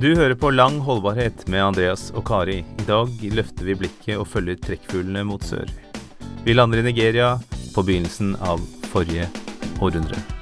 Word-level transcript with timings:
Du 0.00 0.14
hører 0.16 0.32
på 0.32 0.48
Lang 0.50 0.78
holdbarhet 0.80 1.42
med 1.52 1.60
Andreas 1.60 2.06
og 2.16 2.22
Kari. 2.24 2.62
I 2.64 2.86
dag 2.88 3.10
løfter 3.36 3.68
vi 3.68 3.76
blikket 3.82 4.16
og 4.16 4.30
følger 4.32 4.56
trekkfuglene 4.64 5.26
mot 5.28 5.44
sør. 5.44 5.68
Vi 6.46 6.56
lander 6.56 6.80
i 6.80 6.86
Nigeria 6.88 7.34
på 7.74 7.84
begynnelsen 7.84 8.32
av 8.40 8.64
forrige 8.88 9.28
århundre. 9.76 10.39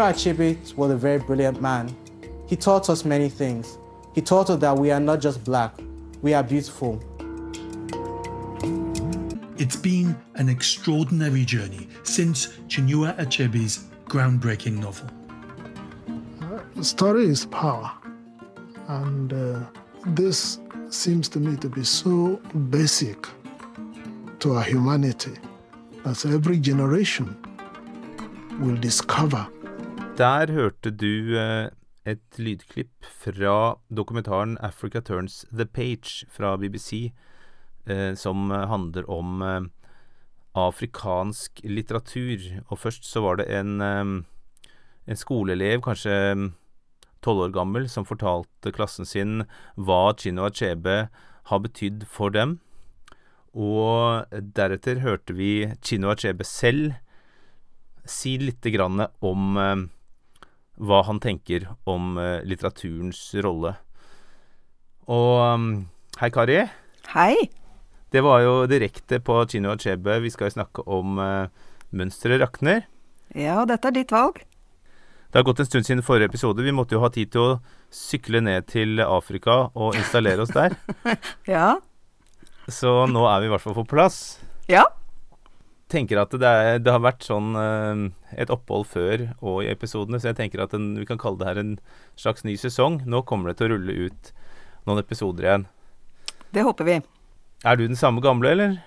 Chinua 0.00 0.14
Achebe 0.14 0.76
was 0.76 0.90
a 0.90 0.96
very 0.96 1.18
brilliant 1.18 1.60
man. 1.60 1.94
He 2.46 2.56
taught 2.56 2.88
us 2.88 3.04
many 3.04 3.28
things. 3.28 3.76
He 4.14 4.22
taught 4.22 4.48
us 4.48 4.58
that 4.60 4.74
we 4.78 4.90
are 4.90 4.98
not 4.98 5.20
just 5.20 5.44
black, 5.44 5.74
we 6.22 6.32
are 6.32 6.42
beautiful. 6.42 6.98
It's 9.58 9.76
been 9.76 10.16
an 10.36 10.48
extraordinary 10.48 11.44
journey 11.44 11.86
since 12.02 12.46
Chinua 12.66 13.14
Achebe's 13.18 13.90
groundbreaking 14.06 14.78
novel. 14.78 15.10
The 16.76 16.84
Story 16.84 17.26
is 17.26 17.44
power. 17.44 17.92
And 18.88 19.34
uh, 19.34 19.60
this 20.06 20.60
seems 20.88 21.28
to 21.28 21.38
me 21.38 21.58
to 21.58 21.68
be 21.68 21.84
so 21.84 22.36
basic 22.70 23.26
to 24.38 24.54
our 24.54 24.62
humanity 24.62 25.34
that 26.04 26.24
every 26.24 26.58
generation 26.58 27.36
will 28.60 28.76
discover. 28.76 29.46
Der 30.18 30.50
hørte 30.50 30.90
du 30.90 31.36
eh, 31.38 31.70
et 32.04 32.38
lydklipp 32.38 33.06
fra 33.22 33.76
dokumentaren 33.88 34.56
'Africa 34.58 35.00
Turns 35.00 35.46
The 35.52 35.64
Page' 35.64 36.26
fra 36.28 36.56
BBC, 36.56 37.12
eh, 37.86 38.14
som 38.14 38.50
handler 38.50 39.10
om 39.10 39.42
eh, 39.42 39.60
afrikansk 40.54 41.60
litteratur. 41.64 42.62
Og 42.68 42.78
først 42.78 43.04
så 43.04 43.20
var 43.20 43.36
det 43.36 43.46
en, 43.54 43.80
en 43.80 45.16
skoleelev, 45.16 45.80
kanskje 45.80 46.50
tolv 47.22 47.46
år 47.46 47.52
gammel, 47.54 47.88
som 47.88 48.04
fortalte 48.04 48.72
klassen 48.72 49.06
sin 49.06 49.44
hva 49.76 50.12
Chino 50.18 50.44
Achebe 50.44 51.08
har 51.44 51.58
betydd 51.58 52.04
for 52.04 52.30
dem. 52.30 52.58
Og 53.54 54.26
deretter 54.30 55.00
hørte 55.00 55.32
vi 55.32 55.72
Chino 55.82 56.10
Achebe 56.10 56.44
selv 56.44 56.92
si 58.04 58.36
lite 58.38 58.70
grann 58.74 59.06
om 59.20 59.88
hva 60.80 61.02
han 61.06 61.20
tenker 61.20 61.68
om 61.88 62.16
eh, 62.18 62.40
litteraturens 62.48 63.20
rolle. 63.44 63.74
Og 65.10 65.32
um, 65.42 65.72
hei, 66.20 66.30
Kari. 66.32 66.60
Hei. 67.12 67.34
Det 68.10 68.22
var 68.26 68.42
jo 68.42 68.54
direkte 68.70 69.20
på 69.22 69.38
Chino 69.50 69.74
Achebe. 69.74 70.18
Vi 70.24 70.30
skal 70.32 70.48
jo 70.48 70.56
snakke 70.56 70.84
om 70.90 71.20
uh, 71.20 71.50
mønsteret 71.94 72.42
rakner. 72.42 72.86
Ja, 73.36 73.62
dette 73.68 73.90
er 73.90 74.00
ditt 74.00 74.14
valg. 74.14 74.40
Det 75.30 75.38
har 75.38 75.46
gått 75.46 75.60
en 75.62 75.68
stund 75.68 75.86
siden 75.86 76.02
forrige 76.02 76.32
episode. 76.32 76.64
Vi 76.66 76.74
måtte 76.74 76.96
jo 76.96 77.04
ha 77.04 77.10
tid 77.14 77.30
til 77.30 77.44
å 77.44 77.58
sykle 77.94 78.40
ned 78.42 78.66
til 78.70 78.98
Afrika 79.04 79.68
og 79.78 79.98
installere 79.98 80.42
oss 80.46 80.54
der. 80.56 80.74
Ja. 81.46 81.76
Så 82.70 82.90
nå 83.10 83.22
er 83.26 83.42
vi 83.42 83.48
i 83.48 83.50
hvert 83.50 83.62
fall 83.62 83.76
på 83.78 83.86
plass. 83.94 84.18
Ja. 84.70 84.84
Tenker 85.90 86.20
at 86.22 86.34
det, 86.34 86.50
er, 86.50 86.78
det 86.82 86.92
har 86.94 87.02
vært 87.04 87.26
sånn 87.26 87.54
eh, 87.58 88.04
et 88.42 88.52
opphold 88.52 88.86
før 88.90 89.26
og 89.38 89.62
i 89.64 89.70
episodene, 89.72 90.20
så 90.20 90.30
jeg 90.30 90.40
tenker 90.40 90.62
at 90.64 90.74
en, 90.76 90.92
vi 91.00 91.08
kan 91.08 91.20
kalle 91.20 91.40
det 91.40 91.48
her 91.48 91.60
en 91.62 91.74
slags 92.20 92.46
ny 92.46 92.56
sesong. 92.60 93.02
Nå 93.10 93.24
kommer 93.28 93.50
det 93.50 93.60
til 93.60 93.70
å 93.70 93.74
rulle 93.74 94.08
ut 94.08 94.32
noen 94.88 95.02
episoder 95.02 95.48
igjen. 95.48 95.66
Det 96.50 96.64
håper 96.66 96.88
vi. 96.88 97.00
Er 97.66 97.76
du 97.76 97.84
den 97.84 97.98
samme 97.98 98.22
gamle, 98.24 98.54
eller? 98.54 98.78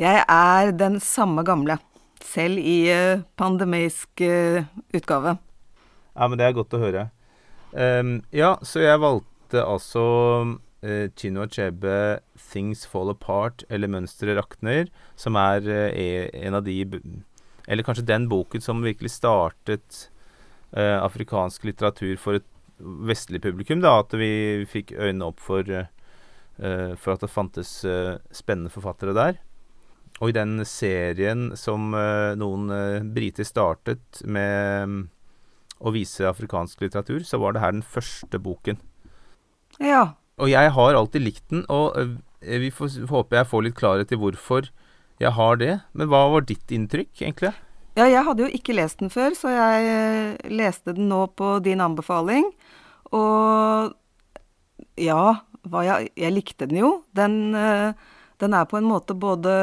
Jeg 0.00 0.22
er 0.22 0.72
den 0.74 1.00
samme 1.02 1.44
gamle. 1.46 1.78
Selv 2.24 2.58
i 2.58 2.78
uh, 2.88 3.22
pandemisk 3.36 4.22
eh, 4.24 4.64
utgave. 4.96 5.36
Ja, 6.14 6.28
men 6.28 6.38
det 6.40 6.46
er 6.46 6.56
godt 6.56 6.74
å 6.74 6.80
høre. 6.80 7.08
Um, 7.74 8.20
ja, 8.34 8.54
så 8.62 8.84
jeg 8.84 9.02
valgte 9.02 9.64
altså 9.66 10.04
uh, 10.84 11.08
Chino 11.16 11.44
Achebe 11.44 12.20
'Things 12.36 12.84
Fall 12.86 13.12
Apart' 13.12 13.64
eller 13.68 13.88
'Mønsteret 13.88 14.36
rakner', 14.38 14.90
som 15.16 15.36
er 15.36 15.66
eh, 15.68 16.30
en 16.46 16.54
av 16.54 16.64
de 16.64 16.84
Eller 17.66 17.82
kanskje 17.82 18.04
den 18.04 18.28
boken 18.28 18.60
som 18.60 18.82
virkelig 18.84 19.10
startet 19.10 20.10
eh, 20.76 21.00
afrikansk 21.00 21.64
litteratur 21.64 22.18
for 22.18 22.34
et 22.34 22.44
vestlig 22.78 23.40
publikum. 23.40 23.80
da, 23.80 24.00
At 24.00 24.12
vi 24.12 24.66
fikk 24.68 24.92
øynene 24.92 25.24
opp 25.24 25.40
for, 25.40 25.62
uh, 25.62 26.94
for 26.96 27.12
at 27.14 27.20
det 27.20 27.30
fantes 27.30 27.84
uh, 27.84 28.18
spennende 28.30 28.68
forfattere 28.68 29.14
der. 29.14 29.38
Og 30.20 30.28
i 30.28 30.36
den 30.36 30.64
serien 30.64 31.56
som 31.56 31.90
noen 31.90 32.68
briter 33.14 33.42
startet 33.42 34.20
med 34.24 34.82
um, 34.84 35.10
å 35.80 35.90
vise 35.90 36.22
afrikansk 36.28 36.84
litteratur, 36.84 37.24
så 37.24 37.38
var 37.38 37.52
det 37.52 37.62
her 37.64 37.72
den 37.72 37.82
første 37.82 38.38
boken. 38.38 38.78
Ja. 39.80 40.14
Og 40.42 40.50
jeg 40.50 40.72
har 40.76 40.96
alltid 40.98 41.22
likt 41.22 41.44
den, 41.52 41.66
og 41.70 41.94
øh, 41.98 42.16
vi 42.60 42.70
får 42.74 43.04
håper 43.10 43.42
jeg 43.42 43.50
får 43.50 43.62
litt 43.68 43.78
klarhet 43.78 44.12
i 44.12 44.18
hvorfor 44.18 44.70
jeg 45.22 45.30
har 45.36 45.60
det. 45.60 45.76
Men 45.94 46.10
hva 46.10 46.26
var 46.32 46.46
ditt 46.48 46.74
inntrykk, 46.74 47.12
egentlig? 47.22 47.54
ja, 47.94 48.06
jeg 48.10 48.24
hadde 48.26 48.42
jo 48.42 48.50
ikke 48.54 48.74
lest 48.74 49.02
den 49.02 49.12
før, 49.12 49.34
så 49.38 49.52
jeg 49.54 49.90
eh, 49.90 50.50
leste 50.50 50.94
den 50.96 51.08
nå 51.10 51.24
på 51.38 51.58
din 51.64 51.82
anbefaling. 51.84 52.48
Og 53.14 53.94
ja, 54.98 55.22
jeg, 55.86 56.10
jeg 56.18 56.34
likte 56.34 56.68
den 56.70 56.80
jo. 56.82 56.90
Den, 57.14 57.54
eh, 57.54 57.94
den 58.42 58.56
er 58.58 58.66
på 58.70 58.80
en 58.80 58.88
måte 58.90 59.14
både 59.14 59.54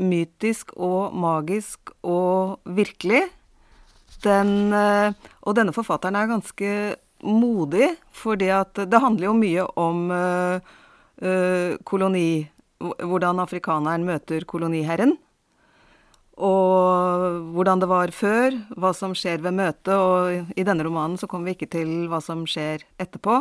mytisk 0.00 0.72
og 0.76 1.12
magisk 1.16 1.92
og 2.00 2.64
virkelig. 2.64 3.26
Den, 4.24 4.72
eh, 4.72 5.12
og 5.44 5.58
denne 5.58 5.76
forfatteren 5.76 6.16
er 6.16 6.32
ganske 6.32 6.70
modig, 7.22 7.94
fordi 8.12 8.50
det 8.74 9.00
handler 9.00 9.28
jo 9.28 9.36
mye 9.38 9.66
om 9.80 10.10
eh, 10.10 10.74
eh, 11.22 11.78
koloni 11.84 12.28
Hvordan 12.76 13.38
afrikaneren 13.40 14.02
møter 14.04 14.44
koloniherren. 14.44 15.14
Og 16.36 17.38
hvordan 17.56 17.80
det 17.80 17.86
var 17.88 18.10
før, 18.12 18.52
hva 18.76 18.90
som 18.92 19.14
skjer 19.16 19.40
ved 19.40 19.56
møtet. 19.56 19.94
Og 19.96 20.52
i 20.52 20.64
denne 20.68 20.84
romanen 20.84 21.16
så 21.16 21.24
kommer 21.24 21.48
vi 21.48 21.54
ikke 21.56 21.70
til 21.72 22.04
hva 22.12 22.20
som 22.20 22.42
skjer 22.44 22.84
etterpå. 23.00 23.38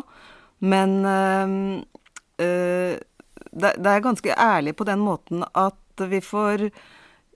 Men 0.63 0.95
eh, 1.03 2.95
det 3.59 3.91
er 3.91 4.07
ganske 4.07 4.39
ærlig 4.39 4.77
på 4.79 4.87
den 4.87 5.03
måten 5.03 5.43
at 5.51 6.07
vi 6.07 6.23
får 6.23 6.69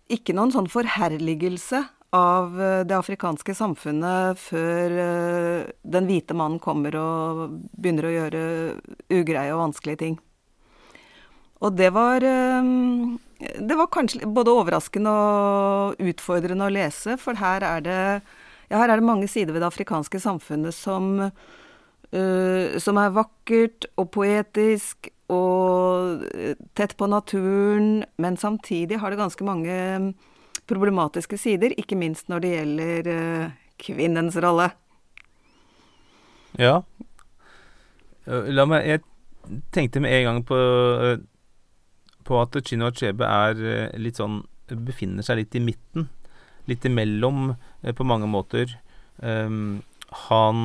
ikke 0.08 0.40
noen 0.40 0.56
sånn 0.56 0.72
forherligelse 0.72 1.84
av 2.16 2.62
eh, 2.62 2.82
det 2.88 2.98
afrikanske 2.98 3.54
samfunnet 3.56 4.40
før 4.42 4.96
eh, 5.04 5.70
den 5.82 6.10
hvite 6.10 6.38
mannen 6.38 6.62
kommer 6.62 6.96
og 6.98 7.44
begynner 7.78 8.10
å 8.10 8.16
gjøre 8.16 8.42
ugreie 9.14 9.54
og 9.54 9.64
vanskelige 9.68 10.02
ting. 10.04 10.18
Og 11.60 11.76
det 11.76 11.90
var 11.92 12.24
eh, 12.24 12.70
Det 13.40 13.78
var 13.78 13.92
kanskje 13.94 14.28
både 14.28 14.56
overraskende 14.56 15.12
og 15.12 16.02
utfordrende 16.02 16.66
å 16.66 16.74
lese, 16.74 17.18
for 17.18 17.40
her 17.40 17.64
er 17.64 17.86
det 17.86 18.02
ja, 18.70 18.78
her 18.78 18.90
er 18.90 19.00
det 19.00 19.06
mange 19.06 19.28
sider 19.28 19.54
ved 19.54 19.64
det 19.64 19.72
afrikanske 19.72 20.20
samfunnet 20.22 20.76
som, 20.78 21.32
som 22.14 23.00
er 23.02 23.16
vakkert 23.16 23.88
og 23.98 24.12
poetisk 24.14 25.10
og 25.34 26.22
tett 26.78 26.94
på 27.00 27.08
naturen, 27.10 28.04
men 28.22 28.38
samtidig 28.38 29.00
har 29.02 29.10
det 29.10 29.18
ganske 29.24 29.48
mange 29.48 29.80
problematiske 30.70 31.40
sider, 31.40 31.74
ikke 31.78 31.98
minst 32.00 32.30
når 32.32 32.44
det 32.44 32.54
gjelder 32.54 33.10
eh, 33.14 33.58
kvinnens 33.82 34.38
rolle. 34.44 34.70
Ja. 36.60 36.80
Øh, 38.28 38.50
La 38.54 38.66
meg 38.66 38.88
Jeg 38.88 39.02
tenkte 39.74 40.02
med 40.02 40.14
en 40.14 40.26
gang 40.26 40.46
på 40.46 40.58
øh, 40.58 41.18
på 42.26 42.42
at 42.42 42.58
Chino 42.66 42.90
Achebe 42.90 43.26
er 43.26 43.94
litt 43.98 44.20
sånn 44.20 44.44
Befinner 44.70 45.26
seg 45.26 45.40
litt 45.40 45.56
i 45.58 45.64
midten. 45.66 46.10
Litt 46.70 46.84
imellom 46.86 47.56
på 47.82 48.06
mange 48.06 48.28
måter. 48.30 48.76
Um, 49.18 49.82
han 50.30 50.60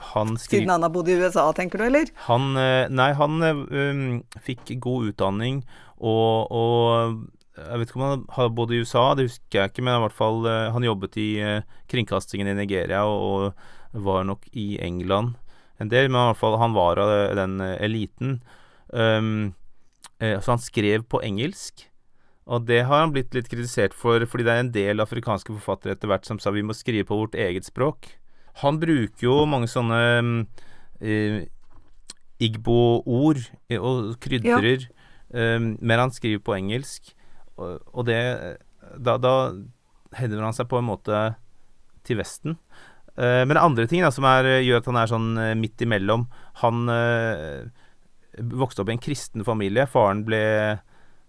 han 0.00 0.38
skriver 0.38 0.60
Siden 0.60 0.70
han 0.70 0.82
har 0.82 0.92
bodd 0.92 1.08
i 1.08 1.16
USA, 1.20 1.44
tenker 1.56 1.80
du, 1.80 1.86
eller? 1.90 2.10
Han 2.28 2.56
eh, 2.58 2.88
Nei, 2.92 3.10
han 3.18 3.44
eh, 3.44 3.60
um, 3.70 4.22
fikk 4.44 4.72
god 4.82 5.12
utdanning 5.12 5.62
og, 5.98 6.48
og 6.48 7.18
Jeg 7.60 7.80
vet 7.80 7.90
ikke 7.90 8.00
om 8.00 8.06
han 8.06 8.24
har 8.36 8.50
bodd 8.56 8.72
i 8.72 8.80
USA, 8.80 9.10
det 9.14 9.28
husker 9.28 9.60
jeg 9.60 9.72
ikke, 9.72 9.84
men 9.84 9.98
i 9.98 10.04
hvert 10.06 10.16
fall 10.16 10.48
eh, 10.48 10.70
han 10.74 10.86
jobbet 10.86 11.18
i 11.20 11.28
eh, 11.44 11.78
kringkastingen 11.92 12.50
i 12.50 12.56
Nigeria 12.56 13.04
og, 13.08 13.52
og 13.52 14.02
var 14.06 14.26
nok 14.28 14.48
i 14.52 14.72
England 14.82 15.36
en 15.80 15.88
del, 15.92 16.10
men 16.10 16.20
i 16.20 16.26
hvert 16.30 16.40
fall 16.40 16.58
han 16.60 16.76
var 16.76 17.00
av 17.00 17.12
den 17.38 17.60
eh, 17.64 17.76
eliten. 17.86 18.40
Um, 18.90 19.54
så 20.20 20.50
han 20.50 20.60
skrev 20.60 21.06
på 21.08 21.22
engelsk. 21.24 21.86
Og 22.50 22.66
det 22.66 22.82
har 22.88 23.04
han 23.04 23.12
blitt 23.14 23.32
litt 23.36 23.48
kritisert 23.48 23.94
for, 23.96 24.20
fordi 24.28 24.44
det 24.46 24.52
er 24.52 24.64
en 24.64 24.72
del 24.74 25.00
afrikanske 25.00 25.54
forfattere 25.54 25.94
etter 25.94 26.10
hvert 26.10 26.26
som 26.28 26.40
sa 26.42 26.52
vi 26.52 26.64
må 26.66 26.74
skrive 26.76 27.06
på 27.08 27.18
vårt 27.22 27.38
eget 27.38 27.68
språk. 27.68 28.16
han 28.60 28.80
bruker 28.80 29.22
jo 29.24 29.46
mange 29.46 29.68
sånne 29.70 30.00
eh, 31.00 31.46
Igbo-ord 32.42 33.40
og 33.78 34.16
krydrer, 34.20 34.88
eh, 35.32 35.60
men 35.60 36.02
han 36.02 36.12
skriver 36.12 36.42
på 36.44 36.56
engelsk, 36.58 37.14
og, 37.60 38.04
det 38.08 38.20
Da, 38.96 39.16
da 39.20 39.34
henvender 40.16 40.48
han 40.48 40.56
seg 40.56 40.68
på 40.70 40.80
en 40.80 40.88
måte 40.88 41.18
til 42.06 42.18
Vesten. 42.20 42.56
Uh, 43.18 43.42
men 43.44 43.56
det 43.56 43.62
andre 43.62 43.86
ting 43.90 44.04
da, 44.04 44.12
som 44.14 44.26
er, 44.28 44.48
gjør 44.64 44.80
at 44.80 44.88
han 44.88 44.98
er 45.00 45.10
sånn 45.10 45.30
eh, 45.42 45.56
midt 45.58 45.82
imellom 45.82 46.22
Han 46.62 46.86
uh, 46.88 47.66
vokste 48.38 48.84
opp 48.84 48.92
i 48.92 48.94
en 48.94 49.02
kristen 49.02 49.44
familie. 49.44 49.88
Faren 49.90 50.22
ble, 50.24 50.42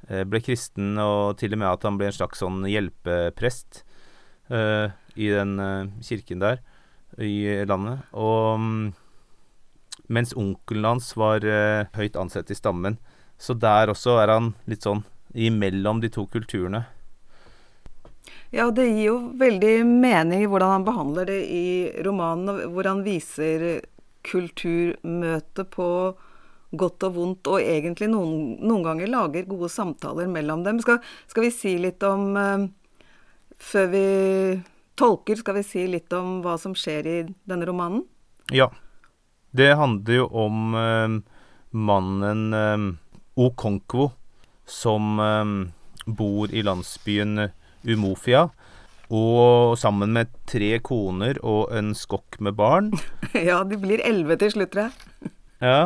uh, 0.07 0.23
ble 0.29 0.41
kristen, 0.45 0.93
og 1.01 1.39
til 1.41 1.55
og 1.55 1.61
med 1.61 1.71
at 1.71 1.87
han 1.87 1.97
ble 1.99 2.11
en 2.11 2.19
slags 2.19 2.43
sånn 2.43 2.63
hjelpeprest 2.69 3.85
i 4.51 5.27
den 5.31 5.51
kirken 6.03 6.41
der 6.41 6.57
i 7.23 7.63
landet. 7.63 8.01
Og 8.11 8.59
um, 8.59 8.89
mens 10.11 10.33
onkelen 10.35 10.89
hans 10.89 11.13
var 11.15 11.45
høyt 11.95 12.17
ansett 12.19 12.51
i 12.51 12.57
stammen. 12.59 12.97
Så 13.39 13.55
der 13.55 13.93
også 13.93 14.17
er 14.19 14.33
han 14.33 14.51
litt 14.67 14.83
sånn 14.83 15.05
imellom 15.33 16.01
de 16.01 16.09
to 16.11 16.25
kulturene. 16.31 16.83
Ja, 18.51 18.65
og 18.67 18.75
det 18.75 18.89
gir 18.89 19.05
jo 19.05 19.17
veldig 19.39 19.75
mening 19.87 20.43
i 20.43 20.49
hvordan 20.49 20.75
han 20.75 20.87
behandler 20.87 21.29
det 21.29 21.39
i 21.47 21.67
romanen, 22.03 22.65
hvor 22.73 22.89
han 22.89 23.05
viser 23.05 23.79
kulturmøtet 24.27 25.71
på 25.71 25.87
godt 26.71 27.05
og 27.07 27.15
vondt, 27.15 27.47
og 27.51 27.63
egentlig 27.63 28.07
noen, 28.11 28.57
noen 28.63 28.83
ganger 28.85 29.11
lager 29.11 29.47
gode 29.49 29.71
samtaler 29.71 30.29
mellom 30.31 30.63
dem. 30.67 30.79
Skal, 30.83 31.01
skal 31.31 31.47
vi 31.47 31.51
si 31.55 31.75
litt 31.81 32.03
om 32.07 32.31
uh, 32.37 32.67
Før 33.61 33.91
vi 33.91 34.05
tolker, 34.97 35.37
skal 35.37 35.59
vi 35.59 35.65
si 35.67 35.83
litt 35.89 36.11
om 36.17 36.39
hva 36.41 36.55
som 36.57 36.73
skjer 36.77 37.07
i 37.07 37.17
denne 37.47 37.67
romanen? 37.67 38.05
Ja. 38.51 38.71
Det 39.51 39.73
handler 39.75 40.21
jo 40.21 40.25
om 40.31 40.75
uh, 40.75 41.19
mannen 41.75 42.41
uh, 42.55 42.87
Okonkwo, 43.41 44.09
som 44.71 45.19
bor 46.07 46.53
i 46.55 46.63
landsbyen 46.63 47.49
Umofia. 47.83 48.47
Og 49.11 49.75
sammen 49.79 50.13
med 50.15 50.31
tre 50.47 50.77
koner 50.79 51.35
og 51.43 51.73
en 51.75 51.91
skokk 51.97 52.39
med 52.39 52.55
barn. 52.55 52.93
ja, 53.49 53.59
de 53.67 53.75
blir 53.79 54.03
elleve 54.07 54.37
til 54.39 54.53
slutt, 54.55 54.71
tror 54.71 54.87
jeg. 54.87 55.31
ja. 55.71 55.81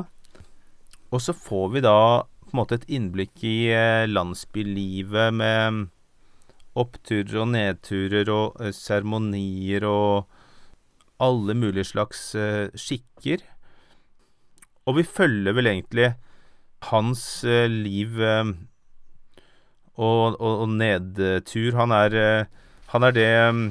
Og 1.10 1.24
så 1.24 1.34
får 1.34 1.72
vi 1.74 1.82
da 1.86 1.98
på 2.46 2.54
en 2.54 2.60
måte 2.62 2.78
et 2.78 2.88
innblikk 2.94 3.42
i 3.48 3.72
eh, 3.74 4.06
landsbylivet 4.06 5.34
med 5.34 5.88
oppturer 6.78 7.42
og 7.42 7.50
nedturer 7.56 8.30
og 8.30 8.62
eh, 8.62 8.76
seremonier 8.76 9.88
og 9.90 10.30
alle 11.24 11.56
mulige 11.58 11.90
slags 11.96 12.28
eh, 12.38 12.70
skikker. 12.78 13.42
Og 14.86 15.00
vi 15.00 15.08
følger 15.08 15.58
vel 15.58 15.72
egentlig 15.72 16.12
hans 16.92 17.26
eh, 17.48 17.66
liv 17.72 18.22
eh, 18.22 18.54
og, 19.96 20.36
og, 20.40 20.62
og, 20.66 20.70
nedtur. 20.70 21.76
Han 21.80 21.94
er, 21.96 22.16
eh, 22.20 22.46
han 22.92 23.08
er 23.08 23.16
det 23.16 23.30
um, 23.50 23.66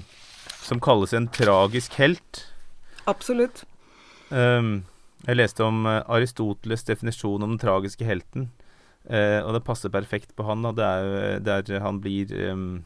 som 0.64 0.80
kalles 0.80 1.12
en 1.16 1.28
tragisk 1.28 1.98
helt. 2.00 2.44
Absolutt. 3.10 3.64
Um, 4.30 4.84
jeg 5.26 5.36
leste 5.36 5.64
om 5.64 5.84
uh, 5.86 6.00
Aristoteles' 6.08 6.86
definisjon 6.88 7.44
om 7.44 7.54
den 7.54 7.60
tragiske 7.60 8.06
helten, 8.08 8.48
uh, 9.10 9.44
og 9.44 9.54
det 9.56 9.64
passer 9.66 9.92
perfekt 9.92 10.34
på 10.36 10.46
han. 10.48 10.64
Det 10.64 10.88
er 10.88 11.44
der 11.44 11.80
han 11.84 12.00
blir 12.00 12.32
um, 12.50 12.84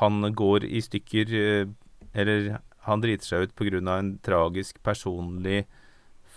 Han 0.00 0.34
går 0.34 0.64
i 0.64 0.80
stykker, 0.80 1.32
uh, 1.32 1.72
eller 2.14 2.58
han 2.86 3.00
driter 3.00 3.26
seg 3.26 3.46
ut 3.46 3.56
pga. 3.56 3.98
en 3.98 4.18
tragisk 4.22 4.82
personlig 4.82 5.66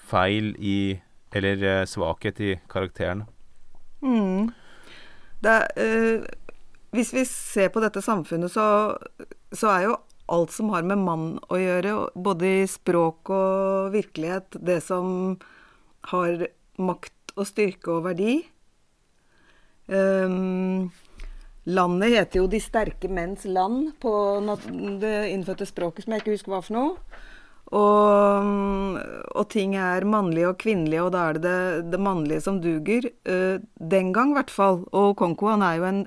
feil 0.09 0.55
i 0.57 1.01
Eller 1.31 1.85
svakhet 1.85 2.39
i 2.41 2.55
karakteren. 2.67 3.27
Mm. 4.01 4.49
Det, 5.43 5.55
eh, 5.79 6.25
hvis 6.95 7.13
vi 7.15 7.25
ser 7.27 7.71
på 7.73 7.81
dette 7.83 8.01
samfunnet, 8.03 8.51
så, 8.51 8.97
så, 9.53 9.71
er 9.71 9.87
jo 9.87 9.97
alt 10.29 10.53
som 10.53 10.71
har 10.73 10.85
med 10.85 11.01
mann 11.01 11.27
å 11.49 11.59
gjøre, 11.59 11.95
både 12.15 12.53
i 12.61 12.69
språk 12.69 13.31
og 13.33 13.93
virkelighet, 13.95 14.59
det 14.59 14.81
som 14.85 15.37
har 16.11 16.47
makt 16.79 17.35
og 17.35 17.47
styrke 17.47 17.93
og 17.95 18.07
verdi. 18.09 18.41
Um, 19.89 20.91
landet 21.65 22.13
heter 22.13 22.43
jo 22.43 22.47
'De 22.47 22.59
sterke 22.61 23.09
menns 23.09 23.45
land' 23.45 23.95
på 23.99 24.13
det 25.01 25.31
innfødte 25.33 25.65
språket 25.65 26.05
som 26.05 26.13
jeg 26.13 26.21
ikke 26.21 26.35
husker 26.35 26.53
hva 26.53 26.61
for 26.61 26.77
noe. 26.77 27.23
Og, 27.69 28.97
og, 29.35 29.43
ting 29.53 29.75
er 29.77 30.05
mannlige 30.09 30.49
og 30.49 30.57
kvinnelige, 30.61 31.03
og 31.05 31.11
da 31.13 31.27
er 31.29 31.37
det 31.37 31.43
det, 31.43 31.91
det 31.93 31.99
mannlige 32.01 32.41
som 32.41 32.57
duger. 32.63 33.11
Uh, 33.29 33.61
den 33.77 34.13
gang, 34.13 34.33
i 34.33 34.39
hvert 34.39 34.53
fall. 34.53 34.81
Og 34.89 35.13
Konko 35.19 35.51
han 35.51 35.65
er 35.65 35.77
jo 35.77 35.89
en 35.89 36.01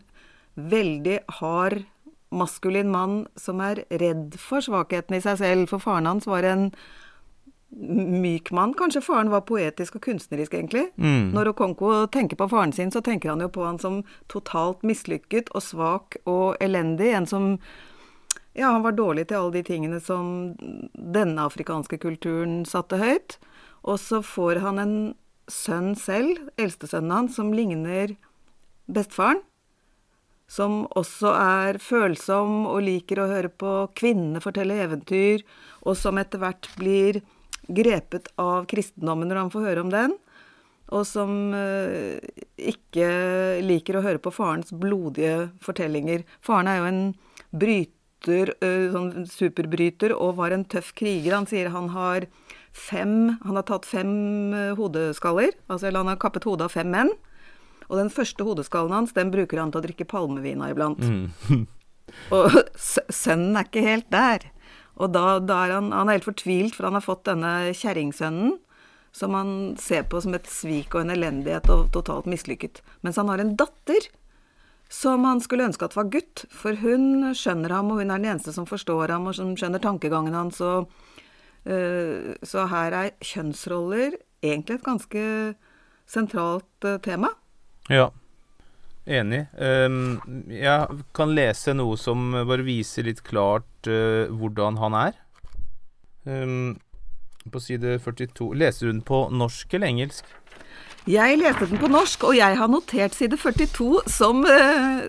veldig 0.57 1.21
hard, 1.39 1.85
maskulin 2.33 2.89
mann 2.91 3.27
som 3.37 3.61
er 3.61 3.85
redd 4.01 4.35
for 4.41 4.65
svakheten 4.65 5.19
i 5.19 5.23
seg 5.23 5.39
selv. 5.39 5.69
For 5.71 5.83
faren 5.85 6.09
hans 6.09 6.27
var 6.27 6.47
en 6.49 6.71
myk 7.73 8.51
mann. 8.53 8.75
Kanskje 8.77 9.05
faren 9.05 9.31
var 9.33 9.47
poetisk 9.49 9.97
og 9.97 10.05
kunstnerisk, 10.09 10.55
egentlig. 10.55 10.89
Mm. 10.97 11.31
Når 11.33 11.53
Okonko 11.53 11.93
tenker 12.13 12.37
på 12.41 12.49
faren 12.53 12.73
sin, 12.73 12.93
så 12.93 13.01
tenker 13.05 13.33
han 13.33 13.45
jo 13.45 13.49
på 13.53 13.65
han 13.65 13.81
som 13.81 14.03
totalt 14.33 14.85
mislykket 14.85 15.53
og 15.57 15.65
svak 15.65 16.19
og 16.27 16.57
elendig. 16.61 17.13
En 17.17 17.29
som 17.29 17.49
ja, 18.53 18.67
han 18.67 18.83
var 18.85 18.93
dårlig 18.93 19.27
til 19.29 19.39
alle 19.39 19.55
de 19.57 19.63
tingene 19.65 19.99
som 20.03 20.53
denne 20.93 21.47
afrikanske 21.49 21.97
kulturen 22.03 22.63
satte 22.69 22.99
høyt. 23.01 23.39
Og 23.89 23.97
så 24.01 24.21
får 24.23 24.61
han 24.63 24.81
en 24.83 24.97
sønn 25.51 25.95
selv, 25.99 26.51
eldstesønnen 26.61 27.15
hans, 27.15 27.39
som 27.39 27.53
ligner 27.57 28.15
bestefaren. 28.93 29.41
Som 30.53 30.83
også 30.99 31.33
er 31.33 31.79
følsom 31.81 32.67
og 32.69 32.83
liker 32.85 33.23
å 33.23 33.31
høre 33.31 33.49
på 33.49 33.73
kvinnene 33.97 34.43
fortelle 34.45 34.77
eventyr, 34.85 35.47
og 35.89 35.97
som 35.97 36.21
etter 36.21 36.43
hvert 36.43 36.69
blir 36.77 37.23
grepet 37.73 38.29
av 38.43 38.67
kristendommen 38.69 39.31
når 39.31 39.41
han 39.47 39.55
får 39.55 39.67
høre 39.71 39.87
om 39.87 39.95
den. 39.95 40.19
Og 40.93 41.07
som 41.09 41.55
eh, 41.57 42.21
ikke 42.61 43.09
liker 43.65 43.97
å 43.97 44.05
høre 44.05 44.21
på 44.21 44.35
farens 44.35 44.75
blodige 44.77 45.49
fortellinger. 45.65 46.27
Faren 46.45 46.69
er 46.69 46.83
jo 46.83 46.89
en 46.91 47.03
bryter 47.49 48.02
bryter, 48.23 48.55
sånn 48.93 49.27
superbryter 49.27 50.15
og 50.15 50.37
var 50.39 50.55
en 50.55 50.65
tøff 50.65 50.93
kriger. 50.95 51.35
Han 51.35 51.47
sier 51.47 51.71
han 51.71 51.91
har 51.91 52.27
fem 52.73 53.37
Han 53.45 53.57
har 53.57 53.67
tatt 53.69 53.85
fem 53.85 54.55
hodeskaller. 54.79 55.53
Altså 55.69 55.89
eller 55.89 56.01
han 56.01 56.09
har 56.09 56.17
kappet 56.17 56.45
hodet 56.45 56.65
av 56.65 56.73
fem 56.73 56.89
menn. 56.89 57.11
Og 57.91 57.99
den 57.99 58.09
første 58.11 58.45
hodeskallen 58.45 58.93
hans, 58.93 59.13
den 59.13 59.31
bruker 59.31 59.61
han 59.61 59.73
til 59.73 59.83
å 59.83 59.85
drikke 59.85 60.09
palmevin 60.09 60.63
av 60.63 60.73
iblant. 60.73 61.03
Mm. 61.03 61.67
og 62.37 62.57
sønnen 62.79 63.59
er 63.59 63.69
ikke 63.69 63.85
helt 63.85 64.09
der. 64.11 64.49
Og 64.97 65.13
da, 65.13 65.39
da, 65.41 65.67
er 65.67 65.77
han, 65.77 65.93
han 65.93 66.09
er 66.09 66.17
helt 66.17 66.29
fortvilt, 66.29 66.77
for 66.77 66.89
han 66.89 66.97
har 66.97 67.05
fått 67.05 67.27
denne 67.29 67.73
kjerringsønnen 67.77 68.57
som 69.13 69.35
han 69.37 69.77
ser 69.77 70.07
på 70.09 70.23
som 70.25 70.33
et 70.33 70.49
svik 70.49 70.95
og 70.95 71.03
en 71.03 71.13
elendighet 71.13 71.69
og 71.73 71.91
totalt 71.93 72.29
mislykket. 72.31 72.81
Mens 73.05 73.19
han 73.21 73.29
har 73.29 73.43
en 73.43 73.53
datter 73.61 74.09
som 74.93 75.25
han 75.25 75.41
skulle 75.41 75.65
ønske 75.71 75.87
at 75.89 75.97
var 75.97 76.11
gutt, 76.13 76.45
for 76.53 76.77
hun 76.83 77.33
skjønner 77.37 77.73
ham, 77.73 77.93
og 77.93 78.03
hun 78.03 78.13
er 78.13 78.21
den 78.21 78.35
eneste 78.35 78.53
som 78.53 78.69
forstår 78.69 79.15
ham, 79.15 79.31
og 79.31 79.37
som 79.39 79.55
skjønner 79.57 79.81
tankegangen 79.83 80.37
hans, 80.37 80.61
og 80.61 80.91
uh, 81.65 82.35
Så 82.45 82.67
her 82.69 82.97
er 82.99 83.15
kjønnsroller 83.25 84.19
egentlig 84.43 84.77
et 84.77 84.85
ganske 84.85 85.23
sentralt 86.11 86.89
uh, 86.89 86.99
tema. 87.01 87.33
Ja. 87.89 88.11
Enig. 89.03 89.47
Um, 89.59 90.21
jeg 90.47 91.03
kan 91.17 91.33
lese 91.35 91.73
noe 91.75 91.97
som 91.99 92.29
bare 92.47 92.63
viser 92.63 93.09
litt 93.09 93.25
klart 93.27 93.89
uh, 93.91 94.29
hvordan 94.31 94.79
han 94.79 94.99
er. 94.99 95.17
Um, 96.29 96.77
på 97.51 97.59
side 97.59 97.97
42 97.99 98.53
Leser 98.55 98.93
hun 98.93 99.01
på 99.03 99.25
norsk 99.35 99.75
eller 99.75 99.91
engelsk? 99.91 100.29
Jeg 101.11 101.39
leste 101.41 101.67
den 101.67 101.81
på 101.83 101.89
norsk, 101.91 102.29
og 102.29 102.37
jeg 102.37 102.57
har 102.59 102.69
notert 102.71 103.17
side 103.17 103.35
42 103.41 104.05
som, 104.07 104.45
uh, 104.47 105.03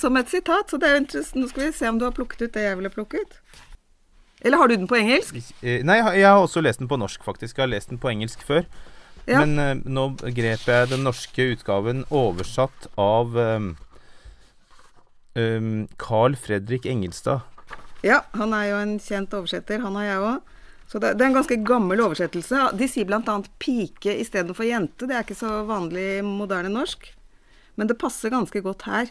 som 0.00 0.18
et 0.18 0.30
sitat. 0.30 0.70
Så 0.70 0.80
det 0.82 0.90
er 0.90 0.98
interessant. 0.98 1.38
Nå 1.38 1.50
skal 1.52 1.68
vi 1.68 1.76
se 1.76 1.90
om 1.90 2.00
du 2.00 2.06
har 2.08 2.14
plukket 2.16 2.42
ut 2.42 2.56
det 2.56 2.64
jeg 2.64 2.78
ville 2.80 2.90
plukket. 2.90 3.38
Eller 4.42 4.58
har 4.58 4.68
du 4.68 4.74
den 4.74 4.90
på 4.90 4.98
engelsk? 4.98 5.38
Eh, 5.62 5.84
nei, 5.86 6.00
jeg 6.18 6.26
har 6.26 6.42
også 6.42 6.60
lest 6.60 6.82
den 6.82 6.90
på 6.90 6.98
norsk, 6.98 7.22
faktisk. 7.24 7.56
Jeg 7.56 7.62
har 7.62 7.70
lest 7.70 7.90
den 7.90 8.02
på 8.02 8.10
engelsk 8.10 8.42
før. 8.46 8.66
Ja. 9.26 9.44
Men 9.44 9.58
uh, 9.58 9.86
nå 9.86 10.08
grep 10.34 10.66
jeg 10.66 10.90
den 10.90 11.06
norske 11.06 11.50
utgaven 11.54 12.04
oversatt 12.14 12.90
av 12.98 13.38
um, 13.38 13.72
um, 15.38 15.86
Carl 15.98 16.34
Fredrik 16.38 16.86
Engelstad. 16.90 17.46
Ja, 18.06 18.20
han 18.34 18.54
er 18.54 18.70
jo 18.70 18.82
en 18.82 18.98
kjent 19.02 19.34
oversetter. 19.34 19.82
Han 19.82 19.98
har 19.98 20.10
jeg 20.10 20.26
òg. 20.26 20.55
Så 20.86 21.00
det, 21.02 21.16
det, 21.18 21.24
er 21.24 21.30
en 21.32 21.38
ganske 21.40 21.58
gammel 21.66 22.00
oversettelse. 22.04 22.68
De 22.78 22.86
sier 22.88 23.08
bl.a. 23.08 23.36
pike 23.58 24.14
istedenfor 24.22 24.68
jente. 24.68 25.08
Det 25.08 25.16
er 25.16 25.24
ikke 25.26 25.38
så 25.38 25.60
vanlig 25.66 26.22
moderne 26.24 26.70
norsk. 26.70 27.08
Men 27.76 27.90
det 27.90 27.98
passer 28.00 28.32
ganske 28.32 28.62
godt 28.64 28.86
her. 28.88 29.10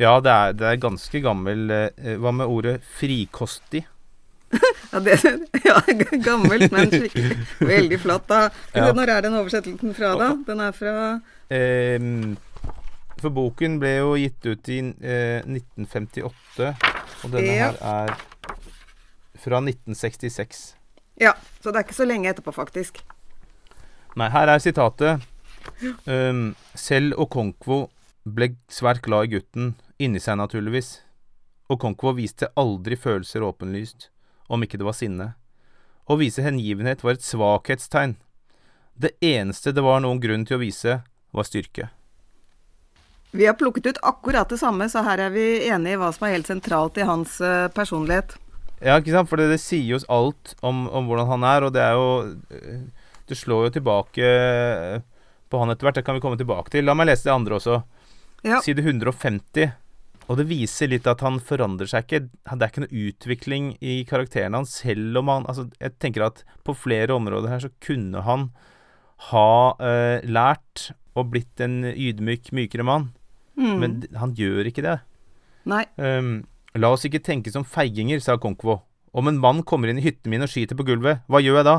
Ja, 0.00 0.14
det 0.24 0.32
er, 0.32 0.54
det 0.56 0.64
er 0.66 0.78
ganske 0.80 1.20
gammel 1.20 1.68
eh, 1.70 2.14
Hva 2.16 2.30
med 2.32 2.48
ordet 2.48 2.78
frikostig? 2.98 3.84
Ja, 4.90 4.98
det, 4.98 5.20
ja, 5.68 5.76
gammelt, 6.24 6.72
men 6.74 6.88
skikkelig. 6.90 7.36
Veldig 7.60 7.98
flott, 8.02 8.24
da. 8.26 8.40
Ja. 8.74 8.88
Når 8.96 9.12
er 9.12 9.26
den 9.28 9.36
oversettelsen 9.38 9.92
fra, 9.94 10.16
da? 10.18 10.32
Den 10.48 10.64
er 10.64 10.74
fra 10.74 10.94
Ehm, 11.50 12.36
for 13.20 13.34
boken 13.34 13.80
ble 13.82 13.96
jo 13.96 14.12
gitt 14.18 14.46
ut 14.46 14.68
i 14.70 14.78
eh, 14.78 15.40
1958, 15.42 16.68
og 17.24 17.32
denne 17.34 17.56
Ja. 17.56 17.70
her 17.72 17.80
er 17.82 18.12
fra 19.40 19.60
1966. 19.62 20.62
Ja, 21.20 21.34
så 21.60 21.70
det 21.70 21.80
er 21.80 21.88
ikke 21.88 21.98
så 21.98 22.08
lenge 22.08 22.30
etterpå, 22.30 22.52
faktisk. 22.54 23.02
Nei, 24.18 24.30
her 24.32 24.50
er 24.50 24.62
sitatet. 24.62 25.26
Um, 26.08 26.54
selv 26.74 27.18
Okonkwo 27.20 27.84
ble 28.24 28.54
svært 28.72 29.02
glad 29.04 29.28
i 29.28 29.36
gutten, 29.36 29.74
inni 30.00 30.20
seg 30.22 30.38
naturligvis. 30.40 30.98
Okonkwo 31.70 32.14
viste 32.16 32.50
aldri 32.58 32.98
følelser 32.98 33.44
åpenlyst, 33.46 34.08
om 34.48 34.64
ikke 34.64 34.80
det 34.80 34.88
var 34.88 34.96
sinne. 34.98 35.28
Å 36.10 36.16
vise 36.18 36.42
hengivenhet 36.42 37.04
var 37.04 37.14
et 37.14 37.24
svakhetstegn. 37.24 38.16
Det 39.00 39.14
eneste 39.24 39.72
det 39.72 39.84
var 39.84 40.02
noen 40.02 40.20
grunn 40.20 40.44
til 40.48 40.58
å 40.58 40.64
vise, 40.64 41.00
var 41.30 41.46
styrke. 41.46 41.88
Vi 43.30 43.46
har 43.46 43.54
plukket 43.54 43.86
ut 43.86 44.00
akkurat 44.02 44.48
det 44.50 44.58
samme, 44.58 44.88
så 44.90 45.04
her 45.06 45.20
er 45.22 45.30
vi 45.30 45.44
enige 45.68 45.94
i 45.94 46.00
hva 46.00 46.10
som 46.12 46.26
er 46.26 46.34
helt 46.34 46.50
sentralt 46.50 46.98
i 46.98 47.06
hans 47.06 47.38
eh, 47.40 47.68
personlighet. 47.70 48.34
Ja, 48.80 48.96
ikke 48.96 49.12
sant? 49.12 49.28
For 49.28 49.40
det, 49.40 49.50
det 49.52 49.60
sier 49.62 49.84
jo 49.92 49.98
oss 50.00 50.08
alt 50.12 50.54
om, 50.64 50.86
om 50.88 51.08
hvordan 51.08 51.28
han 51.28 51.46
er, 51.46 51.66
og 51.66 51.74
det 51.76 51.82
er 51.84 51.98
jo 51.98 52.08
øh, 52.56 52.80
Det 53.28 53.36
slår 53.38 53.68
jo 53.68 53.74
tilbake 53.76 54.24
øh, 54.24 55.02
på 55.52 55.60
han 55.60 55.72
etter 55.72 55.86
hvert. 55.86 56.00
Det 56.00 56.06
kan 56.06 56.16
vi 56.16 56.24
komme 56.24 56.40
tilbake 56.40 56.72
til. 56.72 56.86
La 56.88 56.96
meg 56.96 57.10
lese 57.10 57.28
det 57.28 57.34
andre 57.34 57.58
også. 57.60 57.82
Ja. 58.46 58.62
Side 58.64 58.82
150. 58.82 59.76
Og 60.30 60.38
det 60.38 60.46
viser 60.46 60.90
litt 60.90 61.08
at 61.10 61.22
han 61.26 61.40
forandrer 61.42 61.90
seg 61.90 62.06
ikke. 62.06 62.22
Det 62.30 62.62
er 62.62 62.70
ikke 62.70 62.84
noe 62.84 63.04
utvikling 63.08 63.70
i 63.82 64.00
karakteren 64.08 64.56
hans, 64.56 64.76
selv 64.82 65.18
om 65.18 65.30
han 65.32 65.48
Altså, 65.50 65.66
jeg 65.82 65.96
tenker 65.98 66.28
at 66.28 66.44
på 66.66 66.76
flere 66.78 67.16
områder 67.16 67.50
her 67.50 67.64
så 67.64 67.72
kunne 67.82 68.22
han 68.22 68.48
ha 69.30 69.74
eh, 69.82 70.22
lært 70.24 70.92
og 71.18 71.32
blitt 71.34 71.60
en 71.60 71.82
ydmyk, 71.90 72.52
mykere 72.56 72.86
mann. 72.86 73.10
Mm. 73.58 73.74
Men 73.82 73.96
han 74.16 74.34
gjør 74.38 74.70
ikke 74.70 74.86
det. 74.86 75.00
Nei. 75.68 75.82
Ehm, 76.00 76.44
la 76.78 76.92
oss 76.94 77.06
ikke 77.08 77.22
tenke 77.24 77.50
som 77.52 77.66
feiginger, 77.66 78.20
sa 78.22 78.36
Konkvo. 78.38 78.80
Om 79.12 79.28
en 79.28 79.40
mann 79.42 79.64
kommer 79.66 79.90
inn 79.90 79.98
i 79.98 80.04
hytten 80.04 80.30
min 80.30 80.44
og 80.44 80.50
skyter 80.52 80.78
på 80.78 80.86
gulvet, 80.86 81.24
hva 81.26 81.40
gjør 81.42 81.60
jeg 81.60 81.66
da? 81.66 81.76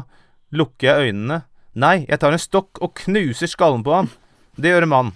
Lukker 0.52 0.88
jeg 0.90 1.12
øynene? 1.12 1.42
Nei, 1.80 2.02
jeg 2.10 2.20
tar 2.20 2.36
en 2.36 2.42
stokk 2.42 2.82
og 2.84 2.96
knuser 3.06 3.48
skallen 3.48 3.86
på 3.88 3.94
han. 3.96 4.10
Det 4.60 4.74
gjør 4.74 4.88
en 4.88 4.92
mann. 4.92 5.12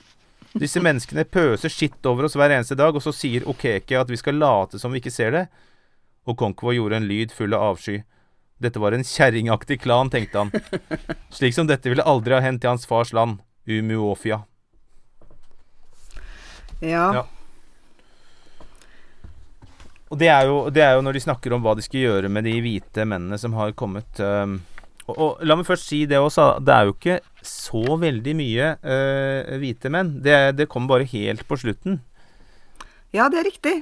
Disse 0.55 0.79
menneskene 0.79 1.25
pøser 1.27 1.71
skitt 1.71 2.07
over 2.07 2.29
oss 2.29 2.37
hver 2.39 2.53
eneste 2.55 2.77
dag, 2.79 2.95
og 2.95 3.03
så 3.03 3.11
sier 3.11 3.43
Okeke 3.51 3.99
at 3.99 4.11
vi 4.11 4.19
skal 4.19 4.39
late 4.39 4.79
som 4.79 4.95
vi 4.95 5.01
ikke 5.03 5.11
ser 5.11 5.35
det. 5.35 5.45
Og 6.23 6.37
Konkvo 6.39 6.71
gjorde 6.71 7.01
en 7.01 7.09
lyd 7.09 7.35
full 7.35 7.53
av 7.53 7.73
avsky. 7.73 7.99
Dette 8.63 8.79
var 8.79 8.95
en 8.95 9.03
kjerringaktig 9.03 9.81
klan, 9.83 10.09
tenkte 10.09 10.45
han. 10.45 10.53
Slik 11.35 11.57
som 11.57 11.67
dette 11.67 11.91
ville 11.91 12.05
aldri 12.07 12.37
ha 12.37 12.39
hendt 12.39 12.63
i 12.63 12.71
hans 12.71 12.87
fars 12.87 13.11
land, 13.11 13.41
Umuofia. 13.67 14.45
Ja. 16.79 17.09
Ja. 17.19 17.27
Og 20.13 20.19
det 20.21 20.29
er, 20.29 20.45
jo, 20.45 20.57
det 20.69 20.83
er 20.85 20.95
jo 20.95 21.03
når 21.05 21.17
de 21.17 21.23
snakker 21.23 21.55
om 21.55 21.63
hva 21.65 21.73
de 21.77 21.83
skal 21.85 22.03
gjøre 22.03 22.29
med 22.29 22.45
de 22.45 22.53
hvite 22.61 23.07
mennene 23.09 23.39
som 23.41 23.55
har 23.57 23.73
kommet 23.77 24.19
ehm, 24.21 24.59
og, 25.05 25.15
og 25.17 25.41
la 25.45 25.57
meg 25.57 25.67
først 25.67 25.89
si 25.89 26.03
det 26.09 26.19
også, 26.21 26.55
det 26.65 26.73
er 26.73 26.87
jo 26.87 26.93
ikke 26.95 27.17
så 27.45 27.97
veldig 28.01 28.33
mye 28.37 28.69
eh, 28.81 29.57
hvite 29.61 29.91
menn. 29.93 30.15
Det, 30.25 30.55
det 30.57 30.69
kom 30.71 30.87
bare 30.89 31.05
helt 31.09 31.45
på 31.45 31.57
slutten. 31.61 31.99
ja, 33.13 33.29
det 33.29 33.41
er 33.41 33.49
riktig. 33.49 33.75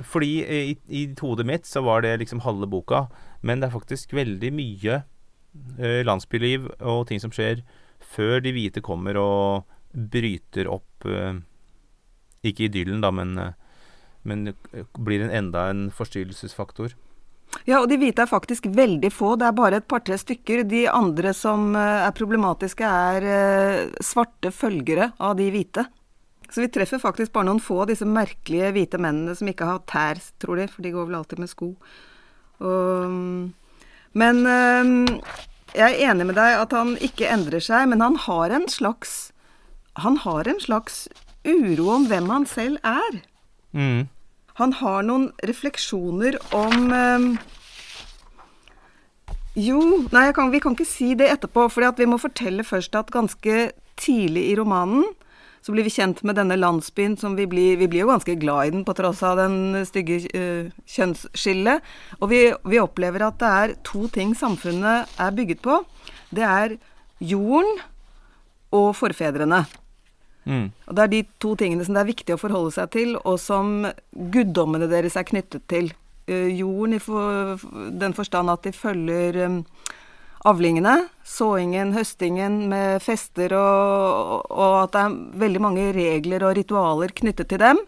Fordi 0.00 0.32
i, 0.44 0.76
i 0.88 1.06
hodet 1.20 1.46
mitt 1.48 1.68
så 1.68 1.82
var 1.84 2.04
det 2.04 2.18
liksom 2.20 2.44
halve 2.44 2.68
boka, 2.68 3.06
men 3.44 3.60
det 3.60 3.68
er 3.68 3.76
faktisk 3.76 4.12
veldig 4.16 4.52
mye 4.56 5.02
eh, 5.80 6.00
landsbyliv 6.04 6.68
og 6.80 7.06
ting 7.08 7.20
som 7.20 7.32
skjer 7.32 7.64
før 8.00 8.40
de 8.44 8.52
hvite 8.56 8.84
kommer 8.84 9.16
og 9.20 9.68
bryter 9.92 10.68
opp 10.72 11.08
eh, 11.08 11.40
Ikke 12.44 12.68
idyllen, 12.68 13.02
da, 13.04 13.10
men, 13.12 13.36
men 14.22 14.50
eh, 14.50 14.84
blir 14.98 15.24
en 15.24 15.32
enda 15.34 15.68
en 15.70 15.86
forstyrrelsesfaktor. 15.94 16.96
Ja, 17.66 17.80
og 17.80 17.88
de 17.90 17.98
hvite 17.98 18.22
er 18.22 18.30
faktisk 18.30 18.68
veldig 18.70 19.10
få. 19.12 19.34
Det 19.38 19.48
er 19.48 19.56
bare 19.56 19.80
et 19.80 19.88
par-tre 19.90 20.18
stykker. 20.20 20.62
De 20.70 20.84
andre 20.90 21.32
som 21.36 21.72
eh, 21.74 22.04
er 22.06 22.16
problematiske, 22.16 22.86
er 22.86 23.26
eh, 23.26 24.02
svarte 24.04 24.52
følgere 24.54 25.12
av 25.18 25.38
de 25.40 25.48
hvite. 25.54 25.86
Så 26.50 26.64
vi 26.64 26.70
treffer 26.72 27.02
faktisk 27.02 27.32
bare 27.34 27.46
noen 27.46 27.62
få 27.62 27.82
av 27.84 27.90
disse 27.92 28.06
merkelige 28.06 28.72
hvite 28.74 28.98
mennene 29.02 29.36
som 29.38 29.50
ikke 29.50 29.68
har 29.68 29.82
tær, 29.90 30.22
tror 30.42 30.58
de, 30.58 30.66
for 30.70 30.82
de 30.82 30.94
går 30.94 31.06
vel 31.06 31.20
alltid 31.20 31.42
med 31.42 31.50
sko. 31.50 31.74
Og, 32.60 33.12
men 34.18 34.40
jeg 35.70 35.86
er 35.86 36.10
enig 36.10 36.26
med 36.26 36.34
deg 36.34 36.58
at 36.58 36.74
han 36.74 36.96
ikke 36.98 37.28
endrer 37.30 37.62
seg, 37.62 37.86
men 37.92 38.02
han 38.02 38.18
har 38.26 38.50
en 38.50 38.66
slags 38.68 39.30
Han 40.02 40.16
har 40.22 40.48
en 40.48 40.60
slags 40.60 41.08
uro 41.44 41.88
om 41.94 42.06
hvem 42.10 42.28
han 42.30 42.46
selv 42.46 42.78
er. 42.86 43.22
Mm. 43.76 44.08
Han 44.60 44.74
har 44.80 45.06
noen 45.06 45.30
refleksjoner 45.46 46.36
om 46.56 46.92
eh, 46.92 47.46
Jo, 49.60 49.80
nei, 50.14 50.28
kan, 50.34 50.52
vi 50.52 50.60
kan 50.62 50.76
ikke 50.76 50.88
si 50.88 51.14
det 51.18 51.30
etterpå, 51.32 51.66
for 51.72 51.96
vi 51.98 52.06
må 52.06 52.20
fortelle 52.22 52.66
først 52.66 52.94
at 52.98 53.10
ganske 53.14 53.70
tidlig 54.00 54.46
i 54.50 54.56
romanen 54.58 55.08
så 55.60 55.74
blir 55.74 55.84
vi 55.84 55.92
kjent 55.92 56.22
med 56.24 56.38
denne 56.38 56.56
landsbyen 56.56 57.18
som 57.20 57.34
vi 57.36 57.44
blir 57.48 57.76
Vi 57.76 57.88
blir 57.90 58.06
jo 58.06 58.12
ganske 58.12 58.36
glad 58.40 58.66
i 58.66 58.70
den 58.72 58.84
på 58.84 58.94
tross 58.96 59.22
av 59.26 59.36
den 59.36 59.84
stygge 59.84 60.22
uh, 60.32 60.70
kjønnsskillet. 60.88 61.84
Og 62.20 62.30
vi, 62.32 62.40
vi 62.64 62.80
opplever 62.80 63.26
at 63.26 63.36
det 63.42 63.50
er 63.58 63.74
to 63.84 64.08
ting 64.08 64.32
samfunnet 64.36 65.20
er 65.20 65.36
bygget 65.36 65.60
på. 65.64 65.82
Det 66.32 66.46
er 66.46 66.78
jorden 67.20 67.76
og 68.72 68.94
forfedrene. 68.96 69.66
Mm. 70.50 70.66
Og 70.88 70.96
Det 70.96 71.02
er 71.02 71.12
de 71.12 71.22
to 71.42 71.54
tingene 71.58 71.86
som 71.86 71.94
det 71.94 72.02
er 72.02 72.10
viktig 72.10 72.34
å 72.34 72.40
forholde 72.40 72.74
seg 72.74 72.90
til, 72.96 73.14
og 73.22 73.38
som 73.42 73.86
guddommene 74.34 74.90
deres 74.90 75.16
er 75.18 75.28
knyttet 75.28 75.66
til. 75.70 75.92
Uh, 76.30 76.50
jorden 76.50 76.98
i 76.98 77.02
for, 77.02 77.62
den 78.02 78.14
forstand 78.16 78.52
at 78.52 78.66
de 78.66 78.74
følger 78.74 79.38
um, 79.46 79.62
avlingene, 80.50 80.96
såingen, 81.26 81.94
høstingen 81.94 82.64
med 82.72 83.00
fester, 83.04 83.54
og, 83.56 84.50
og 84.50 84.76
at 84.84 84.94
det 84.94 85.06
er 85.06 85.16
veldig 85.44 85.62
mange 85.62 85.88
regler 85.96 86.46
og 86.48 86.56
ritualer 86.58 87.14
knyttet 87.22 87.50
til 87.52 87.62
dem. 87.62 87.82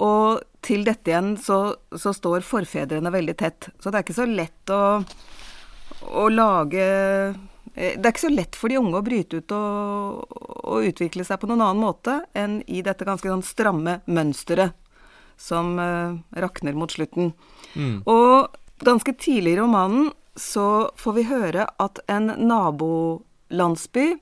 Og 0.00 0.40
til 0.64 0.84
dette 0.86 1.12
igjen 1.12 1.34
så, 1.40 1.76
så 1.96 2.12
står 2.16 2.44
forfedrene 2.46 3.12
veldig 3.12 3.36
tett. 3.38 3.70
Så 3.80 3.90
det 3.90 4.00
er 4.00 4.06
ikke 4.06 4.16
så 4.16 4.28
lett 4.28 4.72
å, 4.72 4.82
å 6.08 6.26
lage 6.32 6.86
Det 7.74 8.02
er 8.02 8.10
ikke 8.10 8.26
så 8.26 8.32
lett 8.32 8.56
for 8.58 8.72
de 8.72 8.80
unge 8.80 8.98
å 8.98 9.04
bryte 9.06 9.40
ut 9.40 9.52
og, 9.54 10.36
og 10.66 10.86
utvikle 10.90 11.24
seg 11.26 11.38
på 11.40 11.48
noen 11.48 11.62
annen 11.64 11.82
måte 11.84 12.16
enn 12.36 12.60
i 12.66 12.82
dette 12.84 13.06
ganske 13.06 13.30
sånn 13.30 13.44
stramme 13.46 14.00
mønsteret 14.10 14.74
som 15.40 15.78
uh, 15.80 16.18
rakner 16.36 16.76
mot 16.76 16.92
slutten. 16.92 17.32
Mm. 17.74 18.02
Og 18.10 18.50
ganske 18.84 19.14
tidlig 19.16 19.54
i 19.54 19.60
romanen 19.60 20.10
så 20.36 20.90
får 21.00 21.16
vi 21.16 21.28
høre 21.30 21.66
at 21.80 22.00
en 22.12 22.32
nabolandsby 22.36 24.12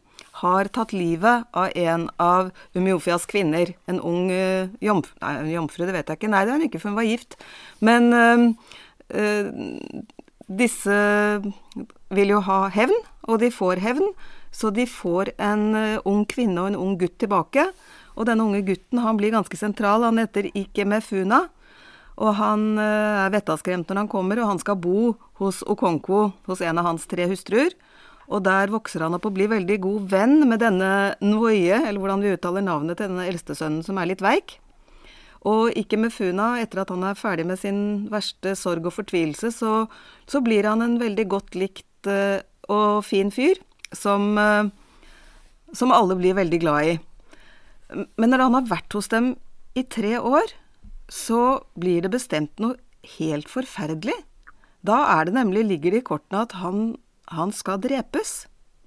har 0.43 0.71
tatt 0.75 0.95
livet 0.95 1.49
av 1.57 1.75
en 1.75 2.07
av 2.23 2.51
Umiofias 2.75 3.27
kvinner. 3.31 3.75
En 3.91 3.99
ung 4.01 4.31
uh, 4.31 4.71
jomf 4.85 5.11
nei, 5.23 5.35
en 5.43 5.51
jomfru, 5.51 5.87
det 5.87 5.97
vet 5.97 6.13
jeg 6.13 6.21
ikke. 6.21 6.31
Nei, 6.33 6.45
det 6.47 6.55
er 6.55 6.61
hun 6.61 6.69
ikke, 6.69 6.83
for 6.83 6.93
hun 6.93 7.01
var 7.01 7.09
gift. 7.09 7.39
Men 7.85 8.13
uh, 8.15 8.47
eh, 9.09 9.51
disse 10.49 10.99
vil 12.15 12.33
jo 12.33 12.41
ha 12.45 12.67
hevn, 12.73 12.97
og 13.29 13.41
de 13.43 13.53
får 13.53 13.83
hevn. 13.85 14.13
Så 14.51 14.71
de 14.73 14.87
får 14.89 15.35
en 15.37 15.75
eh, 15.77 16.01
ung 16.09 16.25
kvinne 16.29 16.63
og 16.63 16.71
en 16.71 16.81
ung 16.81 16.95
gutt 17.01 17.19
tilbake. 17.21 17.67
Og 18.17 18.27
denne 18.27 18.47
unge 18.47 18.65
gutten 18.67 19.03
han 19.05 19.19
blir 19.21 19.35
ganske 19.35 19.59
sentral. 19.61 20.07
Han 20.07 20.21
heter 20.21 20.49
Ike 20.57 20.87
Mefuna. 20.89 21.45
Og 22.19 22.33
han 22.41 22.73
eh, 22.81 23.27
er 23.27 23.35
vettaskremt 23.35 23.91
når 23.91 24.03
han 24.03 24.11
kommer, 24.11 24.41
og 24.41 24.55
han 24.55 24.63
skal 24.63 24.81
bo 24.81 25.13
hos 25.43 25.61
Okonkwo, 25.69 26.31
hos 26.49 26.65
en 26.65 26.81
av 26.81 26.89
hans 26.89 27.05
tre 27.11 27.29
hustruer. 27.31 27.77
Og 28.29 28.43
der 28.45 28.73
vokser 28.73 29.05
han 29.05 29.17
opp 29.17 29.29
og 29.29 29.37
blir 29.37 29.53
veldig 29.53 29.79
god 29.85 30.09
venn 30.11 30.41
med 30.49 30.61
denne 30.65 31.15
Nwoye, 31.25 31.85
eller 31.85 32.01
hvordan 32.01 32.25
vi 32.25 32.33
uttaler 32.35 32.65
navnet 32.65 32.99
til 32.99 33.13
denne 33.13 33.29
eldste 33.29 33.57
sønnen 33.57 33.85
som 33.87 34.01
er 34.01 34.11
litt 34.11 34.25
veik. 34.25 34.59
Og 35.47 35.75
ikke 35.79 35.99
med 36.01 36.13
Funa, 36.15 36.57
etter 36.63 36.83
at 36.83 36.91
han 36.91 37.05
er 37.07 37.19
ferdig 37.19 37.47
med 37.47 37.61
sin 37.61 37.81
verste 38.11 38.57
sorg 38.59 38.89
og 38.89 38.97
fortvilelse, 38.97 39.53
så, 39.55 39.75
så 40.27 40.43
blir 40.43 40.67
han 40.67 40.83
en 40.83 40.99
veldig 41.01 41.27
godt 41.31 41.59
likt 41.59 42.11
uh, 42.11 42.41
og 42.69 43.05
fin 43.07 43.31
fyr, 43.35 43.61
som, 43.95 44.33
uh, 44.35 44.67
som 45.73 45.95
alle 45.95 46.19
blir 46.19 46.39
veldig 46.39 46.61
glad 46.65 46.91
i. 46.91 46.97
Men 48.19 48.35
når 48.35 48.49
han 48.49 48.59
har 48.59 48.73
vært 48.73 48.99
hos 48.99 49.09
dem 49.13 49.37
i 49.79 49.87
tre 49.87 50.19
år, 50.19 50.51
så 51.09 51.63
blir 51.79 52.03
det 52.05 52.13
bestemt 52.13 52.59
noe 52.61 52.77
helt 53.17 53.49
forferdelig. 53.49 54.17
Da 54.85 54.99
er 55.15 55.29
det 55.29 55.39
nemlig, 55.39 55.65
ligger 55.71 55.95
det 55.95 56.03
i 56.03 56.09
kortene 56.11 56.45
at 56.45 56.59
han, 56.61 56.93
han 57.33 57.55
skal 57.55 57.81
drepes. 57.83 58.43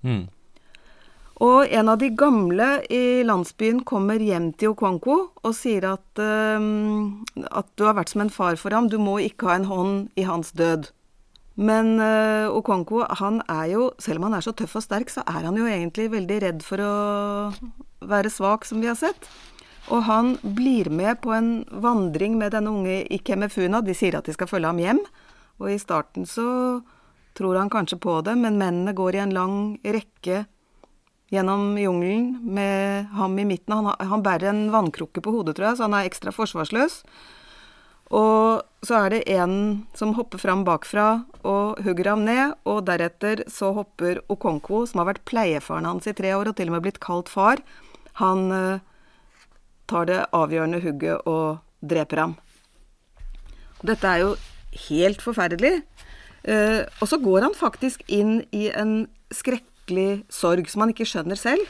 Mm. 0.06 0.28
Og 1.42 1.72
en 1.74 1.90
av 1.90 1.98
de 1.98 2.12
gamle 2.14 2.68
i 2.94 3.24
landsbyen 3.26 3.82
kommer 3.88 4.22
hjem 4.22 4.52
til 4.62 4.76
Okwanko 4.76 5.16
og 5.42 5.54
sier 5.58 5.88
at 5.90 6.22
um, 6.22 7.24
at 7.50 7.70
du 7.80 7.88
har 7.88 7.98
vært 7.98 8.14
som 8.14 8.22
en 8.22 8.34
far 8.34 8.60
for 8.62 8.76
ham, 8.78 8.92
du 8.92 9.00
må 9.02 9.18
ikke 9.26 9.50
ha 9.50 9.56
en 9.58 9.70
hånd 9.70 9.96
i 10.22 10.28
hans 10.28 10.54
død. 10.54 10.92
Men 11.62 11.96
uh, 11.98 12.54
Okonkwo, 12.54 13.02
han 13.20 13.42
er 13.50 13.72
jo, 13.74 13.90
selv 14.00 14.22
om 14.22 14.30
han 14.30 14.38
er 14.38 14.46
så 14.46 14.54
tøff 14.54 14.78
og 14.78 14.86
sterk, 14.86 15.10
så 15.10 15.26
er 15.26 15.50
han 15.50 15.58
jo 15.58 15.66
egentlig 15.66 16.12
veldig 16.14 16.38
redd 16.46 16.62
for 16.66 16.86
å 16.86 16.94
være 18.06 18.32
svak, 18.34 18.70
som 18.70 18.82
vi 18.82 18.92
har 18.92 19.00
sett. 19.00 19.26
Og 19.90 20.06
han 20.06 20.36
blir 20.46 20.92
med 20.94 21.24
på 21.26 21.34
en 21.34 21.52
vandring 21.84 22.38
med 22.38 22.54
denne 22.54 22.70
unge 22.70 23.02
Ikemefuna. 23.18 23.82
De 23.82 23.98
sier 23.98 24.16
at 24.18 24.30
de 24.30 24.38
skal 24.38 24.50
følge 24.50 24.70
ham 24.70 24.82
hjem. 24.82 25.04
Og 25.62 25.74
i 25.74 25.82
starten 25.82 26.30
så 26.30 26.48
tror 27.38 27.58
han 27.58 27.74
kanskje 27.74 27.98
på 28.02 28.20
det, 28.26 28.38
men 28.38 28.62
mennene 28.62 28.94
går 28.94 29.18
i 29.18 29.26
en 29.26 29.36
lang 29.36 29.56
rekke 29.82 30.46
gjennom 31.32 31.78
jungelen 31.80 32.40
med 32.44 33.08
ham 33.16 33.38
i 33.40 33.46
midten. 33.48 33.74
Han, 33.74 33.94
han 34.00 34.24
bærer 34.24 34.52
en 34.52 34.66
vannkrukke 34.74 35.24
på 35.24 35.32
hodet, 35.32 35.56
tror 35.58 35.72
jeg, 35.72 35.80
så 35.80 35.88
han 35.88 35.96
er 35.96 36.10
ekstra 36.10 36.34
forsvarsløs. 36.36 37.02
Og 38.12 38.64
så 38.84 38.98
er 38.98 39.14
det 39.14 39.22
en 39.32 39.56
som 39.96 40.12
hopper 40.18 40.42
fram 40.42 40.66
bakfra 40.68 41.24
og 41.48 41.80
hugger 41.86 42.12
ham 42.12 42.26
ned, 42.28 42.58
og 42.68 42.84
deretter 42.90 43.46
så 43.52 43.72
hopper 43.78 44.20
Okonkwo, 44.32 44.84
som 44.90 45.02
har 45.02 45.14
vært 45.14 45.24
pleiefaren 45.30 45.88
hans 45.88 46.10
i 46.12 46.16
tre 46.18 46.34
år 46.36 46.52
og 46.52 46.58
til 46.60 46.68
og 46.68 46.76
med 46.76 46.84
blitt 46.84 47.00
kalt 47.04 47.32
far, 47.32 47.64
han 48.20 48.52
uh, 48.52 48.84
tar 49.88 50.10
det 50.12 50.20
avgjørende 50.36 50.82
hugget 50.84 51.24
og 51.30 51.62
dreper 51.80 52.26
ham. 52.26 52.36
Dette 53.88 54.08
er 54.08 54.26
jo 54.26 54.36
helt 54.90 55.24
forferdelig. 55.24 55.80
Uh, 56.44 56.84
og 57.00 57.08
så 57.08 57.22
går 57.22 57.48
han 57.48 57.56
faktisk 57.56 58.04
inn 58.12 58.42
i 58.52 58.68
en 58.76 59.06
skrekkelig 59.82 60.24
sorg 60.30 60.70
som 60.70 60.82
han 60.82 60.94
ikke 60.94 61.06
skjønner 61.06 61.36
selv. 61.36 61.66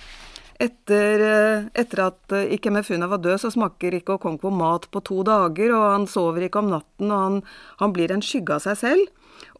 Etter, 0.61 1.21
eh, 1.25 1.63
etter 1.73 2.05
at 2.05 2.31
eh, 2.31 2.53
Ikemefuna 2.53 3.07
var 3.09 3.17
død, 3.17 3.39
så 3.39 3.49
smaker 3.49 3.95
ikke 3.97 4.19
Okonkwo 4.19 4.51
mat 4.51 4.85
på 4.91 5.01
to 5.01 5.23
dager, 5.23 5.73
og 5.73 5.91
han 5.91 6.07
sover 6.07 6.45
ikke 6.45 6.59
om 6.59 6.69
natten, 6.69 7.09
og 7.09 7.17
han, 7.17 7.43
han 7.79 7.93
blir 7.93 8.11
en 8.11 8.21
skygge 8.21 8.53
av 8.53 8.61
seg 8.61 8.77
selv. 8.77 9.07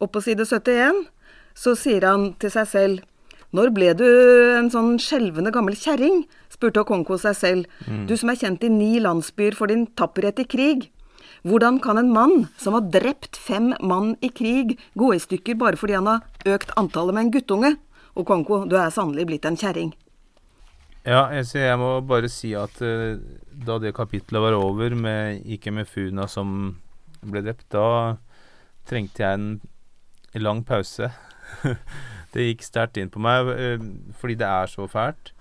Og 0.00 0.12
på 0.12 0.22
side 0.22 0.46
71 0.46 1.08
så 1.54 1.74
sier 1.74 2.06
han 2.06 2.34
til 2.38 2.50
seg 2.50 2.68
selv 2.68 3.02
når 3.52 3.68
ble 3.74 3.90
du 3.92 4.06
en 4.56 4.70
sånn 4.72 4.94
skjelvende 4.96 5.50
gammel 5.52 5.74
kjerring? 5.76 6.22
spurte 6.48 6.80
Okonkwo 6.80 7.18
seg 7.20 7.34
selv, 7.36 7.66
mm. 7.84 8.06
du 8.08 8.14
som 8.16 8.30
er 8.30 8.38
kjent 8.38 8.62
i 8.64 8.70
ni 8.72 8.94
landsbyer 9.02 9.56
for 9.58 9.68
din 9.68 9.88
tapperhet 9.98 10.40
i 10.40 10.46
krig. 10.48 10.86
Hvordan 11.42 11.80
kan 11.82 11.98
en 11.98 12.12
mann 12.14 12.46
som 12.56 12.78
har 12.78 12.86
drept 12.94 13.36
fem 13.36 13.74
mann 13.82 14.14
i 14.22 14.30
krig, 14.30 14.78
gå 14.94 15.10
i 15.12 15.20
stykker 15.20 15.58
bare 15.58 15.76
fordi 15.76 15.98
han 15.98 16.08
har 16.08 16.54
økt 16.54 16.70
antallet 16.78 17.16
med 17.16 17.26
en 17.26 17.34
guttunge? 17.34 17.72
Okonkwo, 18.18 18.64
du 18.68 18.76
er 18.76 18.92
sannelig 18.92 19.26
blitt 19.30 19.46
en 19.48 19.56
kjerring. 19.56 19.92
Ja, 21.02 21.26
jeg, 21.34 21.48
jeg, 21.58 21.78
må 21.80 21.96
bare 22.06 22.28
si 22.30 22.52
at 22.54 22.76
uh, 22.84 23.16
da 23.66 23.78
det 23.82 23.94
kapitlet 23.96 24.42
var 24.44 24.54
over 24.54 24.94
med 24.94 25.42
Ike 25.50 25.72
Mefuna 25.74 26.28
som 26.30 26.76
ble 27.22 27.42
drept, 27.42 27.66
da 27.74 28.18
trengte 28.86 29.24
jeg 29.24 29.38
en 29.38 30.44
lang 30.44 30.62
pause. 30.66 31.10
det 32.34 32.46
gikk 32.46 32.62
sterkt 32.66 33.00
inn 33.00 33.10
på 33.12 33.22
meg 33.22 33.50
uh, 33.50 33.88
fordi 34.20 34.38
det 34.44 34.50
er 34.50 34.70
så 34.70 34.86
fælt. 34.90 35.32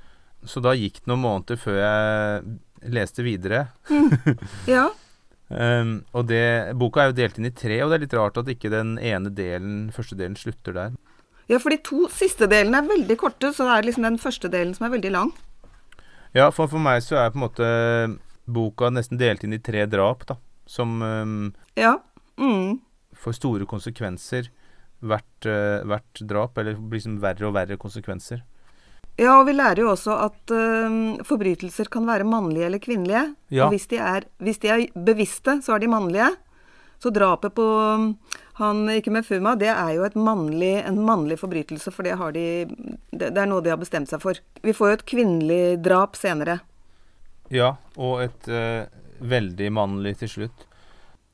Så 0.41 0.63
da 0.63 0.73
gikk 0.73 1.03
det 1.03 1.11
noen 1.11 1.21
måneder 1.27 1.59
før 1.61 1.77
jeg 1.77 2.57
leste 2.89 3.25
videre. 3.25 3.67
mm. 3.91 4.41
Ja. 4.73 4.87
um, 5.49 5.99
og 6.15 6.25
det, 6.31 6.73
boka 6.79 7.03
er 7.03 7.11
jo 7.11 7.19
delt 7.19 7.37
inn 7.37 7.51
i 7.51 7.53
tre, 7.53 7.83
og 7.83 7.91
det 7.91 7.99
er 7.99 8.05
litt 8.07 8.17
rart 8.17 8.41
at 8.41 8.49
ikke 8.49 8.73
den 8.73 8.95
ene 8.97 9.29
delen, 9.29 9.91
første 9.93 10.17
delen 10.17 10.39
slutter 10.39 10.79
der. 10.79 10.97
Ja, 11.49 11.59
for 11.59 11.73
de 11.73 11.79
to 11.83 12.05
siste 12.13 12.47
delene 12.51 12.81
er 12.81 12.89
veldig 12.89 13.17
korte, 13.19 13.53
så 13.53 13.65
det 13.67 13.77
er 13.77 13.87
liksom 13.87 14.05
den 14.07 14.19
første 14.21 14.51
delen 14.51 14.75
som 14.77 14.87
er 14.87 14.93
veldig 14.93 15.11
lang. 15.15 15.31
Ja, 16.35 16.47
for, 16.53 16.69
for 16.71 16.79
meg 16.79 17.01
så 17.03 17.17
er 17.19 17.33
på 17.33 17.39
en 17.41 17.45
måte 17.47 17.71
boka 18.51 18.89
nesten 18.93 19.19
delt 19.19 19.43
inn 19.43 19.55
i 19.57 19.61
tre 19.63 19.83
drap, 19.89 20.25
da. 20.29 20.37
Som 20.69 21.01
um, 21.01 21.51
Ja. 21.75 21.97
Mm. 22.39 22.79
får 23.17 23.35
store 23.37 23.67
konsekvenser 23.69 24.47
hvert, 25.03 25.45
uh, 25.45 25.83
hvert 25.85 26.21
drap. 26.29 26.57
Eller 26.57 26.77
liksom 26.79 27.19
verre 27.21 27.49
og 27.49 27.55
verre 27.57 27.77
konsekvenser. 27.81 28.45
Ja, 29.19 29.35
og 29.41 29.49
vi 29.49 29.57
lærer 29.57 29.83
jo 29.83 29.89
også 29.91 30.15
at 30.23 30.53
uh, 30.55 31.19
forbrytelser 31.27 31.91
kan 31.91 32.07
være 32.07 32.27
mannlige 32.27 32.69
eller 32.69 32.79
kvinnelige. 32.81 33.25
Ja. 33.51 33.65
Og 33.65 33.75
hvis 33.75 33.89
de, 33.91 33.99
er, 33.99 34.29
hvis 34.39 34.61
de 34.63 34.71
er 34.71 34.87
bevisste, 34.95 35.59
så 35.65 35.75
er 35.75 35.83
de 35.83 35.91
mannlige. 35.91 36.31
Så 37.01 37.11
drapet 37.11 37.53
på 37.57 37.65
han 38.59 38.83
ikke 38.91 39.13
med 39.13 39.25
Fuma, 39.25 39.55
det 39.55 39.69
er 39.71 39.93
jo 39.95 40.07
mannlig, 40.19 40.73
en 40.83 40.99
mannlig 41.05 41.37
forbrytelse, 41.39 41.91
for 41.95 42.07
det, 42.07 42.17
de, 42.35 42.45
det, 43.15 43.31
er 43.31 43.49
noe 43.49 43.63
de 43.63 43.71
har 43.71 43.79
bestemt 43.79 44.11
seg 44.11 44.21
for. 44.23 44.39
Vi 44.63 44.75
får 44.75 44.89
jo 44.89 44.97
et 44.97 45.07
kvinnelig 45.07 45.63
drap 45.85 46.19
senere. 46.19 46.59
Ja, 47.51 47.75
og 47.95 48.23
et 48.25 48.49
uh, 48.51 48.87
veldig 49.23 49.71
mannlig 49.75 50.17
til 50.21 50.33
slutt. 50.35 50.65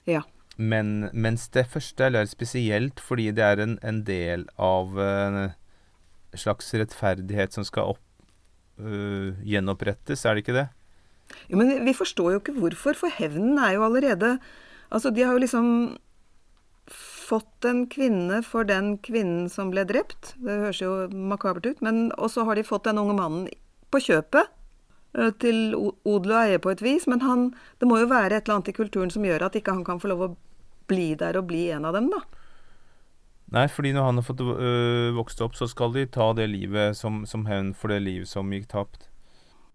Ja. 0.09 0.23
Men 0.57 1.09
mens 1.13 1.47
det 1.53 1.67
første 1.69 2.09
er 2.09 2.29
spesielt 2.29 3.01
fordi 3.03 3.29
det 3.37 3.45
er 3.45 3.61
en, 3.61 3.77
en 3.85 4.01
del 4.05 4.47
av 4.57 4.97
en 5.01 5.41
slags 6.37 6.73
rettferdighet 6.73 7.53
som 7.53 7.65
skal 7.67 7.95
opp, 7.95 8.03
uh, 8.81 9.33
gjenopprettes, 9.45 10.25
er 10.25 10.37
det 10.37 10.45
ikke 10.45 10.57
det? 10.57 10.67
Jo, 11.51 11.57
men 11.59 11.73
vi 11.85 11.97
forstår 11.97 12.33
jo 12.33 12.41
ikke 12.41 12.55
hvorfor, 12.55 12.97
for 12.97 13.19
hevnen 13.19 13.57
er 13.59 13.75
jo 13.75 13.85
allerede 13.89 14.37
Altså, 14.87 15.09
de 15.11 15.19
har 15.19 15.33
jo 15.35 15.41
liksom 15.43 15.65
fått 17.27 17.65
en 17.65 17.85
kvinne 17.91 18.41
for 18.45 18.67
den 18.67 18.95
kvinnen 19.03 19.49
som 19.51 19.71
ble 19.73 19.83
drept. 19.87 20.33
Det 20.39 20.59
høres 20.63 20.81
jo 20.81 20.91
makabert 21.11 21.67
ut. 21.67 21.81
Men 21.83 22.07
også 22.15 22.47
har 22.47 22.55
de 22.55 22.65
fått 22.67 22.87
den 22.87 23.01
unge 23.01 23.17
mannen 23.17 23.49
på 23.91 24.01
kjøpet 24.03 24.47
eh, 25.17 25.33
til 25.43 25.75
odel 25.75 26.33
og 26.33 26.39
eie 26.39 26.61
på 26.63 26.71
et 26.71 26.83
vis. 26.85 27.07
Men 27.11 27.23
han, 27.25 27.49
det 27.81 27.89
må 27.89 27.99
jo 28.01 28.11
være 28.11 28.39
et 28.39 28.47
eller 28.47 28.59
annet 28.59 28.71
i 28.71 28.77
kulturen 28.79 29.11
som 29.13 29.27
gjør 29.27 29.49
at 29.49 29.59
ikke 29.59 29.75
han 29.75 29.85
kan 29.87 30.01
få 30.03 30.11
lov 30.13 30.25
å 30.25 30.33
bli 30.87 31.13
der 31.19 31.39
og 31.39 31.49
bli 31.49 31.67
en 31.75 31.87
av 31.87 31.97
dem, 31.97 32.09
da. 32.13 32.23
Nei, 33.55 33.67
fordi 33.71 33.93
når 33.95 34.09
han 34.09 34.19
har 34.19 34.25
fått 34.27 34.41
øh, 34.43 35.13
vokst 35.15 35.41
opp, 35.43 35.55
så 35.55 35.69
skal 35.71 35.93
de 35.95 36.03
ta 36.11 36.33
det 36.35 36.49
livet 36.51 36.97
som, 36.99 37.21
som 37.27 37.45
hevn 37.47 37.71
for 37.75 37.91
det 37.91 38.01
livet 38.03 38.27
som 38.27 38.51
gikk 38.51 38.67
tapt. 38.73 39.07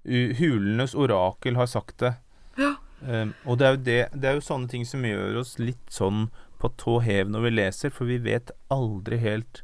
Hulenes 0.04 0.96
orakel 0.98 1.56
har 1.56 1.68
sagt 1.70 2.02
det. 2.02 2.16
Ja. 2.58 2.74
Um, 3.02 3.32
og 3.46 3.58
det 3.58 3.66
er, 3.66 3.76
det, 3.76 3.98
det 4.14 4.28
er, 4.28 4.36
jo 4.38 4.44
sånne 4.46 4.70
ting 4.70 4.84
som 4.86 5.04
gjør 5.06 5.40
oss 5.40 5.56
litt 5.58 5.88
sånn 5.90 6.26
på 6.62 6.70
tå 6.81 6.98
hev 7.03 7.31
når 7.33 7.46
vi 7.46 7.55
leser, 7.57 7.92
for 7.94 8.09
vi 8.11 8.20
vet 8.22 8.53
aldri 8.72 9.18
helt 9.22 9.62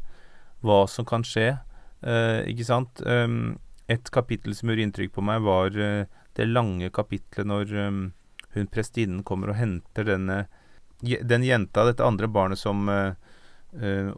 hva 0.67 0.83
som 0.91 1.07
kan 1.09 1.25
skje. 1.27 1.53
Uh, 2.03 2.43
ikke 2.51 2.67
sant? 2.67 3.03
Um, 3.07 3.59
et 3.91 4.11
kapittel 4.15 4.55
som 4.57 4.71
gjorde 4.71 4.85
inntrykk 4.87 5.15
på 5.15 5.25
meg, 5.25 5.45
var 5.47 5.75
uh, 5.79 6.07
det 6.39 6.51
lange 6.51 6.91
kapitlet 6.95 7.47
når 7.49 7.75
um, 7.89 8.03
hun 8.55 8.71
prestinnen 8.73 9.25
kommer 9.27 9.53
og 9.53 9.61
henter 9.61 10.07
denne 10.09 10.47
den 10.99 11.45
jenta, 11.47 11.85
dette 11.87 12.03
andre 12.03 12.27
barnet 12.27 12.59
som 12.59 12.89
uh, 12.91 13.15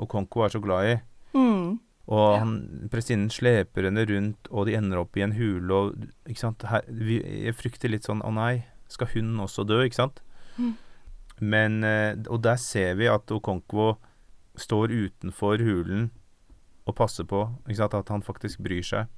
Okonko 0.00 0.46
er 0.46 0.52
så 0.54 0.60
glad 0.64 0.86
i. 0.88 0.94
Mm. 1.36 1.76
Og 2.10 2.38
han, 2.40 2.54
prestinnen 2.90 3.30
sleper 3.30 3.86
henne 3.86 4.06
rundt, 4.08 4.48
og 4.50 4.66
de 4.66 4.76
ender 4.78 5.02
opp 5.02 5.18
i 5.18 5.24
en 5.26 5.34
hule, 5.36 5.70
og 5.76 6.30
ikke 6.30 6.42
sant 6.42 6.64
Her, 6.66 6.86
vi, 6.88 7.20
Jeg 7.44 7.54
frykter 7.58 7.92
litt 7.92 8.08
sånn 8.08 8.24
Å 8.26 8.32
nei, 8.34 8.64
skal 8.90 9.12
hun 9.12 9.36
også 9.44 9.66
dø, 9.68 9.82
ikke 9.86 10.00
sant? 10.00 10.22
Mm. 10.56 10.72
Men 11.40 11.84
eh, 11.84 12.16
Og 12.28 12.42
der 12.44 12.56
ser 12.60 12.94
vi 13.00 13.08
at 13.08 13.30
Okonkwo 13.32 13.94
står 14.60 14.92
utenfor 14.92 15.62
hulen 15.64 16.10
og 16.84 16.96
passer 16.98 17.24
på 17.24 17.46
at 17.70 18.08
han 18.08 18.22
faktisk 18.22 18.60
bryr 18.60 18.82
seg. 18.84 19.08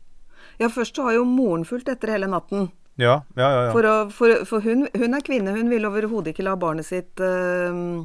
Ja, 0.61 0.69
først 0.69 0.97
så 0.97 1.07
har 1.07 1.17
jo 1.17 1.25
moren 1.25 1.65
fulgt 1.65 1.89
etter 1.89 2.13
hele 2.13 2.29
natten. 2.31 2.71
Ja, 3.01 3.23
ja, 3.35 3.49
ja. 3.49 3.63
ja. 3.67 3.73
For, 3.73 3.89
å, 3.89 3.95
for, 4.13 4.45
for 4.49 4.65
hun, 4.67 4.87
hun, 4.93 5.17
er 5.17 5.25
kvinne, 5.25 5.55
hun 5.57 5.71
vil 5.73 5.87
overhodet 5.89 6.35
ikke 6.35 6.45
la 6.45 6.57
barnet 6.61 6.87
sitt 6.87 7.23
uh, 7.23 8.05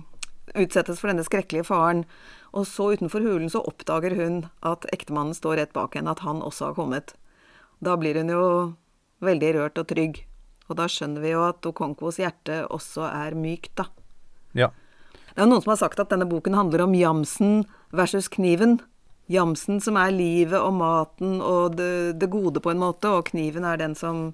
utsettes 0.55 1.01
for 1.01 1.11
denne 1.11 1.25
skrekkelige 1.27 1.67
faren. 1.67 2.05
Og 2.55 2.67
så 2.69 2.93
utenfor 2.95 3.25
hulen 3.25 3.51
så 3.51 3.61
oppdager 3.67 4.15
hun 4.17 4.45
at 4.65 4.87
ektemannen 4.95 5.35
står 5.35 5.59
rett 5.59 5.75
bak 5.75 5.97
henne, 5.97 6.13
at 6.13 6.23
han 6.23 6.41
også 6.45 6.71
har 6.71 6.77
kommet. 6.79 7.13
Da 7.83 7.97
blir 7.99 8.17
hun 8.21 8.31
jo 8.31 8.47
veldig 9.25 9.53
rørt 9.57 9.81
og 9.81 9.89
trygg. 9.91 10.23
Og 10.67 10.79
da 10.79 10.87
skjønner 10.91 11.23
vi 11.23 11.33
jo 11.33 11.43
at 11.47 11.67
Okonkvos 11.67 12.19
hjerte 12.21 12.63
også 12.73 13.05
er 13.09 13.35
mykt, 13.39 13.75
da. 13.79 13.89
Ja. 14.57 14.71
Det 15.37 15.43
er 15.43 15.49
noen 15.51 15.61
som 15.61 15.75
har 15.75 15.81
sagt 15.83 15.99
at 16.01 16.09
denne 16.09 16.25
boken 16.25 16.57
handler 16.57 16.87
om 16.87 16.95
jamsen 16.97 17.59
versus 17.95 18.29
kniven. 18.33 18.79
Jamsen 19.29 19.81
som 19.83 19.99
er 19.99 20.15
livet 20.15 20.57
og 20.57 20.73
maten 20.79 21.37
og 21.43 21.75
det, 21.77 22.17
det 22.17 22.29
gode 22.31 22.63
på 22.63 22.71
en 22.71 22.81
måte, 22.81 23.11
og 23.11 23.27
kniven 23.29 23.67
er 23.67 23.77
den 23.77 23.93
som 23.97 24.31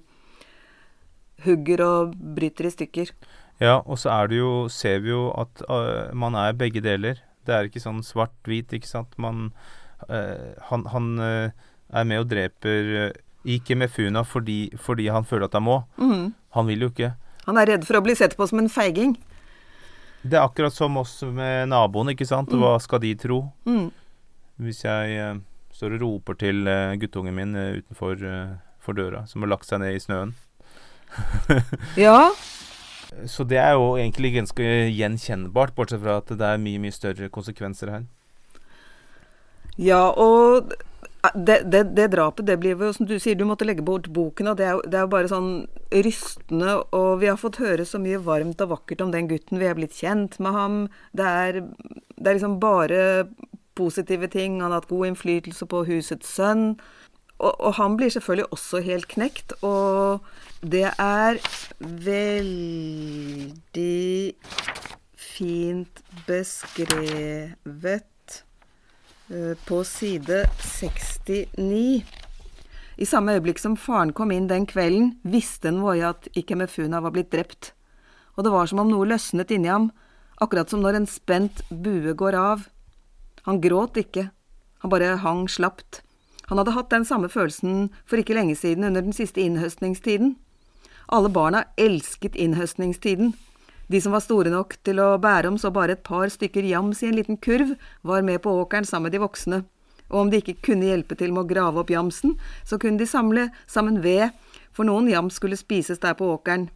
hugger 1.44 1.82
og 1.84 2.14
bryter 2.36 2.70
i 2.70 2.72
stykker. 2.72 3.12
Ja, 3.60 3.82
og 3.82 3.98
så 4.00 4.14
er 4.14 4.30
det 4.30 4.38
jo, 4.40 4.52
ser 4.72 5.02
vi 5.04 5.12
jo 5.12 5.28
at 5.38 5.60
uh, 5.68 6.14
man 6.16 6.38
er 6.38 6.56
begge 6.56 6.80
deler. 6.82 7.20
Det 7.44 7.54
er 7.54 7.68
ikke 7.68 7.82
sånn 7.82 8.00
svart-hvit, 8.06 8.72
ikke 8.72 8.88
sant. 8.88 9.12
Man 9.20 9.50
uh, 10.08 10.54
Han, 10.70 10.88
han 10.94 11.12
uh, 11.20 11.68
er 11.92 12.08
med 12.08 12.24
og 12.24 12.30
dreper 12.32 13.12
ikke 13.44 13.76
med 13.76 13.92
Funa 13.92 14.24
fordi, 14.24 14.72
fordi, 14.80 15.10
han 15.12 15.28
føler 15.28 15.50
at 15.50 15.58
han 15.58 15.66
må. 15.68 15.82
Mm. 16.00 16.32
Han 16.56 16.66
vil 16.70 16.86
jo 16.86 16.90
ikke. 16.94 17.12
Han 17.44 17.60
er 17.60 17.74
redd 17.74 17.84
for 17.84 18.00
å 18.00 18.04
bli 18.04 18.16
sett 18.16 18.38
på 18.38 18.48
som 18.48 18.62
en 18.62 18.72
feiging. 18.72 19.18
Det 20.24 20.38
er 20.38 20.44
akkurat 20.46 20.72
som 20.72 20.96
oss 20.96 21.18
med 21.28 21.68
naboene, 21.68 22.14
ikke 22.14 22.28
sant. 22.28 22.52
Mm. 22.52 22.62
Hva 22.62 22.78
skal 22.80 23.02
de 23.04 23.12
tro? 23.20 23.42
Mm. 23.68 23.90
Hvis 24.64 24.84
jeg 24.86 25.18
uh, 25.20 25.42
står 25.74 25.98
og 25.98 26.04
roper 26.06 26.38
til 26.40 26.64
uh, 26.64 26.96
guttungen 27.00 27.36
min 27.36 27.52
uh, 27.58 27.76
utenfor 27.80 28.24
for 28.84 28.96
døra, 28.96 29.24
som 29.28 29.44
har 29.44 29.52
lagt 29.54 29.68
seg 29.68 29.80
ned 29.80 29.96
i 29.96 30.02
snøen. 30.02 30.34
ja. 32.06 32.32
så 33.30 33.46
det 33.48 33.60
er 33.60 33.76
jo 33.78 33.94
egentlig 33.96 34.34
ganske 34.34 34.66
gjenkjennbart, 34.92 35.74
bortsett 35.76 36.02
fra 36.02 36.18
at 36.20 36.32
det 36.32 36.48
er 36.48 36.60
mye, 36.60 36.80
mye 36.82 36.94
større 36.94 37.30
konsekvenser 37.32 37.92
her. 37.92 38.04
Ja, 39.80 40.02
og 40.10 40.74
det, 41.32 41.62
det, 41.72 41.82
det, 41.96 42.10
drapet, 42.12 42.46
det 42.46 42.58
blir 42.60 42.76
jo 42.76 42.92
som 42.92 43.06
du 43.08 43.14
sier, 43.16 43.36
du 43.38 43.46
måtte 43.48 43.64
legge 43.64 43.84
bort 43.86 44.10
boken, 44.12 44.50
og 44.52 44.58
det 44.60 44.66
er, 44.68 44.80
det 44.84 44.98
er 44.98 45.06
jo 45.06 45.12
bare 45.14 45.30
sånn 45.30 45.50
rystende, 46.04 46.74
og 46.92 47.20
vi 47.22 47.30
har 47.30 47.40
fått 47.40 47.62
høre 47.62 47.86
så 47.88 48.00
mye 48.02 48.20
varmt 48.20 48.60
og 48.60 48.72
vakkert 48.74 49.04
om 49.06 49.12
den 49.14 49.28
gutten, 49.30 49.60
vi 49.62 49.68
er 49.70 49.78
blitt 49.78 49.96
kjent 49.96 50.36
med 50.44 50.52
ham. 50.56 50.76
Det 51.16 51.24
er, 51.24 51.62
det 52.18 52.26
er 52.28 52.36
liksom 52.36 52.60
bare 52.60 53.00
positive 53.74 54.28
ting. 54.30 54.60
Han 54.60 54.70
har 54.70 54.82
hatt 54.82 54.92
god 54.92 55.06
innflytelse 55.12 55.66
på 55.70 55.84
husets 55.88 56.28
sønn. 56.36 56.74
Og, 57.38 57.52
og, 57.58 57.72
han 57.80 57.96
blir 57.98 58.12
selvfølgelig 58.14 58.52
også 58.54 58.80
helt 58.84 59.08
knekt, 59.10 59.52
og 59.66 60.20
det 60.62 60.86
er 61.02 61.40
veldig 62.04 62.94
fint 65.18 66.02
beskrevet 66.28 68.06
på 69.64 69.84
side 69.84 70.44
69. 70.60 72.04
I 72.96 73.06
samme 73.08 73.34
øyeblikk 73.34 73.58
som 73.58 73.76
faren 73.76 74.12
kom 74.14 74.30
inn 74.30 74.46
den 74.50 74.66
kvelden, 74.70 75.14
visste 75.24 75.72
Nwoya 75.72 76.12
at 76.12 76.28
Ikemefuna 76.36 77.00
var 77.02 77.14
blitt 77.14 77.32
drept, 77.32 77.72
og 78.36 78.44
det 78.44 78.52
var 78.54 78.68
som 78.70 78.82
om 78.84 78.90
noe 78.92 79.08
løsnet 79.08 79.50
inni 79.54 79.70
ham, 79.72 79.88
akkurat 80.42 80.70
som 80.70 80.82
når 80.84 81.00
en 81.00 81.08
spent 81.10 81.64
bue 81.70 82.14
går 82.14 82.36
av. 82.38 82.68
Han 83.48 83.60
gråt 83.64 83.98
ikke, 83.98 84.28
han 84.82 84.92
bare 84.92 85.16
hang 85.24 85.48
slapt. 85.48 86.02
Han 86.50 86.60
hadde 86.60 86.74
hatt 86.76 86.92
den 86.92 87.06
samme 87.08 87.30
følelsen 87.32 87.88
for 88.04 88.20
ikke 88.20 88.36
lenge 88.36 88.56
siden 88.56 88.84
under 88.84 89.02
den 89.02 89.16
siste 89.16 89.40
innhøstningstiden. 89.40 90.36
Alle 91.08 91.30
barna 91.32 91.64
elsket 91.80 92.36
innhøstningstiden, 92.36 93.34
de 93.88 94.00
som 94.00 94.14
var 94.14 94.24
store 94.24 94.52
nok 94.52 94.76
til 94.86 95.00
å 95.02 95.14
bære 95.20 95.50
om 95.50 95.58
så 95.60 95.70
bare 95.74 95.96
et 95.96 96.04
par 96.06 96.30
stykker 96.32 96.64
jams 96.70 97.02
i 97.02 97.10
en 97.10 97.18
liten 97.18 97.36
kurv, 97.36 97.74
var 98.02 98.24
med 98.24 98.40
på 98.44 98.52
åkeren 98.62 98.86
sammen 98.88 99.10
med 99.10 99.16
de 99.16 99.24
voksne, 99.24 99.64
og 100.10 100.20
om 100.20 100.30
de 100.32 100.40
ikke 100.40 100.60
kunne 100.70 100.88
hjelpe 100.88 101.16
til 101.18 101.34
med 101.34 101.44
å 101.44 101.50
grave 101.50 101.82
opp 101.82 101.92
jamsen, 101.92 102.36
så 102.64 102.78
kunne 102.80 103.00
de 103.00 103.08
samle 103.08 103.50
sammen 103.66 104.00
ved, 104.04 104.32
for 104.72 104.88
noen 104.88 105.10
jams 105.10 105.36
skulle 105.38 105.58
spises 105.60 106.00
der 106.02 106.16
på 106.18 106.28
åkeren. 106.32 106.68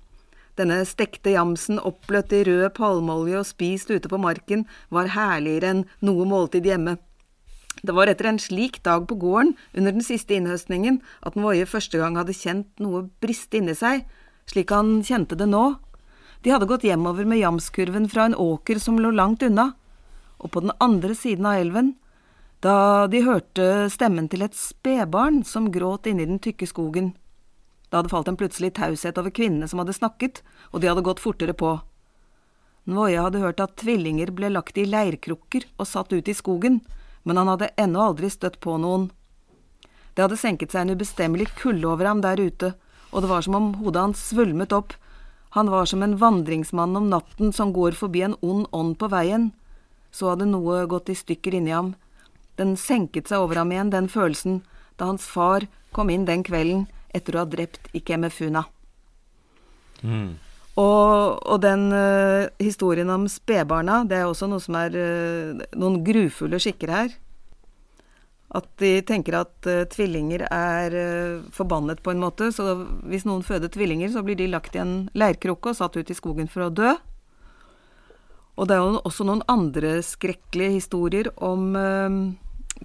Denne 0.59 0.81
stekte 0.88 1.37
jamsen, 1.37 1.79
oppbløtt 1.79 2.33
i 2.35 2.42
rød 2.49 2.73
palmeolje 2.75 3.40
og 3.40 3.47
spist 3.47 3.92
ute 3.92 4.11
på 4.11 4.18
marken, 4.18 4.66
var 4.90 5.12
herligere 5.14 5.71
enn 5.71 5.85
noe 6.03 6.27
måltid 6.27 6.66
hjemme. 6.66 6.97
Det 7.79 7.94
var 7.94 8.11
etter 8.11 8.27
en 8.27 8.40
slik 8.42 8.81
dag 8.83 9.07
på 9.07 9.14
gården, 9.23 9.55
under 9.77 9.94
den 9.94 10.03
siste 10.03 10.35
innhøstningen, 10.35 10.99
at 11.23 11.38
Woie 11.38 11.66
første 11.66 12.01
gang 12.01 12.18
hadde 12.18 12.35
kjent 12.35 12.83
noe 12.83 13.05
briste 13.23 13.61
inni 13.61 13.77
seg, 13.79 14.03
slik 14.51 14.73
han 14.75 14.99
kjente 15.07 15.38
det 15.38 15.47
nå, 15.47 15.77
de 16.42 16.51
hadde 16.51 16.68
gått 16.70 16.87
hjemover 16.87 17.27
med 17.27 17.40
jamskurven 17.40 18.09
fra 18.09 18.29
en 18.29 18.35
åker 18.35 18.79
som 18.79 18.98
lå 19.01 19.11
langt 19.11 19.42
unna, 19.42 19.72
og 20.38 20.53
på 20.55 20.62
den 20.62 20.72
andre 20.79 21.14
siden 21.18 21.46
av 21.46 21.59
elven, 21.59 21.94
da 22.62 23.07
de 23.11 23.22
hørte 23.27 23.88
stemmen 23.90 24.29
til 24.31 24.42
et 24.46 24.55
spedbarn 24.55 25.42
som 25.46 25.70
gråt 25.74 26.07
inni 26.11 26.27
den 26.27 26.38
tykke 26.42 26.66
skogen. 26.66 27.12
Det 27.88 27.96
hadde 27.96 28.12
falt 28.12 28.29
en 28.31 28.38
plutselig 28.38 28.74
taushet 28.77 29.18
over 29.18 29.35
kvinnene 29.35 29.68
som 29.70 29.83
hadde 29.83 29.96
snakket, 29.96 30.42
og 30.70 30.83
de 30.83 30.90
hadde 30.90 31.07
gått 31.07 31.22
fortere 31.22 31.55
på. 31.59 31.79
Nvoye 32.88 33.20
hadde 33.20 33.42
hørt 33.42 33.61
at 33.61 33.77
tvillinger 33.81 34.31
ble 34.35 34.51
lagt 34.53 34.79
i 34.79 34.87
leirkrukker 34.88 35.66
og 35.77 35.88
satt 35.88 36.12
ut 36.12 36.29
i 36.29 36.37
skogen, 36.37 36.81
men 37.24 37.37
han 37.37 37.51
hadde 37.51 37.72
ennå 37.77 38.11
aldri 38.11 38.31
støtt 38.33 38.61
på 38.64 38.79
noen. 38.81 39.11
Det 40.14 40.24
hadde 40.24 40.38
senket 40.40 40.72
seg 40.72 40.87
en 40.87 40.96
ubestemmelig 40.96 41.51
kulde 41.59 41.90
over 41.90 42.09
ham 42.09 42.22
der 42.24 42.40
ute, 42.40 42.72
og 43.12 43.22
det 43.22 43.31
var 43.31 43.44
som 43.44 43.59
om 43.59 43.68
hodet 43.83 44.07
hans 44.07 44.22
svulmet 44.31 44.72
opp 44.77 44.94
han 45.57 45.71
var 45.71 45.87
som 45.87 46.03
en 46.03 46.17
vandringsmann 46.21 46.97
om 46.97 47.09
natten 47.11 47.53
som 47.53 47.73
går 47.73 47.97
forbi 47.97 48.23
en 48.27 48.37
ond 48.41 48.67
ånd 48.73 48.99
på 49.01 49.09
veien. 49.13 49.51
Så 50.13 50.33
hadde 50.33 50.49
noe 50.49 50.85
gått 50.91 51.09
i 51.09 51.17
stykker 51.17 51.57
inni 51.57 51.73
ham. 51.73 51.95
Den 52.61 52.77
senket 52.77 53.31
seg 53.31 53.45
over 53.45 53.61
ham 53.63 53.73
igjen, 53.73 53.93
den 53.95 54.09
følelsen, 54.13 54.61
da 54.99 55.09
hans 55.13 55.25
far 55.31 55.69
kom 55.95 56.11
inn 56.11 56.27
den 56.29 56.45
kvelden 56.45 56.87
etter 57.15 57.37
å 57.37 57.45
ha 57.45 57.49
drept 57.49 57.89
Ikemefuna. 57.97 58.67
Mm. 60.03 60.37
Og, 60.79 61.39
og, 61.43 61.57
den 61.63 61.89
uh, 61.91 62.47
historien 62.63 63.09
om 63.11 63.27
spedbarna, 63.31 64.03
det 64.07 64.21
er 64.21 64.29
også 64.29 64.47
noe 64.51 64.63
som 64.63 64.77
er 64.79 64.95
uh, 64.95 65.65
noen 65.75 66.03
grufulle 66.07 66.61
skikker 66.63 66.93
her. 66.95 67.17
At 68.57 68.69
de 68.81 68.95
tenker 69.05 69.37
at 69.43 69.69
uh, 69.69 69.85
tvillinger 69.93 70.47
er 70.49 70.95
uh, 70.97 71.47
forbannet 71.53 72.01
på 72.05 72.15
en 72.15 72.23
måte. 72.23 72.49
Så 72.55 72.65
hvis 73.09 73.27
noen 73.29 73.45
føder 73.45 73.69
tvillinger, 73.73 74.09
så 74.15 74.25
blir 74.25 74.39
de 74.39 74.49
lagt 74.49 74.77
i 74.77 74.83
en 74.83 74.97
leirkrukke 75.19 75.75
og 75.75 75.79
satt 75.81 75.99
ut 75.99 76.11
i 76.13 76.17
skogen 76.17 76.49
for 76.49 76.65
å 76.65 76.73
dø. 76.73 76.95
Og 78.59 78.67
det 78.67 78.75
er 78.75 78.83
jo 78.83 79.03
også 79.07 79.27
noen 79.29 79.45
andre 79.53 79.99
skrekkelige 80.03 80.79
historier 80.79 81.29
om 81.37 81.75
uh, 81.77 82.21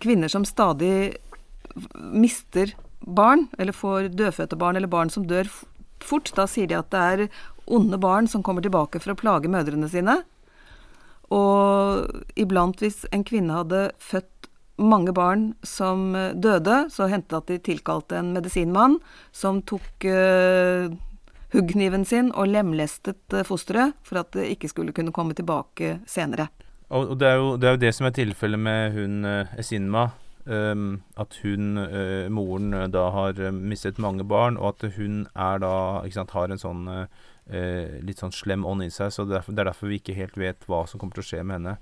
kvinner 0.04 0.32
som 0.32 0.44
stadig 0.48 1.16
mister 1.96 2.76
barn, 3.00 3.48
eller 3.58 3.76
får 3.76 4.12
dødfødte 4.14 4.60
barn, 4.60 4.78
eller 4.78 4.92
barn 4.92 5.10
som 5.10 5.26
dør 5.28 5.48
fort. 6.04 6.32
Da 6.36 6.46
sier 6.50 6.68
de 6.70 6.78
at 6.78 6.92
det 6.94 7.02
er 7.02 7.26
onde 7.72 7.98
barn 7.98 8.28
som 8.28 8.44
kommer 8.44 8.64
tilbake 8.64 9.00
for 9.00 9.14
å 9.14 9.20
plage 9.20 9.52
mødrene 9.52 9.90
sine. 9.92 10.20
Og 11.34 12.24
iblant, 12.40 12.84
hvis 12.84 13.06
en 13.16 13.24
kvinne 13.26 13.56
hadde 13.56 13.88
født 14.02 14.50
mange 14.78 15.14
barn 15.14 15.54
som 15.64 16.16
eh, 16.16 16.34
døde, 16.34 16.88
så 16.90 17.08
hendte 17.12 17.36
det 17.36 17.42
at 17.42 17.52
de 17.52 17.60
tilkalte 17.74 18.18
en 18.18 18.34
medisinmann 18.34 18.98
som 19.36 19.62
tok 19.62 20.08
uh, 20.10 20.90
huggkniven 21.54 22.06
sin 22.06 22.32
og 22.34 22.50
lemlestet 22.50 23.36
uh, 23.36 23.44
fosteret 23.46 23.94
for 24.06 24.24
at 24.24 24.34
det 24.34 24.50
ikke 24.56 24.72
skulle 24.72 24.96
kunne 24.96 25.14
komme 25.14 25.38
tilbake 25.38 26.00
senere. 26.10 26.50
Og, 26.94 27.16
det, 27.18 27.30
er 27.30 27.40
jo, 27.42 27.56
det, 27.58 27.68
er 27.68 27.78
jo, 27.78 27.84
det 27.86 27.94
som 27.96 28.10
er 28.10 28.18
tilfellet 28.18 28.62
med 28.62 28.98
hun 28.98 29.24
uh, 29.26 29.60
Esinma. 29.60 30.10
Um, 30.44 30.98
at 31.16 31.38
hun, 31.40 31.78
uh, 31.80 32.28
moren, 32.28 32.74
da 32.92 33.06
har 33.16 33.38
mistet 33.56 34.02
mange 34.02 34.26
barn, 34.28 34.58
og 34.60 34.74
at 34.74 34.98
hun 34.98 35.22
er 35.40 35.62
da 35.64 35.76
ikke 36.04 36.18
sant, 36.18 36.36
har 36.36 36.52
en 36.52 36.60
sånn 36.60 36.90
litt 38.04 38.22
sånn 38.24 38.32
slem 38.32 38.64
ånd 38.68 38.86
i 38.86 38.90
seg. 38.92 39.12
Så 39.12 39.24
det 39.24 39.34
er, 39.34 39.38
derfor, 39.38 39.56
det 39.56 39.64
er 39.64 39.68
derfor 39.68 39.90
vi 39.92 39.98
ikke 40.00 40.16
helt 40.16 40.38
vet 40.40 40.68
hva 40.68 40.86
som 40.88 41.00
kommer 41.00 41.16
til 41.18 41.24
å 41.24 41.28
skje 41.28 41.42
med 41.44 41.58
henne. 41.58 41.74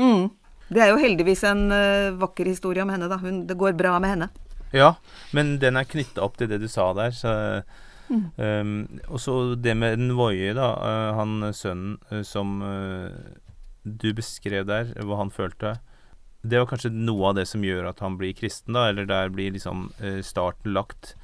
Mm. 0.00 0.30
Det 0.70 0.82
er 0.84 0.92
jo 0.92 1.00
heldigvis 1.02 1.42
en 1.50 1.66
uh, 1.74 2.16
vakker 2.20 2.46
historie 2.46 2.84
om 2.84 2.92
henne, 2.92 3.08
da. 3.10 3.18
Hun, 3.18 3.42
det 3.48 3.58
går 3.58 3.74
bra 3.78 3.96
med 4.02 4.14
henne. 4.14 4.28
Ja, 4.70 4.94
men 5.34 5.56
den 5.62 5.78
er 5.80 5.88
knytta 5.88 6.22
opp 6.22 6.36
til 6.38 6.50
det 6.50 6.60
du 6.62 6.68
sa 6.70 6.92
der. 6.94 7.14
Så, 7.16 7.32
mm. 8.06 8.24
um, 8.38 8.74
og 9.08 9.18
så 9.22 9.36
det 9.58 9.74
med 9.78 9.98
den 9.98 10.14
voie, 10.18 10.52
da. 10.54 10.70
Uh, 10.78 11.10
han 11.18 11.50
sønnen 11.56 11.98
uh, 12.12 12.22
som 12.26 12.60
du 13.82 14.10
beskrev 14.14 14.68
der, 14.68 14.92
hva 15.02 15.18
han 15.24 15.34
følte. 15.34 15.78
Det 16.40 16.60
var 16.60 16.68
kanskje 16.70 16.92
noe 16.94 17.32
av 17.32 17.40
det 17.40 17.48
som 17.50 17.64
gjør 17.64 17.90
at 17.90 18.00
han 18.04 18.16
blir 18.20 18.36
kristen, 18.38 18.76
da. 18.76 18.86
Eller 18.92 19.08
der 19.10 19.32
blir 19.34 19.50
liksom 19.56 19.88
starten 20.24 20.76
lagt 20.76 21.16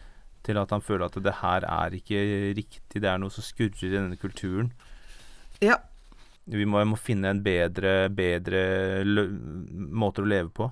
til 0.47 0.59
at 0.61 0.73
han 0.75 0.83
føler 0.85 1.07
at 1.07 1.19
det 1.23 1.39
her 1.43 1.67
er 1.69 1.95
ikke 1.95 2.21
riktig. 2.57 3.03
Det 3.03 3.09
er 3.11 3.21
noe 3.21 3.33
som 3.33 3.45
skurrer 3.45 3.87
i 3.87 3.93
denne 3.93 4.19
kulturen. 4.21 4.73
Ja, 5.63 5.79
vi 6.47 6.67
må, 6.69 6.83
må 6.87 6.99
finne 6.99 7.33
en 7.33 7.43
bedre, 7.43 8.07
bedre 8.15 8.61
måter 9.05 10.23
å 10.23 10.31
leve 10.31 10.51
på. 10.55 10.69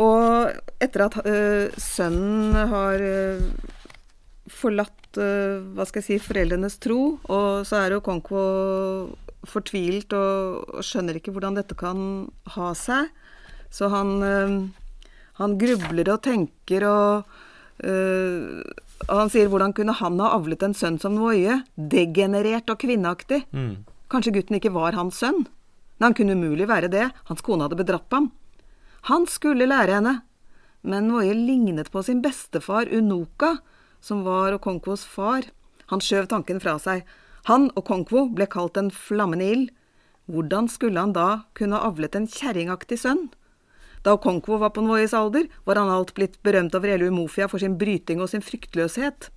Og 0.00 0.52
etter 0.80 1.06
at 1.08 1.18
uh, 1.26 1.74
sønnen 1.80 2.54
har 2.70 3.02
uh, 3.02 3.42
forlatt 4.48 5.18
uh, 5.20 5.58
hva 5.74 5.86
skal 5.88 6.00
jeg 6.00 6.06
si, 6.06 6.20
foreldrenes 6.22 6.78
tro, 6.82 7.16
og 7.26 7.66
så 7.68 7.82
er 7.82 7.96
jo 7.96 8.04
Konko 8.06 8.44
fortvilt 9.48 10.14
og, 10.14 10.62
og, 10.70 10.86
skjønner 10.86 11.18
ikke 11.18 11.34
hvordan 11.34 11.58
dette 11.58 11.76
kan 11.76 12.30
ha 12.54 12.70
seg. 12.78 13.10
Så 13.72 13.88
han, 13.90 14.20
han 15.40 15.54
grubler 15.58 16.10
og 16.12 16.20
tenker 16.22 16.84
og 16.84 17.30
han 19.08 19.32
sier 19.32 19.48
hvordan 19.50 19.72
kunne 19.74 19.94
han 19.96 20.20
ha 20.20 20.28
avlet 20.36 20.62
en 20.62 20.76
sønn 20.76 20.98
som 21.02 21.16
Noie? 21.16 21.62
Degenerert 21.74 22.68
og 22.70 22.78
kvinneaktig. 22.84 23.40
Mm. 23.50 23.80
Kanskje 24.12 24.34
gutten 24.36 24.58
ikke 24.58 24.74
var 24.74 24.92
hans 24.92 25.22
sønn? 25.22 25.46
Men 25.96 26.10
han 26.10 26.16
kunne 26.18 26.36
umulig 26.36 26.66
være 26.68 26.90
det, 26.92 27.08
hans 27.30 27.40
kone 27.44 27.64
hadde 27.64 27.78
bedratt 27.78 28.12
ham. 28.12 28.28
Han 29.08 29.24
skulle 29.26 29.66
lære 29.66 29.96
henne, 29.96 30.18
men 30.82 31.10
Voie 31.14 31.32
lignet 31.34 31.88
på 31.94 32.02
sin 32.04 32.20
bestefar 32.22 32.90
Unoka, 32.92 33.56
som 34.04 34.24
var 34.26 34.52
Okonkvos 34.58 35.06
far. 35.08 35.46
Han 35.90 36.02
skjøv 36.02 36.28
tanken 36.28 36.60
fra 36.60 36.76
seg. 36.82 37.06
Han, 37.48 37.70
og 37.74 37.86
Konkvo 37.88 38.26
ble 38.34 38.46
kalt 38.50 38.76
en 38.76 38.90
flammende 38.92 39.48
ild. 39.48 39.70
Hvordan 40.30 40.68
skulle 40.70 41.00
han 41.00 41.14
da 41.16 41.44
kunne 41.58 41.80
avlet 41.80 42.18
en 42.18 42.28
kjerringaktig 42.30 43.00
sønn? 43.02 43.30
Da 44.02 44.16
Okonkwo 44.18 44.58
var 44.58 44.74
på 44.74 44.82
Nwoyes 44.82 45.14
alder, 45.14 45.48
var 45.64 45.78
han 45.78 45.90
alt 45.90 46.12
blitt 46.18 46.40
berømt 46.42 46.74
over 46.74 46.90
hele 46.90 47.08
Umofia 47.10 47.48
for 47.50 47.62
sin 47.62 47.78
bryting 47.78 48.22
og 48.22 48.30
sin 48.30 48.42
fryktløshet. 48.42 49.30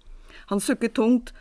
Han 0.49 0.61
sukket 0.61 0.97
tungt 0.97 1.31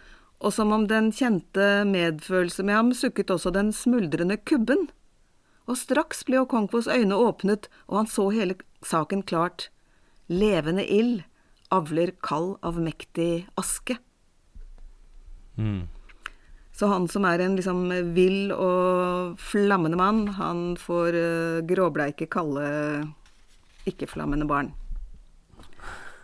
og 0.40 0.52
som 0.52 0.72
om 0.74 0.86
den 0.90 1.10
kjente 1.14 1.84
medfølelse 1.88 2.64
med 2.66 2.74
ham, 2.74 2.92
sukket 2.96 3.30
også 3.32 3.52
den 3.54 3.72
smuldrende 3.72 4.36
kubben. 4.36 4.88
Og 5.64 5.78
straks 5.80 6.24
ble 6.28 6.42
Okonkvos 6.42 6.88
øyne 6.90 7.16
åpnet, 7.16 7.70
og 7.88 8.02
han 8.02 8.10
så 8.10 8.28
hele 8.34 8.58
saken 8.84 9.22
klart. 9.24 9.70
Levende 10.28 10.84
ild 10.84 11.22
avler 11.72 12.12
kall 12.24 12.54
av 12.64 12.78
mektig 12.80 13.46
aske. 13.60 13.96
Mm. 15.56 15.88
Så 16.74 16.88
han 16.90 17.06
som 17.08 17.24
er 17.28 17.40
en 17.40 17.54
liksom 17.56 17.86
vill 18.16 18.50
og 18.52 19.38
flammende 19.38 19.98
mann, 19.98 20.26
han 20.36 20.74
får 20.80 21.14
uh, 21.14 21.64
gråbleike, 21.66 22.26
kalde, 22.26 22.66
ikke-flammende 23.86 24.48
barn. 24.50 24.72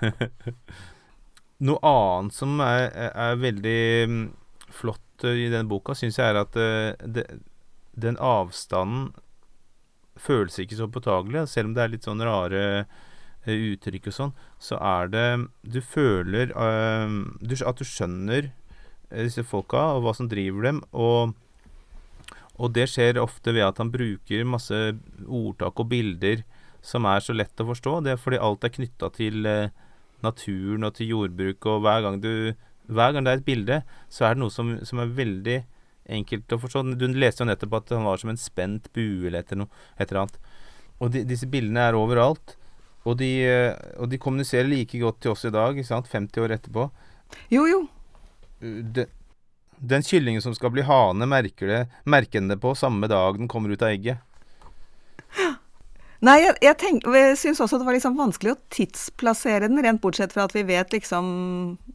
Noe 1.66 1.81
annet 1.85 2.37
som 2.37 2.61
er, 2.64 2.88
er 3.11 3.40
veldig 3.40 3.83
mm, 4.09 4.23
flott 4.73 5.27
i 5.29 5.51
denne 5.53 5.68
boka, 5.68 5.92
syns 5.99 6.16
jeg 6.16 6.33
er 6.33 6.40
at 6.40 6.55
det, 7.05 7.27
den 7.92 8.16
avstanden 8.16 9.11
føles 10.20 10.57
ikke 10.62 10.79
så 10.79 10.88
påtagelig. 10.88 11.44
Selv 11.53 11.70
om 11.70 11.75
det 11.77 11.83
er 11.85 11.92
litt 11.92 12.09
sånn 12.09 12.25
rare 12.25 12.62
uh, 12.87 13.53
uttrykk 13.53 14.09
og 14.09 14.16
sånn, 14.16 14.33
så 14.61 14.79
er 14.81 15.12
det 15.12 15.27
Du 15.61 15.83
føler 15.85 16.55
uh, 16.57 17.12
at 17.44 17.81
du 17.81 17.85
skjønner 17.85 18.49
Eh, 19.11 19.27
disse 19.27 19.44
folka, 19.46 19.83
og 19.96 20.05
hva 20.05 20.14
som 20.16 20.31
driver 20.31 20.68
dem. 20.68 20.81
Og, 20.92 21.35
og 22.61 22.73
det 22.77 22.88
skjer 22.92 23.20
ofte 23.23 23.55
ved 23.57 23.66
at 23.66 23.83
han 23.83 23.92
bruker 23.92 24.46
masse 24.49 24.81
ordtak 25.27 25.83
og 25.83 25.90
bilder 25.90 26.44
som 26.85 27.07
er 27.11 27.23
så 27.25 27.37
lett 27.37 27.61
å 27.61 27.68
forstå. 27.73 28.01
Det 28.07 28.14
er 28.14 28.20
fordi 28.20 28.40
alt 28.40 28.64
er 28.64 28.75
knytta 28.77 29.11
til 29.16 29.46
eh, 29.49 29.73
naturen 30.26 30.87
og 30.87 30.94
til 30.96 31.12
jordbruk, 31.14 31.66
og 31.70 31.85
hver 31.85 32.04
gang, 32.06 32.20
du, 32.22 32.30
hver 32.90 33.14
gang 33.14 33.26
det 33.26 33.33
er 33.33 33.42
et 33.42 33.46
bilde, 33.46 33.83
så 34.12 34.26
er 34.26 34.37
det 34.37 34.44
noe 34.44 34.54
som, 34.54 34.72
som 34.87 35.02
er 35.02 35.12
veldig 35.18 35.59
enkelt 36.20 36.56
å 36.56 36.61
forstå. 36.62 36.85
Du 36.98 37.06
leste 37.14 37.44
jo 37.44 37.50
nettopp 37.50 37.76
at 37.80 37.94
han 37.96 38.09
var 38.09 38.20
som 38.20 38.33
en 38.33 38.40
spent 38.40 38.90
bue 38.96 39.28
eller 39.28 39.44
et 39.44 39.54
eller 39.54 40.22
annet. 40.24 40.40
Og 41.00 41.14
de, 41.14 41.24
disse 41.28 41.48
bildene 41.50 41.87
er 41.88 41.98
overalt. 41.98 42.56
Og 43.09 43.16
de, 43.16 43.30
og 43.96 44.11
de 44.12 44.18
kommuniserer 44.20 44.68
like 44.68 44.98
godt 45.00 45.22
til 45.24 45.33
oss 45.33 45.46
i 45.48 45.54
dag, 45.54 45.78
ikke 45.78 45.88
sant, 45.88 46.11
50 46.12 46.44
år 46.44 46.59
etterpå. 46.59 46.90
Jo, 47.52 47.64
jo 47.70 47.87
de, 48.61 49.06
den 49.76 50.02
kyllingen 50.02 50.42
som 50.42 50.54
skal 50.54 50.72
bli 50.74 50.85
hane, 50.85 51.26
merker, 51.26 51.66
det, 51.66 51.80
merker 52.04 52.40
den 52.40 52.52
det 52.52 52.61
på 52.61 52.74
samme 52.76 53.09
dag 53.09 53.38
den 53.38 53.48
kommer 53.48 53.72
ut 53.72 53.83
av 53.83 53.94
egget. 53.94 54.20
Nei, 56.20 56.37
jeg, 56.42 56.56
jeg, 56.61 56.76
tenk, 56.80 57.06
jeg 57.16 57.37
syns 57.40 57.62
også 57.64 57.78
det 57.80 57.87
var 57.87 57.96
liksom 57.96 58.18
vanskelig 58.18 58.52
å 58.52 58.61
tidsplassere 58.74 59.70
den, 59.70 59.80
rent 59.80 60.02
bortsett 60.02 60.35
fra 60.35 60.44
at 60.44 60.52
vi 60.52 60.66
vet 60.68 60.92
liksom 60.92 61.30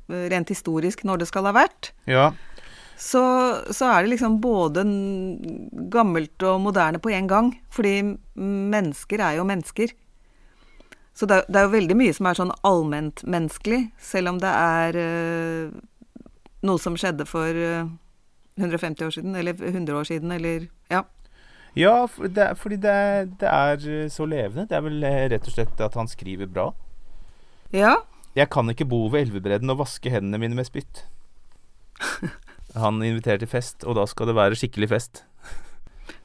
rent 0.09 0.49
historisk 0.49 1.03
når 1.05 1.21
det 1.21 1.27
skal 1.29 1.45
ha 1.45 1.53
vært. 1.53 1.91
Ja. 2.09 2.31
Så, 2.97 3.21
så 3.75 3.89
er 3.91 4.03
det 4.03 4.15
liksom 4.15 4.39
både 4.41 4.85
gammelt 5.93 6.45
og 6.47 6.61
moderne 6.63 7.01
på 7.03 7.11
en 7.13 7.27
gang. 7.29 7.51
Fordi 7.73 7.99
mennesker 8.39 9.21
er 9.21 9.37
jo 9.39 9.47
mennesker. 9.47 9.93
Så 11.15 11.27
det, 11.29 11.43
det 11.47 11.59
er 11.59 11.67
jo 11.67 11.75
veldig 11.75 11.97
mye 11.99 12.15
som 12.15 12.27
er 12.27 12.39
sånn 12.39 12.55
allmentmenneskelig, 12.67 13.85
selv 14.03 14.33
om 14.33 14.39
det 14.43 14.51
er 14.51 14.97
øh, 14.99 15.75
noe 16.67 16.81
som 16.81 16.97
skjedde 16.99 17.27
for 17.29 17.55
150 17.55 18.99
eh, 18.99 19.05
år 19.07 19.13
siden, 19.15 19.37
eller 19.39 19.55
100 19.55 19.95
år 19.95 20.09
siden, 20.09 20.33
eller 20.35 20.67
ja. 20.91 21.05
Ja, 21.75 22.05
for 22.07 22.31
det, 22.31 22.53
fordi 22.57 22.77
det, 22.79 22.95
det, 23.41 23.49
er 23.51 23.87
eh, 23.91 24.09
så 24.11 24.25
levende. 24.25 24.67
Det 24.69 24.77
er 24.77 24.83
vel 24.85 25.03
eh, 25.03 25.25
rett 25.33 25.47
og 25.49 25.55
slett 25.57 25.81
at 25.83 25.97
han 25.99 26.07
skriver 26.07 26.47
bra. 26.47 26.69
Ja. 27.75 27.97
Jeg 28.35 28.49
kan 28.51 28.69
ikke 28.71 28.87
bo 28.87 29.05
ved 29.11 29.27
elvebredden 29.27 29.71
og 29.73 29.81
vaske 29.83 30.11
hendene 30.11 30.39
mine 30.39 30.55
med 30.55 30.67
spytt. 30.67 31.05
Han 32.75 32.99
inviterer 33.03 33.39
til 33.39 33.47
fest, 33.47 33.85
og 33.87 33.95
da 33.95 34.03
skal 34.07 34.27
det 34.27 34.35
være 34.35 34.57
skikkelig 34.59 34.89
fest. 34.91 35.21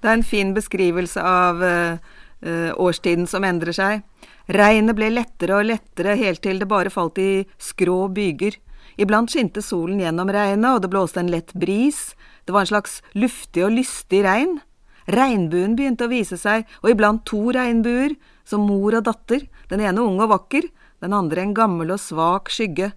Det 0.03 0.09
er 0.09 0.17
en 0.17 0.27
fin 0.27 0.51
beskrivelse 0.57 1.23
av 1.23 1.63
uh, 1.63 2.01
uh, 2.43 2.71
årstiden 2.75 3.29
som 3.31 3.47
endrer 3.47 3.77
seg. 3.77 4.03
Regnet 4.51 4.99
ble 4.99 5.13
lettere 5.13 5.61
og 5.61 5.69
lettere 5.69 6.17
helt 6.19 6.43
til 6.43 6.59
det 6.59 6.67
bare 6.71 6.91
falt 6.91 7.21
i 7.23 7.45
skrå 7.63 8.09
byger. 8.11 8.59
Iblant 8.99 9.31
skinte 9.31 9.63
solen 9.63 10.03
gjennom 10.03 10.33
regnet, 10.35 10.73
og 10.75 10.83
det 10.83 10.91
blåste 10.91 11.23
en 11.23 11.31
lett 11.31 11.55
bris, 11.55 12.17
det 12.45 12.57
var 12.57 12.67
en 12.67 12.73
slags 12.73 12.99
luftig 13.15 13.63
og 13.63 13.77
lystig 13.77 14.25
regn. 14.27 14.59
Regnbuen 15.11 15.77
begynte 15.79 16.07
å 16.07 16.13
vise 16.13 16.39
seg, 16.41 16.69
og 16.83 16.93
iblant 16.93 17.25
to 17.29 17.51
regnbuer, 17.57 18.15
som 18.47 18.67
mor 18.67 18.97
og 18.99 19.05
datter, 19.09 19.47
den 19.71 19.83
ene 19.85 20.03
ung 20.03 20.21
og 20.23 20.31
vakker, 20.33 20.69
den 21.01 21.15
andre 21.17 21.45
en 21.45 21.55
gammel 21.57 21.95
og 21.95 22.03
svak 22.03 22.51
skygge. 22.53 22.93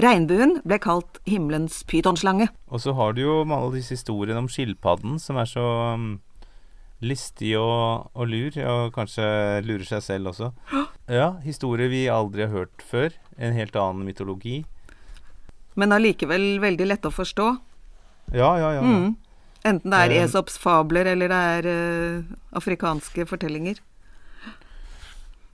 Regnbuen 0.00 0.60
ble 0.64 0.78
kalt 0.80 1.20
himmelens 1.28 1.82
pytonslange. 1.88 2.48
Og 2.72 2.80
så 2.80 2.94
har 2.96 3.16
du 3.16 3.24
jo 3.24 3.38
alle 3.44 3.72
disse 3.76 3.96
historiene 3.98 4.40
om 4.40 4.50
skilpadden, 4.50 5.18
som 5.20 5.36
er 5.40 5.50
så 5.50 5.66
um, 5.98 6.14
listig 7.04 7.52
og, 7.60 8.08
og, 8.14 8.24
lur, 8.30 8.56
og 8.56 8.94
kanskje 8.96 9.26
lurer 9.66 9.88
seg 9.88 10.04
selv 10.08 10.34
også. 10.34 10.52
Ja, 11.12 11.42
historier 11.42 11.90
vi 11.90 12.06
aldri 12.08 12.46
har 12.46 12.52
hørt 12.54 12.84
før. 12.88 13.10
En 13.36 13.52
helt 13.52 13.74
annen 13.76 14.06
mytologi 14.06 14.60
men 15.74 15.94
allikevel 15.94 16.58
veldig 16.62 16.88
lette 16.88 17.08
å 17.08 17.14
forstå. 17.14 17.48
Ja, 18.36 18.50
ja, 18.60 18.72
ja. 18.78 18.82
Mm. 18.84 19.14
Enten 19.68 19.94
det 19.94 20.00
er 20.04 20.14
eh. 20.16 20.24
Esops 20.26 20.58
fabler 20.58 21.12
eller 21.12 21.30
det 21.30 21.40
er 21.56 21.68
uh, 21.70 22.36
afrikanske 22.58 23.26
fortellinger. 23.30 23.80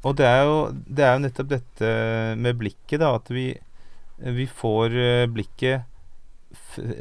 Og 0.06 0.14
det 0.16 0.28
er, 0.28 0.42
jo, 0.46 0.58
det 0.86 1.04
er 1.04 1.16
jo 1.16 1.22
nettopp 1.24 1.48
dette 1.50 1.88
med 2.38 2.58
blikket, 2.60 3.00
da. 3.02 3.16
At 3.18 3.28
vi, 3.34 3.50
vi 4.38 4.46
får 4.46 4.94
uh, 4.94 5.30
blikket 5.30 5.84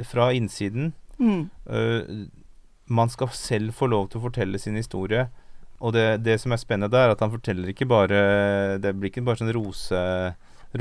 fra 0.10 0.32
innsiden. 0.36 0.91
Mm. 1.22 1.48
Uh, 1.70 2.26
man 2.88 3.12
skal 3.12 3.32
selv 3.36 3.76
få 3.78 3.89
lov 3.91 4.10
til 4.10 4.20
å 4.20 4.26
fortelle 4.28 4.60
sin 4.60 4.80
historie. 4.80 5.28
Og 5.78 5.93
det, 5.93 6.24
det 6.26 6.39
som 6.41 6.52
er 6.52 6.60
spennende 6.60 6.91
der, 6.91 7.12
er 7.12 7.15
at 7.15 7.22
han 7.22 7.30
forteller 7.30 7.70
ikke 7.70 7.86
bare 7.86 8.80
Det 8.82 8.96
blir 8.98 9.12
ikke 9.12 9.22
bare 9.28 9.38
sånn 9.38 9.54
rose, 9.54 10.04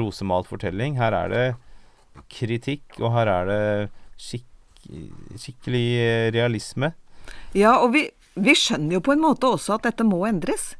rosemalt 0.00 0.48
fortelling. 0.48 0.96
Her 0.96 1.14
er 1.18 1.32
det 1.34 1.46
kritikk, 2.32 2.96
og 3.02 3.12
her 3.12 3.28
er 3.28 3.50
det 3.50 3.64
skik 4.16 4.46
skikkelig 5.36 5.86
eh, 6.00 6.26
realisme. 6.34 6.92
Ja, 7.56 7.76
og 7.82 7.92
vi, 7.94 8.06
vi, 8.34 8.54
skjønner 8.56 8.98
jo 8.98 9.04
på 9.04 9.14
en 9.14 9.22
måte 9.22 9.48
også 9.50 9.76
at 9.76 9.86
dette 9.88 10.06
må 10.06 10.22
endres. 10.28 10.74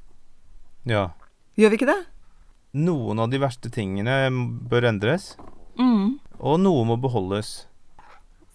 Ja. 0.87 1.11
Gjør 1.59 1.73
vi 1.73 1.81
ikke 1.81 1.91
det? 1.91 2.03
Noen 2.77 3.23
av 3.23 3.31
de 3.33 3.41
verste 3.41 3.73
tingene 3.73 4.29
bør 4.69 4.91
endres. 4.91 5.35
Mm. 5.81 6.19
Og 6.37 6.61
noe 6.61 6.85
må 6.89 6.99
beholdes. 7.01 7.65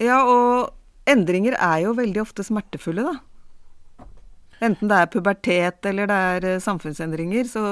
Ja, 0.02 0.22
og 0.26 0.72
endringer 1.10 1.56
er 1.58 1.82
jo 1.84 1.96
veldig 1.98 2.22
ofte 2.22 2.46
smertefulle, 2.46 3.04
da. 3.10 4.08
Enten 4.62 4.90
det 4.90 4.98
er 4.98 5.10
pubertet 5.10 5.88
eller 5.90 6.06
det 6.06 6.18
er 6.34 6.44
eh, 6.52 6.60
samfunnsendringer, 6.62 7.48
så, 7.50 7.62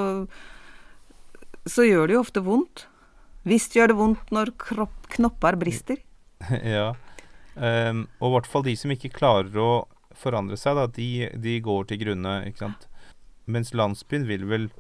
så 1.62 1.86
gjør 1.86 2.10
det 2.10 2.16
jo 2.16 2.22
ofte 2.24 2.42
vondt. 2.42 2.88
Visst 3.46 3.76
gjør 3.76 3.92
det 3.92 3.98
vondt 4.00 4.32
når 4.34 4.50
kropp, 4.60 5.06
knopper 5.14 5.58
brister. 5.60 6.02
ja. 6.74 6.90
Um, 7.60 8.06
og 8.20 8.30
i 8.30 8.34
hvert 8.38 8.48
fall 8.48 8.64
de 8.64 8.76
som 8.78 8.92
ikke 8.94 9.12
klarer 9.12 9.56
å 9.60 9.72
forandre 10.16 10.56
seg, 10.56 10.78
da, 10.78 10.86
de, 10.96 11.28
de 11.36 11.58
går 11.64 11.90
til 11.90 12.00
grunne, 12.00 12.38
ikke 12.48 12.64
sant. 12.64 12.86
Mens 13.50 13.74
landsbyen 13.76 14.24
vil 14.28 14.46
vel 14.48 14.70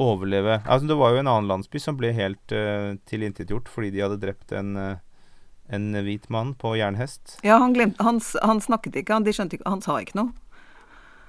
overleve 0.00 0.56
Altså, 0.64 0.88
det 0.88 0.96
var 0.96 1.12
jo 1.12 1.20
en 1.20 1.28
annen 1.28 1.50
landsby 1.50 1.80
som 1.82 1.98
ble 1.98 2.10
helt 2.16 2.54
uh, 2.56 2.96
tilintetgjort 3.08 3.68
fordi 3.70 3.92
de 3.94 4.04
hadde 4.04 4.20
drept 4.22 4.54
en, 4.56 4.72
uh, 4.76 5.00
en 5.68 5.90
hvit 6.04 6.28
mann 6.32 6.54
på 6.58 6.74
jernhest. 6.78 7.38
Ja, 7.46 7.58
han, 7.62 7.74
glemte, 7.76 8.02
han, 8.04 8.20
han 8.44 8.62
snakket 8.64 9.02
ikke, 9.02 9.16
han, 9.18 9.26
de 9.26 9.34
skjønte 9.36 9.58
ikke, 9.58 9.68
han 9.70 9.84
sa 9.84 10.00
ikke 10.02 10.18
noe. 10.20 10.32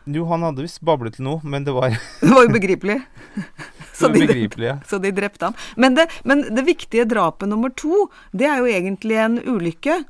Jo, 0.09 0.25
han 0.31 0.41
hadde 0.41 0.63
visst 0.65 0.81
bablet 0.81 1.19
til 1.19 1.27
noe, 1.27 1.41
men 1.45 1.65
det 1.67 1.75
var 1.77 1.93
Det 2.23 2.31
var 2.31 2.47
ubegripelig. 2.49 3.01
så, 3.97 4.09
de, 4.09 4.47
ja. 4.65 4.79
så 4.87 4.97
de 5.01 5.11
drepte 5.13 5.51
ham. 5.51 5.59
Men 5.75 5.95
det, 5.95 6.07
men 6.23 6.47
det, 6.49 6.65
viktige 6.65 7.05
drapet 7.09 7.51
nummer 7.51 7.73
to, 7.77 8.07
det 8.33 8.49
er 8.49 8.63
jo 8.63 8.71
egentlig 8.71 9.19
en 9.21 9.37
ulykke. 9.45 10.01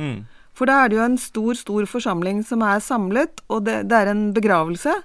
Mm. 0.00 0.24
For 0.56 0.68
da 0.68 0.80
er 0.82 0.90
det 0.90 0.98
jo 0.98 1.04
en 1.04 1.20
stor, 1.20 1.54
stor 1.56 1.86
forsamling 1.88 2.42
som 2.46 2.64
er 2.66 2.82
samlet, 2.84 3.44
og 3.48 3.64
det, 3.68 3.84
det, 3.90 3.96
er 3.96 4.10
en 4.12 4.26
begravelse. 4.36 4.96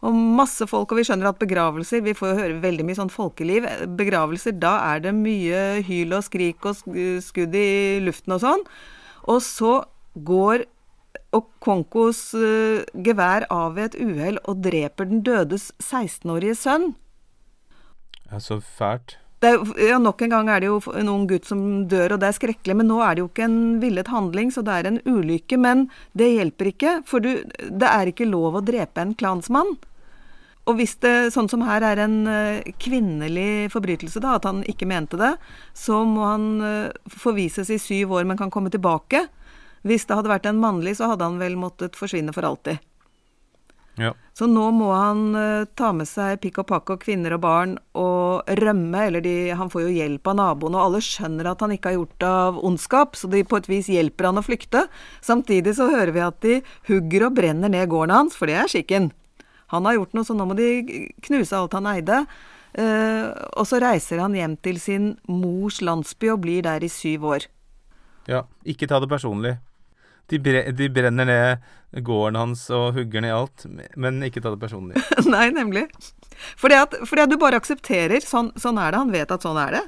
Og 0.00 0.16
masse 0.16 0.64
folk, 0.64 0.90
og 0.92 1.00
vi 1.00 1.04
skjønner 1.04 1.28
at 1.28 1.36
begravelser 1.42 2.00
Vi 2.00 2.14
får 2.16 2.30
jo 2.30 2.36
høre 2.38 2.60
veldig 2.62 2.86
mye 2.88 2.96
sånn 2.96 3.12
folkeliv. 3.12 3.68
Begravelser, 3.98 4.56
da 4.56 4.78
er 4.94 5.04
det 5.04 5.12
mye 5.16 5.82
hyl 5.84 6.16
og 6.16 6.24
skrik 6.24 6.64
og 6.68 6.80
skudd 7.20 7.56
i 7.56 8.00
luften 8.04 8.36
og 8.36 8.40
sånn. 8.44 8.64
Og 9.28 9.42
så 9.44 9.74
går 10.16 10.64
og 11.36 11.46
Konkos 11.62 12.32
uh, 12.34 12.82
gevær 13.06 13.46
av 13.54 13.76
ved 13.76 13.92
et 13.92 14.00
uhell 14.02 14.40
og 14.50 14.62
dreper 14.64 15.06
den 15.10 15.22
dødes 15.26 15.68
16-årige 15.78 16.56
sønn. 16.58 16.88
Ja, 18.30 18.40
så 18.42 18.60
fælt. 18.62 19.18
Er, 19.40 19.62
ja, 19.80 19.96
Nok 19.98 20.20
en 20.22 20.32
gang 20.34 20.48
er 20.52 20.60
det 20.60 20.68
jo 20.68 20.80
en 20.92 21.08
ung 21.08 21.26
gutt 21.28 21.46
som 21.48 21.60
dør, 21.88 22.14
og 22.14 22.20
det 22.20 22.28
er 22.28 22.36
skrekkelig. 22.36 22.76
Men 22.76 22.90
nå 22.92 22.98
er 23.04 23.16
det 23.16 23.24
jo 23.24 23.30
ikke 23.30 23.46
en 23.46 23.60
villet 23.80 24.10
handling, 24.12 24.50
så 24.52 24.64
det 24.66 24.74
er 24.74 24.88
en 24.90 25.00
ulykke. 25.08 25.56
Men 25.60 25.86
det 26.12 26.32
hjelper 26.34 26.72
ikke, 26.72 26.96
for 27.08 27.24
du, 27.24 27.32
det 27.56 27.88
er 27.88 28.12
ikke 28.12 28.28
lov 28.28 28.60
å 28.60 28.64
drepe 28.64 29.00
en 29.00 29.16
klansmann. 29.16 29.78
Og 30.68 30.76
hvis 30.76 30.92
det, 31.02 31.32
sånn 31.34 31.48
som 31.50 31.64
her, 31.64 31.82
er 31.82 32.02
en 32.04 32.18
uh, 32.28 32.60
kvinnelig 32.82 33.70
forbrytelse, 33.72 34.20
da, 34.22 34.36
at 34.36 34.46
han 34.46 34.60
ikke 34.68 34.86
mente 34.86 35.18
det, 35.18 35.32
så 35.74 36.02
må 36.06 36.28
han 36.28 36.46
uh, 36.60 37.10
forvises 37.10 37.72
i 37.72 37.80
syv 37.80 38.12
år, 38.20 38.28
men 38.28 38.38
kan 38.38 38.52
komme 38.52 38.70
tilbake. 38.70 39.24
Hvis 39.88 40.04
det 40.06 40.18
hadde 40.18 40.30
vært 40.30 40.46
en 40.50 40.60
mannlig, 40.60 40.98
så 40.98 41.08
hadde 41.10 41.26
han 41.26 41.40
vel 41.40 41.56
måttet 41.58 41.96
forsvinne 41.96 42.36
for 42.36 42.44
alltid. 42.44 42.84
Ja. 44.00 44.14
Så 44.32 44.46
nå 44.48 44.64
må 44.72 44.88
han 44.94 45.34
uh, 45.36 45.68
ta 45.76 45.90
med 45.92 46.08
seg 46.08 46.38
pikk 46.40 46.62
og 46.62 46.68
pakk 46.70 46.94
og 46.94 47.02
kvinner 47.02 47.34
og 47.36 47.42
barn 47.44 47.74
og 47.98 48.48
rømme, 48.60 49.02
eller 49.10 49.24
de, 49.24 49.34
han 49.56 49.68
får 49.72 49.84
jo 49.84 49.96
hjelp 49.98 50.30
av 50.32 50.38
naboene, 50.38 50.78
og 50.78 50.86
alle 50.86 51.02
skjønner 51.04 51.50
at 51.50 51.60
han 51.64 51.74
ikke 51.74 51.92
har 51.92 51.98
gjort 51.98 52.16
det 52.22 52.30
av 52.40 52.60
ondskap, 52.64 53.18
så 53.20 53.28
de 53.28 53.44
på 53.44 53.60
et 53.60 53.68
vis 53.68 53.90
hjelper 53.92 54.30
han 54.30 54.40
å 54.40 54.46
flykte. 54.46 54.86
Samtidig 55.26 55.76
så 55.76 55.90
hører 55.92 56.14
vi 56.16 56.24
at 56.24 56.40
de 56.46 56.60
hugger 56.88 57.28
og 57.28 57.36
brenner 57.36 57.72
ned 57.72 57.90
gården 57.92 58.16
hans, 58.16 58.38
for 58.38 58.48
det 58.48 58.56
er 58.62 58.72
skikken. 58.72 59.10
Han 59.74 59.86
har 59.86 60.00
gjort 60.00 60.16
noe, 60.16 60.26
så 60.26 60.34
nå 60.34 60.48
må 60.48 60.56
de 60.58 60.70
knuse 61.28 61.54
alt 61.54 61.76
han 61.76 61.92
eide. 61.92 62.24
Uh, 62.70 63.34
og 63.58 63.66
så 63.66 63.80
reiser 63.82 64.22
han 64.22 64.36
hjem 64.38 64.54
til 64.62 64.78
sin 64.80 65.12
mors 65.28 65.80
landsby 65.82 66.30
og 66.32 66.44
blir 66.46 66.64
der 66.64 66.86
i 66.86 66.90
syv 66.90 67.26
år. 67.34 67.50
Ja, 68.30 68.44
ikke 68.64 68.88
ta 68.88 69.00
det 69.02 69.10
personlig. 69.10 69.58
De, 70.30 70.38
bre 70.38 70.64
de 70.76 70.88
brenner 70.92 71.26
ned 71.26 72.02
gården 72.06 72.38
hans 72.38 72.68
og 72.70 72.94
hugger 72.94 73.24
ned 73.24 73.34
alt, 73.34 73.66
men 73.98 74.22
ikke 74.22 74.42
ta 74.42 74.52
det 74.54 74.60
personlig. 74.62 75.00
Nei, 75.34 75.48
nemlig. 75.54 75.88
Fordi 76.60 76.78
at, 76.78 76.94
fordi 77.06 77.24
at 77.24 77.32
du 77.32 77.38
bare 77.40 77.58
aksepterer. 77.60 78.22
Sånn, 78.24 78.52
sånn 78.60 78.78
er 78.80 78.92
det. 78.92 79.02
Han 79.02 79.14
vet 79.14 79.34
at 79.34 79.44
sånn 79.44 79.58
er 79.60 79.76
det. 79.76 79.84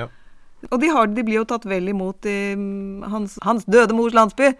Ja. 0.00 0.08
Og 0.70 0.80
de, 0.82 0.90
har, 0.92 1.10
de 1.12 1.24
blir 1.24 1.40
jo 1.40 1.48
tatt 1.48 1.66
vel 1.68 1.90
imot 1.92 2.26
i 2.28 2.38
mm, 2.58 3.08
hans, 3.12 3.36
hans 3.46 3.66
døde 3.68 3.96
mors 3.96 4.16
landsby. 4.16 4.52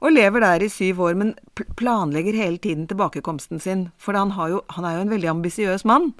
Og 0.00 0.14
lever 0.14 0.40
der 0.44 0.64
i 0.64 0.70
syv 0.72 1.02
år, 1.04 1.16
men 1.20 1.34
planlegger 1.76 2.36
hele 2.36 2.60
tiden 2.62 2.86
tilbakekomsten 2.88 3.60
sin. 3.60 3.88
For 4.00 4.16
han, 4.16 4.32
har 4.36 4.52
jo, 4.54 4.62
han 4.76 4.86
er 4.88 4.96
jo 4.96 5.06
en 5.06 5.12
veldig 5.12 5.32
ambisiøs 5.34 5.84
mann. 5.88 6.12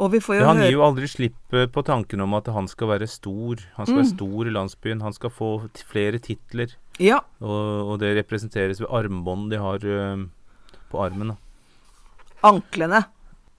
Og 0.00 0.12
vi 0.14 0.20
får 0.24 0.38
jo 0.38 0.40
Ja, 0.40 0.48
han 0.48 0.60
høre 0.62 0.68
gir 0.70 0.78
jo 0.78 0.84
aldri 0.86 1.08
slipp 1.10 1.56
eh, 1.56 1.66
på 1.68 1.82
tanken 1.84 2.22
om 2.24 2.34
at 2.38 2.48
han 2.54 2.68
skal 2.70 2.88
være 2.94 3.08
stor. 3.10 3.60
Han 3.76 3.86
skal 3.86 4.00
være 4.00 4.12
stor 4.14 4.48
i 4.48 4.54
landsbyen. 4.54 5.02
Han 5.04 5.12
skal 5.16 5.32
få 5.34 5.50
flere 5.90 6.20
titler. 6.22 6.72
Ja, 7.00 7.20
Og, 7.40 7.92
og 7.92 7.98
det 8.02 8.14
representeres 8.18 8.80
ved 8.80 8.90
armbånd 8.92 9.50
de 9.52 9.60
har 9.60 9.84
eh, 9.84 10.24
på 10.92 11.02
armen. 11.02 11.34
Da. 11.34 11.36
anklene. 12.42 13.04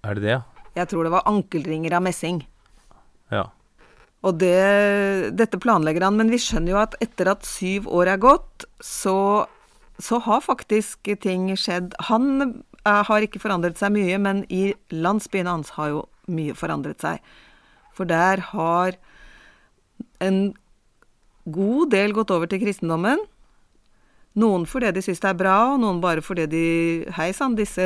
Er 0.04 0.18
det 0.18 0.24
det, 0.24 0.32
ja? 0.36 0.42
Jeg 0.76 0.90
tror 0.90 1.06
det 1.06 1.14
var 1.14 1.28
ankelringer 1.30 1.94
av 1.94 2.04
messing. 2.04 2.42
Ja. 3.32 3.48
Og 4.24 4.38
det, 4.40 5.34
dette 5.38 5.60
planlegger 5.62 6.08
han, 6.08 6.18
men 6.18 6.32
vi 6.32 6.40
skjønner 6.42 6.74
jo 6.74 6.80
at 6.82 6.96
etter 7.04 7.30
at 7.32 7.46
syv 7.48 7.88
år 7.92 8.14
er 8.16 8.22
gått, 8.24 8.66
så, 8.82 9.46
så 10.00 10.20
har 10.26 10.46
faktisk 10.46 11.12
ting 11.22 11.52
skjedd. 11.60 11.94
Han 12.10 12.64
eh, 12.86 13.04
har 13.06 13.26
ikke 13.26 13.42
forandret 13.44 13.78
seg 13.80 13.94
mye, 13.96 14.18
men 14.18 14.44
i 14.50 14.74
landsbyen 14.92 15.50
hans 15.52 15.76
har 15.78 15.94
jo 15.94 16.04
mye 16.32 16.56
forandret 16.58 17.04
seg. 17.04 17.24
For 17.94 18.10
der 18.10 18.42
har 18.54 18.98
en 20.24 20.54
god 21.44 21.92
del 21.94 22.16
gått 22.16 22.32
over 22.34 22.50
til 22.50 22.62
kristendommen. 22.64 23.22
Noen 24.40 24.64
fordi 24.66 24.90
de 24.96 25.02
syns 25.06 25.22
det 25.22 25.30
er 25.30 25.38
bra, 25.38 25.58
og 25.74 25.82
noen 25.84 26.00
bare 26.02 26.24
fordi 26.26 26.48
de 26.50 26.68
Hei 27.14 27.30
sann, 27.38 27.58
disse 27.58 27.84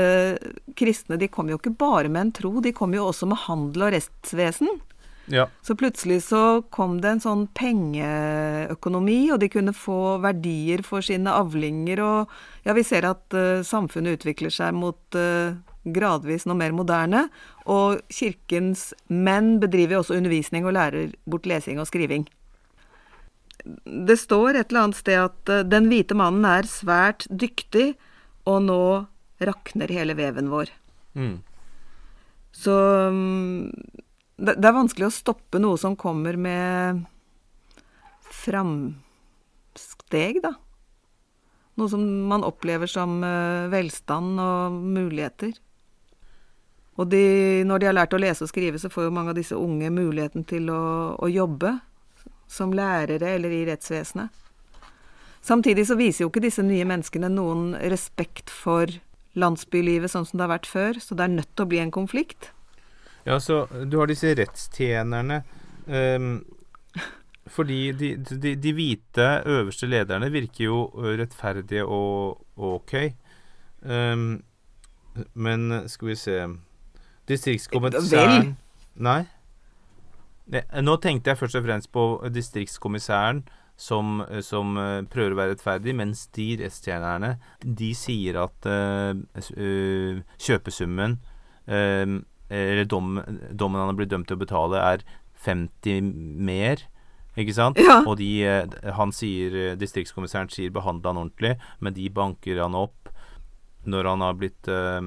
kristne 0.79 1.17
de 1.19 1.27
kommer 1.31 1.53
jo 1.53 1.59
ikke 1.59 1.75
bare 1.75 2.11
med 2.11 2.21
en 2.21 2.35
tro, 2.37 2.53
de 2.63 2.71
kommer 2.75 3.01
jo 3.01 3.09
også 3.09 3.27
med 3.27 3.41
handel 3.47 3.89
og 3.89 3.91
restvesen. 3.97 4.69
ja. 5.27 5.49
Så 5.61 5.75
plutselig 5.75 6.21
så 6.29 6.61
kom 6.71 7.01
det 7.03 7.09
en 7.11 7.23
sånn 7.25 7.45
pengeøkonomi, 7.57 9.19
og 9.35 9.41
de 9.43 9.51
kunne 9.51 9.75
få 9.75 10.21
verdier 10.23 10.85
for 10.87 11.03
sine 11.03 11.35
avlinger, 11.35 11.99
og 11.99 12.37
ja, 12.63 12.71
vi 12.77 12.85
ser 12.87 13.09
at 13.11 13.35
uh, 13.35 13.59
samfunnet 13.59 14.21
utvikler 14.21 14.53
seg 14.53 14.71
mot 14.75 15.19
eh, 15.19 15.57
gradvis 15.93 16.45
noe 16.47 16.57
mer 16.59 16.75
moderne, 16.75 17.27
og 17.65 18.01
kirkens 18.13 18.91
menn 19.07 19.57
bedriver 19.63 20.01
også 20.01 20.17
undervisning 20.17 20.67
og 20.67 20.75
lærer 20.77 21.13
bort 21.29 21.47
lesing 21.49 21.81
og 21.81 21.89
skriving. 21.89 22.27
Det 23.85 24.17
står 24.19 24.55
et 24.55 24.69
eller 24.69 24.87
annet 24.87 25.01
sted 25.01 25.19
at 25.19 25.51
eh, 25.51 25.65
den 25.67 25.89
hvite 25.91 26.15
mannen 26.17 26.45
er 26.47 26.69
svært 26.69 27.27
dyktig, 27.27 27.95
og 28.47 28.61
nå 28.63 28.81
rakner 29.43 29.91
hele 29.91 30.15
veven 30.17 30.51
vår. 30.51 30.71
Mm. 31.17 31.39
Så 32.55 32.75
mm, 33.11 33.73
det, 34.37 34.55
er 34.61 34.75
vanskelig 34.75 35.09
å 35.09 35.13
stoppe 35.13 35.59
noe 35.61 35.77
som 35.81 35.97
kommer 35.99 36.37
med 36.39 37.03
framsteg, 38.37 40.41
da. 40.45 40.53
Noe 41.77 41.89
som 41.91 42.03
man 42.29 42.45
opplever 42.45 42.87
som 42.89 43.23
eh, 43.25 43.69
velstand 43.73 44.39
og 44.41 44.77
muligheter. 44.95 45.53
Og 46.97 47.09
de, 47.11 47.63
når 47.69 47.79
de 47.79 47.89
har 47.89 47.95
lært 47.95 48.15
å 48.17 48.21
lese 48.21 48.45
og 48.45 48.49
skrive, 48.49 48.79
så 48.81 48.89
får 48.89 49.07
jo 49.07 49.13
mange 49.13 49.33
av 49.33 49.37
disse 49.37 49.57
unge 49.57 49.91
muligheten 49.93 50.45
til 50.49 50.71
å, 50.73 51.13
å 51.13 51.29
jobbe 51.29 51.77
som 52.49 52.73
lærere 52.73 53.35
eller 53.35 53.53
i 53.53 53.63
rettsvesenet. 53.69 54.33
Samtidig 55.45 55.85
så 55.87 55.95
viser 55.95 56.25
jo 56.25 56.31
ikke 56.31 56.43
disse 56.43 56.65
nye 56.65 56.87
menneskene 56.87 57.29
noen 57.31 57.69
respekt 57.91 58.49
for 58.51 58.91
landsbylivet 59.37 60.11
sånn 60.11 60.25
som 60.27 60.39
det 60.39 60.47
har 60.47 60.55
vært 60.55 60.69
før, 60.69 60.99
så 60.99 61.15
det 61.15 61.27
er 61.27 61.35
nødt 61.37 61.53
til 61.53 61.67
å 61.67 61.71
bli 61.71 61.79
en 61.83 61.93
konflikt. 61.93 62.49
Ja, 63.27 63.37
så 63.43 63.65
du 63.85 63.99
har 63.99 64.09
disse 64.09 64.33
rettstjenerne. 64.39 65.43
Um, 65.85 66.41
fordi 67.51 67.91
de, 67.95 68.09
de, 68.17 68.55
de 68.59 68.73
hvite 68.75 69.27
øverste 69.47 69.87
lederne 69.87 70.31
virker 70.33 70.65
jo 70.65 70.79
rettferdige 71.19 71.85
og, 71.85 72.41
ok. 72.57 72.95
Um, 73.85 74.29
men 75.33 75.83
skal 75.91 76.11
vi 76.11 76.17
se 76.19 76.41
Distriktskommissæren 77.27 78.55
Nei. 78.97 79.21
Nå 80.81 80.95
tenkte 81.03 81.33
jeg 81.33 81.39
først 81.41 81.57
og 81.59 81.65
fremst 81.67 81.91
på 81.93 82.03
distriktskommissæren 82.33 83.43
som, 83.77 84.23
som 84.41 84.77
eh, 84.81 85.03
prøver 85.11 85.35
å 85.35 85.37
være 85.37 85.53
rettferdig, 85.53 85.93
mens 85.99 86.25
de 86.33 86.47
rettstjenerne 86.63 87.35
de 87.61 87.91
sier 87.97 88.39
at 88.41 88.65
uh, 88.65 89.13
kjøpesummen 90.41 91.19
eh, 91.69 92.15
eller 92.47 92.87
dom, 92.89 93.19
dommen 93.51 93.83
han 93.83 93.91
har 93.91 93.99
blitt 93.99 94.13
dømt 94.13 94.29
til 94.31 94.39
å 94.39 94.41
betale, 94.41 94.81
er 94.81 95.03
50 95.45 96.09
mer. 96.47 96.87
Ikke 97.37 97.53
sant? 97.53 97.77
Ja. 97.77 97.99
Og 98.07 98.17
de, 98.17 98.31
han 98.97 99.11
sier, 99.13 99.75
distriktskommissæren 99.77 100.49
sier 100.49 100.71
'behandle 100.73 101.11
han 101.11 101.21
ordentlig', 101.21 101.59
men 101.83 101.93
de 101.93 102.07
banker 102.09 102.63
han 102.63 102.73
opp 102.73 103.11
når 103.85 104.09
han 104.09 104.23
har 104.25 104.39
blitt 104.39 104.71
uh, 104.71 105.03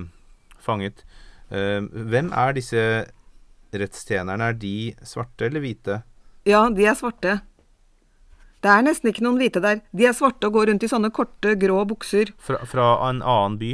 fanget. 0.62 1.02
Eh, 1.51 1.81
hvem 1.83 2.31
er 2.33 2.57
disse 2.57 2.83
rettstjenerne? 3.75 4.51
Er 4.51 4.59
de 4.59 4.75
svarte 5.07 5.49
eller 5.49 5.63
hvite? 5.65 6.01
Ja, 6.49 6.65
de 6.71 6.87
er 6.87 6.99
svarte. 6.99 7.41
Det 8.61 8.69
er 8.71 8.85
nesten 8.85 9.11
ikke 9.11 9.25
noen 9.25 9.41
hvite 9.41 9.63
der. 9.65 9.81
De 9.97 10.07
er 10.09 10.17
svarte 10.17 10.51
og 10.51 10.59
går 10.59 10.71
rundt 10.71 10.85
i 10.85 10.91
sånne 10.91 11.11
korte, 11.15 11.55
grå 11.61 11.83
bukser. 11.89 12.35
Fra, 12.39 12.61
fra 12.69 12.93
en 13.09 13.23
annen 13.23 13.59
by? 13.61 13.73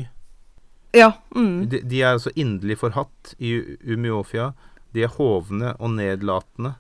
Ja. 0.97 1.13
Mm. 1.35 1.67
De, 1.73 1.83
de 1.83 2.03
er 2.03 2.15
altså 2.15 2.33
inderlig 2.39 2.79
forhatt 2.81 3.35
i 3.43 3.59
Umiofia. 3.85 4.53
De 4.95 5.05
er 5.05 5.13
hovne 5.19 5.75
og 5.77 5.97
nedlatende. 5.99 6.77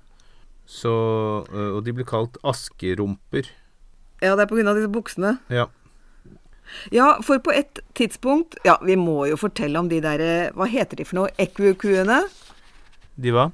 Så, 0.66 0.92
og 1.46 1.80
de 1.86 1.94
blir 1.94 2.06
kalt 2.08 2.38
askerumper. 2.46 3.50
Ja, 4.22 4.34
det 4.34 4.46
er 4.46 4.68
av 4.70 4.78
disse 4.78 4.90
buksene. 4.90 5.36
Ja. 5.52 5.68
Ja, 6.94 7.16
for 7.22 7.38
på 7.42 7.52
et 7.54 7.80
tidspunkt 7.94 8.56
Ja, 8.64 8.78
vi 8.82 8.96
må 8.96 9.26
jo 9.30 9.36
fortelle 9.40 9.78
om 9.78 9.88
de 9.92 10.00
der 10.04 10.22
eh, 10.22 10.50
Hva 10.56 10.66
heter 10.70 10.96
de 11.00 11.06
for 11.08 11.20
noe? 11.20 11.30
Ekvukuene? 11.42 12.22
De 13.16 13.32
hva? 13.32 13.50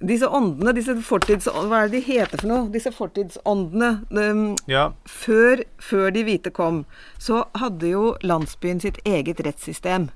Disse 0.00 0.28
åndene, 0.32 0.72
disse 0.72 0.94
fortidsåndene 1.04 1.68
Hva 1.68 1.82
er 1.84 1.90
det 1.90 1.98
de 1.98 2.06
heter 2.06 2.40
for 2.40 2.48
noe? 2.48 2.68
Disse 2.72 2.92
fortidsåndene. 2.96 3.90
Um, 4.16 4.46
Ja. 4.70 4.92
før, 5.04 5.60
før 5.76 6.08
de 6.14 6.22
hvite 6.24 6.50
kom, 6.56 6.84
så 7.20 7.42
hadde 7.60 7.90
jo 7.90 8.14
landsbyen 8.24 8.80
sitt 8.80 8.96
eget 9.04 9.42
rettssystem. 9.44 10.08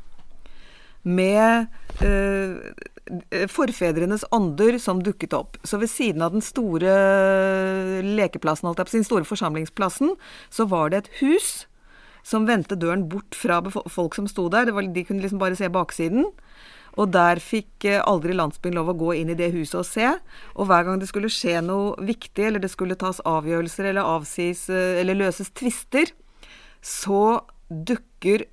Med 1.05 1.67
uh, 2.01 2.57
forfedrenes 3.53 4.25
ånder 4.33 4.79
som 4.81 5.03
dukket 5.05 5.37
opp. 5.37 5.59
Så 5.69 5.77
ved 5.83 5.93
siden 5.93 6.25
av 6.25 6.33
den 6.33 6.41
store 6.41 6.95
lekeplassen, 8.01 8.71
holdt 8.71 8.81
jeg 8.81 8.89
på 8.89 8.95
sin 8.97 9.05
store 9.05 9.29
forsamlingsplassen, 9.29 10.15
så 10.49 10.65
var 10.65 10.95
det 10.95 11.03
et 11.05 11.11
hus 11.21 11.67
som 12.25 12.49
vendte 12.49 12.79
døren 12.81 13.05
bort 13.11 13.37
fra 13.37 13.61
folk 13.71 14.17
som 14.17 14.29
sto 14.31 14.49
der. 14.53 14.73
Var, 14.73 14.89
de 14.95 15.05
kunne 15.07 15.25
liksom 15.25 15.43
bare 15.43 15.59
se 15.59 15.69
baksiden. 15.73 16.31
Og 16.95 17.11
der 17.15 17.41
fikk 17.43 17.87
eh, 17.91 18.03
aldri 18.07 18.37
landsbyen 18.37 18.77
lov 18.79 18.93
å 18.93 18.99
gå 18.99 19.15
inn 19.19 19.33
i 19.33 19.39
det 19.39 19.51
huset 19.55 19.81
og 19.83 19.89
se. 19.89 20.13
Og 20.55 20.71
hver 20.71 20.87
gang 20.87 21.01
det 21.03 21.11
skulle 21.11 21.33
skje 21.33 21.59
noe 21.65 21.95
viktig, 22.03 22.49
eller 22.49 22.63
det 22.63 22.71
skulle 22.73 22.99
tas 22.99 23.23
avgjørelser 23.27 23.91
eller 23.91 24.13
avsies 24.15 24.69
eh, 24.71 25.01
eller 25.03 25.19
løses 25.19 25.51
tvister, 25.59 26.13
så 26.85 27.43
dukker 27.69 28.47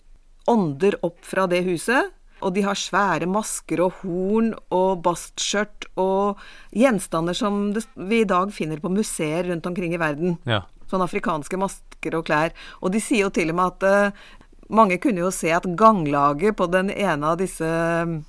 ånder 0.50 0.98
opp 1.06 1.22
fra 1.28 1.46
det 1.52 1.62
huset. 1.68 2.10
Og 2.42 2.56
de 2.56 2.64
har 2.66 2.80
svære 2.80 3.28
masker 3.30 3.84
og 3.86 4.00
horn 4.02 4.56
og 4.74 5.04
bastskjørt 5.06 5.86
og 6.02 6.42
gjenstander 6.74 7.38
som 7.38 7.68
vi 7.78 8.24
i 8.24 8.28
dag 8.28 8.50
finner 8.56 8.82
på 8.82 8.90
museer 8.90 9.46
rundt 9.52 9.70
omkring 9.70 9.94
i 9.94 10.02
verden. 10.02 10.40
ja. 10.50 10.64
Sånne 10.92 11.08
afrikanske 11.08 11.60
masker 11.62 12.20
og 12.20 12.28
klær. 12.28 12.56
Og 12.84 12.92
de 12.92 13.00
sier 13.04 13.26
jo 13.26 13.34
til 13.34 13.54
og 13.54 13.60
med 13.62 13.88
at 13.88 13.88
uh, 14.12 14.30
mange 14.72 15.00
kunne 15.04 15.24
jo 15.24 15.32
se 15.36 15.52
at 15.56 15.68
ganglaget 15.80 16.60
på 16.60 16.68
den 16.72 16.92
ene 16.94 17.34
av 17.34 17.40
disse 17.42 17.68
mm, 17.68 18.22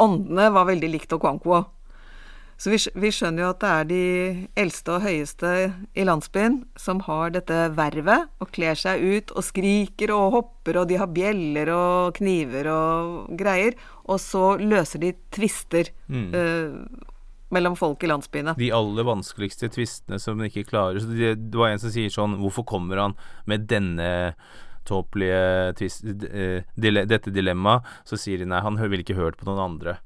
åndene 0.00 0.48
var 0.54 0.68
veldig 0.70 0.94
likt 0.94 1.12
Okonkwo. 1.16 1.64
Så 2.60 2.68
vi, 2.68 2.76
vi 3.00 3.08
skjønner 3.08 3.46
jo 3.46 3.50
at 3.54 3.60
det 3.62 3.68
er 3.72 3.86
de 3.88 4.00
eldste 4.60 4.92
og 4.98 5.04
høyeste 5.06 5.50
i 5.96 6.04
landsbyen 6.04 6.58
som 6.76 6.98
har 7.06 7.32
dette 7.32 7.56
vervet, 7.72 8.28
og 8.36 8.50
kler 8.52 8.76
seg 8.76 9.00
ut 9.00 9.32
og 9.32 9.46
skriker 9.46 10.12
og 10.12 10.34
hopper, 10.34 10.82
og 10.82 10.90
de 10.90 10.98
har 11.00 11.08
bjeller 11.08 11.72
og 11.72 12.18
kniver 12.18 12.68
og 12.68 13.30
greier, 13.40 13.78
og 14.04 14.20
så 14.20 14.58
løser 14.60 15.00
de 15.00 15.14
tvister 15.32 15.88
eh, 15.88 16.76
mellom 17.54 17.76
folk 17.78 18.02
i 18.04 18.10
landsbyene. 18.10 18.56
De 18.58 18.72
aller 18.74 19.06
vanskeligste 19.06 19.70
tvistene 19.74 20.20
som 20.22 20.40
de 20.40 20.50
ikke 20.50 20.68
klarer. 20.70 21.00
Så 21.02 21.10
det, 21.10 21.36
det 21.50 21.60
var 21.60 21.72
en 21.72 21.82
som 21.82 21.92
sier 21.92 22.12
sånn 22.12 22.38
Hvorfor 22.40 22.66
kommer 22.68 23.00
han 23.02 23.16
med 23.50 23.66
denne 23.70 24.10
tåpelige 24.88 25.74
twist, 25.78 26.06
eh, 26.30 26.66
dile, 26.80 27.04
dette 27.10 27.32
dilemmaet? 27.34 27.86
Så 28.08 28.18
sier 28.20 28.40
de 28.40 28.48
nei, 28.50 28.62
han 28.64 28.78
vil 28.80 29.04
ikke 29.04 29.18
hørt 29.18 29.38
på 29.40 29.48
noen 29.48 29.64
andre. 29.66 29.98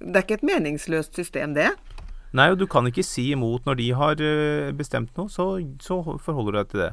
Det 0.00 0.14
er 0.16 0.24
ikke 0.24 0.40
et 0.40 0.48
meningsløst 0.48 1.18
system, 1.18 1.56
det. 1.58 1.72
Nei, 2.36 2.46
og 2.52 2.60
du 2.60 2.66
kan 2.70 2.86
ikke 2.86 3.04
si 3.04 3.32
imot 3.34 3.66
når 3.66 3.78
de 3.80 3.92
har 3.98 4.20
eh, 4.24 4.72
bestemt 4.76 5.16
noe, 5.18 5.32
så, 5.32 5.52
så 5.82 6.00
forholder 6.22 6.52
du 6.52 6.60
deg 6.60 6.74
til 6.74 6.84
det. 6.86 6.92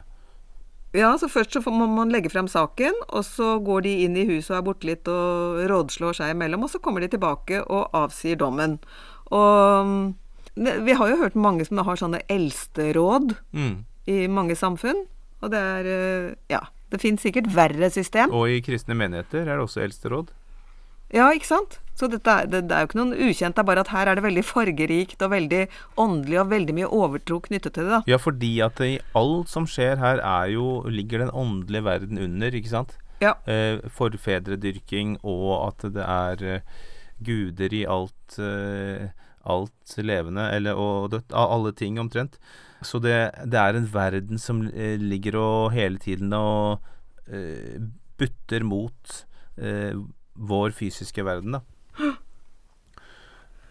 Ja, 0.96 1.12
så 1.20 1.28
først 1.30 1.54
så 1.54 1.62
må 1.68 1.86
man 1.92 2.10
legge 2.14 2.32
frem 2.32 2.48
saken, 2.50 2.96
og 3.12 3.26
så 3.28 3.58
går 3.62 3.84
de 3.86 3.92
inn 4.06 4.16
i 4.18 4.26
huset 4.30 4.54
og 4.54 4.58
er 4.58 4.66
borte 4.66 4.88
litt 4.88 5.10
og 5.12 5.60
rådslår 5.70 6.16
seg 6.18 6.32
imellom, 6.34 6.64
og 6.64 6.72
så 6.72 6.80
kommer 6.82 7.04
de 7.04 7.12
tilbake 7.12 7.60
og 7.66 7.92
avsier 7.98 8.40
dommen. 8.40 8.80
Og 9.32 10.14
vi 10.58 10.94
har 10.98 11.10
jo 11.12 11.20
hørt 11.22 11.36
mange 11.36 11.66
som 11.68 11.78
har 11.86 12.00
sånne 12.00 12.22
eldsteråd 12.32 13.36
Mm. 13.54 13.86
i 14.08 14.28
mange 14.28 14.56
samfunn, 14.56 15.06
og 15.42 15.52
det 15.52 15.60
er 15.60 15.86
eh, 15.86 16.36
Ja, 16.50 16.62
det 16.92 17.02
finnes 17.02 17.22
sikkert 17.22 17.50
verre 17.54 17.90
system. 17.92 18.32
Og 18.32 18.48
i 18.50 18.62
kristne 18.62 18.96
menigheter 18.96 19.42
er 19.48 19.58
det 19.58 19.66
også 19.66 19.84
eldsteråd. 19.84 20.30
Ja, 21.14 21.30
ikke 21.32 21.48
sant? 21.48 21.78
Så 21.96 22.10
dette 22.12 22.28
er, 22.28 22.46
det, 22.48 22.68
det 22.68 22.76
er 22.76 22.82
jo 22.84 22.88
ikke 22.90 23.00
noen 23.00 23.14
ukjent, 23.16 23.56
det 23.56 23.62
er 23.64 23.68
bare 23.70 23.80
at 23.82 23.88
her 23.94 24.08
er 24.12 24.16
det 24.20 24.24
veldig 24.26 24.44
fargerikt 24.44 25.22
og 25.24 25.32
veldig 25.32 25.62
åndelig 25.98 26.40
og 26.42 26.50
veldig 26.52 26.74
mye 26.76 26.90
overtro 26.94 27.40
knyttet 27.46 27.74
til 27.78 27.88
det, 27.88 27.92
da. 27.92 28.02
Ja, 28.12 28.18
fordi 28.22 28.52
at 28.62 28.80
i 28.84 29.00
alt 29.16 29.50
som 29.50 29.66
skjer 29.66 29.98
her, 30.02 30.20
er 30.20 30.52
jo, 30.52 30.84
ligger 30.92 31.20
den 31.24 31.32
åndelige 31.32 31.84
verden 31.88 32.20
under, 32.22 32.52
ikke 32.52 32.70
sant? 32.74 32.98
Ja. 33.24 33.34
Eh, 33.50 33.80
forfedredyrking, 33.98 35.18
og 35.24 35.68
at 35.72 35.88
det 35.96 36.04
er 36.06 36.44
eh, 36.58 36.62
guder 37.24 37.74
i 37.74 37.84
alt, 37.90 38.38
eh, 38.40 39.10
alt 39.48 39.98
levende, 39.98 40.50
eller 40.54 40.78
og 40.78 41.12
dødt, 41.14 41.34
av 41.34 41.54
alle 41.56 41.74
ting 41.78 42.00
omtrent. 42.02 42.38
Så 42.86 43.00
det, 43.02 43.16
det 43.50 43.58
er 43.58 43.78
en 43.78 43.90
verden 43.90 44.42
som 44.42 44.62
eh, 44.70 44.98
ligger 45.02 45.40
og 45.42 45.74
hele 45.74 45.98
tiden 46.02 46.34
og 46.38 46.84
eh, 47.26 47.80
butter 48.20 48.66
mot 48.68 49.22
eh, 49.58 49.98
vår 50.38 50.76
fysiske 50.78 51.26
verden, 51.26 51.58
da. 51.58 51.64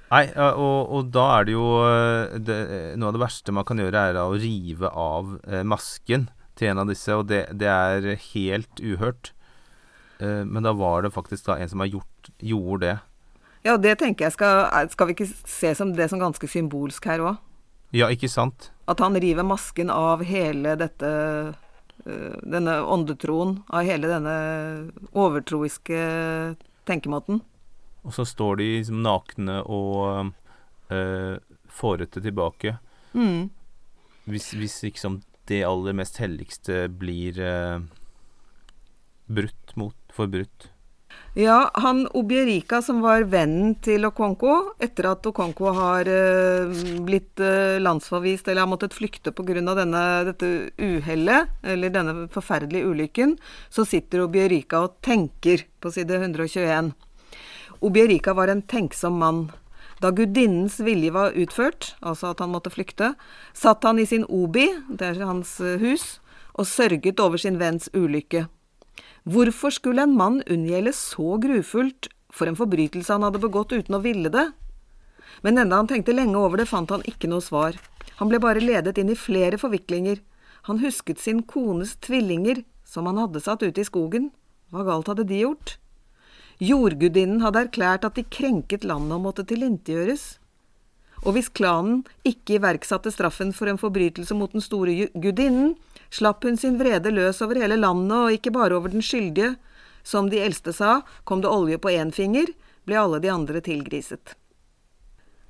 Nei, 0.06 0.26
og, 0.38 0.90
og 0.94 1.08
da 1.14 1.24
er 1.36 1.46
det 1.46 1.54
jo 1.56 1.68
eh, 1.82 2.36
det, 2.38 2.58
Noe 2.98 3.10
av 3.10 3.16
det 3.16 3.22
verste 3.24 3.54
man 3.54 3.66
kan 3.66 3.82
gjøre, 3.82 4.04
er 4.10 4.20
å 4.22 4.36
rive 4.38 4.90
av 4.90 5.36
masken 5.66 6.28
til 6.58 6.72
en 6.72 6.82
av 6.82 6.90
disse, 6.90 7.14
og 7.14 7.26
det, 7.30 7.44
det 7.58 7.70
er 7.70 8.14
helt 8.32 8.80
uhørt. 8.80 9.32
Men 10.16 10.64
da 10.64 10.70
var 10.72 11.02
det 11.04 11.10
faktisk 11.12 11.44
da 11.50 11.58
en 11.60 11.68
som 11.68 11.82
gjort, 11.84 12.30
gjorde 12.40 12.78
det. 12.86 12.94
Ja, 13.66 13.74
det 13.80 13.96
tenker 13.98 14.28
jeg 14.28 14.36
skal 14.36 14.90
Skal 14.92 15.08
vi 15.08 15.16
ikke 15.16 15.28
se 15.28 15.74
som 15.74 15.92
det 15.96 16.08
som 16.12 16.22
ganske 16.22 16.48
symbolsk 16.50 17.08
her 17.10 17.24
òg? 17.24 17.42
Ja, 17.94 18.08
ikke 18.12 18.30
sant? 18.30 18.70
At 18.90 19.00
han 19.02 19.18
river 19.18 19.46
masken 19.46 19.90
av 19.90 20.22
hele 20.26 20.76
dette 20.78 21.10
øh, 22.06 22.36
Denne 22.42 22.78
åndetroen, 22.82 23.60
av 23.66 23.86
hele 23.86 24.10
denne 24.10 24.36
overtroiske 25.16 26.00
tenkemåten. 26.86 27.40
Og 28.06 28.14
så 28.14 28.26
står 28.28 28.60
de 28.60 28.66
liksom 28.76 29.00
nakne 29.02 29.58
og 29.64 30.30
øh, 30.94 31.38
fårete 31.66 32.22
tilbake. 32.22 32.76
Mm. 33.16 33.48
Hvis, 34.30 34.52
hvis 34.54 34.76
liksom 34.86 35.18
det 35.50 35.64
aller 35.66 35.96
mest 35.98 36.20
helligste 36.22 36.86
blir 36.90 37.40
øh, 37.42 37.82
brutt 39.26 39.76
mot 39.76 40.14
Forbrutt. 40.14 40.70
Ja, 41.36 41.70
han 41.74 42.06
Obierika 42.16 42.78
som 42.80 43.02
var 43.04 43.26
vennen 43.28 43.74
til 43.84 44.08
Okonko, 44.08 44.78
etter 44.80 45.10
at 45.10 45.26
Okonko 45.28 45.72
har 45.76 46.08
øh, 46.08 46.70
blitt 47.04 47.42
øh, 47.44 47.76
landsforvist 47.82 48.48
eller 48.48 48.64
har 48.64 48.70
måttet 48.70 48.96
flykte 48.96 49.34
pga. 49.36 49.60
dette 50.24 50.70
uhellet, 50.80 51.52
eller 51.62 51.92
denne 51.92 52.28
forferdelige 52.32 52.88
ulykken, 52.88 53.36
så 53.68 53.84
sitter 53.84 54.24
Obierika 54.24 54.80
og 54.80 54.96
tenker 55.02 55.66
på 55.80 55.92
side 55.92 56.16
121. 56.16 56.94
Obierika 57.82 58.32
var 58.32 58.48
en 58.48 58.62
tenksom 58.62 59.18
mann. 59.20 59.50
Da 60.00 60.10
gudinnens 60.10 60.80
vilje 60.80 61.12
var 61.12 61.36
utført, 61.36 61.94
altså 62.00 62.32
at 62.32 62.40
han 62.40 62.52
måtte 62.52 62.72
flykte, 62.72 63.14
satt 63.52 63.84
han 63.84 64.00
i 64.00 64.06
sin 64.08 64.24
obi, 64.24 64.70
det 64.88 65.12
er 65.12 65.24
hans 65.28 65.58
eh, 65.60 65.76
hus, 65.80 66.18
og 66.56 66.64
sørget 66.64 67.20
over 67.20 67.36
sin 67.36 67.60
venns 67.60 67.90
ulykke. 67.92 68.46
Hvorfor 69.26 69.74
skulle 69.74 70.04
en 70.06 70.14
mann 70.14 70.38
unngjelde 70.46 70.92
så 70.94 71.34
grufullt 71.42 72.06
for 72.30 72.46
en 72.46 72.58
forbrytelse 72.58 73.10
han 73.10 73.24
hadde 73.26 73.42
begått 73.42 73.72
uten 73.74 73.98
å 73.98 74.02
ville 74.04 74.30
det? 74.30 74.44
Men 75.42 75.58
enda 75.58 75.80
han 75.80 75.88
tenkte 75.90 76.14
lenge 76.14 76.38
over 76.38 76.60
det, 76.60 76.68
fant 76.70 76.92
han 76.94 77.02
ikke 77.10 77.26
noe 77.30 77.42
svar. 77.42 77.74
Han 78.20 78.30
ble 78.30 78.38
bare 78.40 78.62
ledet 78.62 79.00
inn 79.02 79.10
i 79.10 79.18
flere 79.18 79.58
forviklinger. 79.58 80.20
Han 80.70 80.78
husket 80.78 81.18
sin 81.18 81.42
kones 81.42 81.96
tvillinger, 82.06 82.62
som 82.86 83.10
han 83.10 83.18
hadde 83.18 83.42
satt 83.42 83.66
ute 83.66 83.82
i 83.82 83.88
skogen. 83.88 84.30
Hva 84.70 84.86
galt 84.86 85.10
hadde 85.10 85.26
de 85.26 85.42
gjort? 85.42 85.76
Jordgudinnen 86.62 87.42
hadde 87.42 87.66
erklært 87.66 88.06
at 88.06 88.16
de 88.16 88.24
krenket 88.24 88.86
landet 88.86 89.18
og 89.18 89.26
måtte 89.26 89.44
tilintetgjøres. 89.44 90.36
Og 91.26 91.34
hvis 91.34 91.50
klanen 91.50 92.04
ikke 92.28 92.60
iverksatte 92.60 93.10
straffen 93.12 93.50
for 93.56 93.68
en 93.68 93.80
forbrytelse 93.80 94.38
mot 94.38 94.54
den 94.54 94.64
store 94.64 95.10
gudinnen, 95.18 95.74
slapp 96.10 96.44
hun 96.44 96.56
sin 96.56 96.78
vrede 96.80 97.12
løs 97.14 97.42
over 97.44 97.58
hele 97.60 97.78
landet 97.80 98.16
og 98.16 98.38
ikke 98.38 98.54
bare 98.54 98.78
over 98.78 98.92
den 98.92 99.04
skyldige. 99.04 99.56
Som 100.06 100.30
de 100.30 100.38
eldste 100.38 100.70
sa, 100.72 101.00
kom 101.24 101.40
det 101.42 101.50
olje 101.50 101.80
på 101.82 101.90
én 101.90 102.12
finger, 102.14 102.52
ble 102.86 102.98
alle 103.00 103.18
de 103.18 103.30
andre 103.32 103.58
tilgriset. 103.60 104.36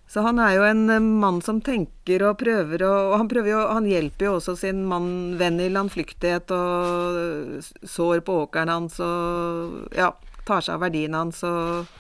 Så 0.09 0.23
han 0.23 0.39
er 0.39 0.55
jo 0.55 0.65
en 0.65 0.87
eh, 0.91 1.03
mann 1.03 1.41
som 1.43 1.59
tenker 1.61 2.23
og 2.29 2.39
prøver, 2.39 2.85
og, 2.87 3.17
han, 3.19 3.29
prøver 3.29 3.51
jo, 3.51 3.63
han 3.75 3.89
hjelper 3.91 4.29
jo 4.29 4.35
også 4.39 4.55
sin 4.61 4.85
mann, 4.87 5.35
venn 5.41 5.59
i 5.61 5.69
landflyktighet 5.73 6.53
og 6.55 7.21
eh, 7.21 7.71
sår 7.83 8.23
på 8.27 8.41
åkeren 8.47 8.71
hans 8.71 9.01
og 9.03 9.97
ja, 9.97 10.13
tar 10.47 10.63
seg 10.63 10.79
av 10.79 10.85
verdiene 10.87 11.25
hans 11.25 11.43
og, 11.47 11.91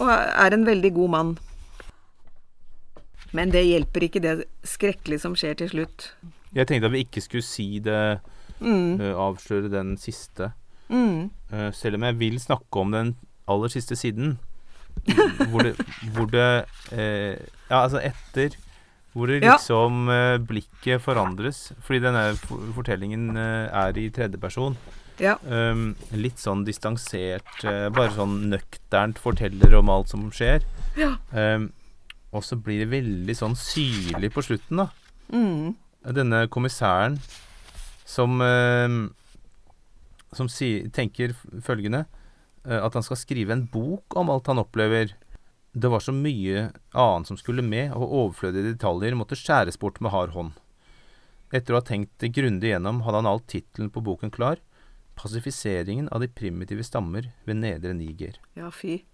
og 0.00 0.08
er 0.08 0.56
en 0.56 0.64
veldig 0.66 0.94
god 0.96 1.14
mann. 1.18 1.34
Men 3.34 3.52
det 3.52 3.66
hjelper 3.66 4.06
ikke 4.06 4.22
det 4.24 4.34
skrekkelige 4.64 5.20
som 5.20 5.34
skjer 5.36 5.58
til 5.60 5.72
slutt. 5.72 6.08
Jeg 6.54 6.68
tenkte 6.70 6.90
at 6.90 6.94
vi 6.94 7.04
ikke 7.04 7.22
skulle 7.24 7.46
si 7.46 7.78
det, 7.82 8.20
eh, 8.62 9.14
avsløre 9.14 9.70
den 9.72 9.96
siste. 10.00 10.52
Mm. 10.88 11.30
Uh, 11.52 11.70
selv 11.72 11.98
om 11.98 12.04
jeg 12.06 12.18
vil 12.20 12.40
snakke 12.40 12.80
om 12.80 12.92
den 12.92 13.14
aller 13.48 13.72
siste 13.72 13.96
siden. 13.96 14.38
hvor 15.50 15.64
det, 15.66 15.74
hvor 16.14 16.28
det 16.30 16.64
eh, 16.94 17.34
Ja, 17.66 17.82
altså 17.82 17.98
etter 17.98 18.54
Hvor 19.12 19.26
det 19.26 19.40
liksom 19.42 20.08
eh, 20.08 20.38
blikket 20.38 21.02
forandres. 21.02 21.72
Fordi 21.82 22.00
denne 22.02 22.36
fortellingen 22.74 23.36
er 23.36 23.98
i 23.98 24.08
tredjeperson. 24.10 24.76
Ja. 25.22 25.36
Um, 25.46 25.92
litt 26.10 26.40
sånn 26.42 26.64
distansert, 26.66 27.62
bare 27.62 28.10
sånn 28.16 28.48
nøkternt 28.50 29.20
forteller 29.22 29.76
om 29.78 29.92
alt 29.94 30.10
som 30.10 30.24
skjer. 30.34 30.66
Ja. 30.98 31.12
Um, 31.30 31.68
og 32.34 32.42
så 32.42 32.58
blir 32.58 32.82
det 32.82 32.90
veldig 32.90 33.36
sånn 33.38 33.54
syrlig 33.54 34.32
på 34.34 34.42
slutten, 34.42 34.82
da. 34.82 34.88
Mm. 35.30 35.76
Denne 36.04 36.44
kommissæren 36.52 37.16
som 38.04 38.40
eh, 38.44 38.88
Som 40.34 40.50
si, 40.52 40.90
tenker 40.92 41.32
følgende 41.64 42.04
eh, 42.66 42.80
At 42.80 42.94
han 42.94 43.04
skal 43.06 43.16
skrive 43.16 43.54
en 43.54 43.66
bok 43.70 44.16
om 44.18 44.30
alt 44.30 44.50
han 44.50 44.60
opplever. 44.60 45.14
Det 45.72 45.90
var 45.90 46.02
så 46.04 46.12
mye 46.12 46.68
annet 46.92 47.26
som 47.30 47.38
skulle 47.38 47.62
med, 47.62 47.90
og 47.96 48.12
overflødige 48.12 48.74
detaljer 48.74 49.16
måtte 49.18 49.38
skjæres 49.38 49.78
bort 49.80 49.98
med 50.04 50.12
hard 50.14 50.30
hånd. 50.36 50.52
Etter 51.54 51.74
å 51.74 51.80
ha 51.80 51.86
tenkt 51.86 52.12
det 52.22 52.30
grundig 52.34 52.70
gjennom, 52.70 53.00
hadde 53.02 53.22
han 53.22 53.30
alt 53.30 53.48
tittelen 53.50 53.90
på 53.90 54.02
boken 54.04 54.30
klar. 54.30 54.62
'Pasifiseringen 55.14 56.08
av 56.10 56.22
de 56.22 56.28
primitive 56.28 56.82
stammer 56.86 57.30
ved 57.46 57.58
Nedre 57.58 57.94
Niger'. 57.94 58.38
Ja, 58.54 58.70
fy. 58.70 59.04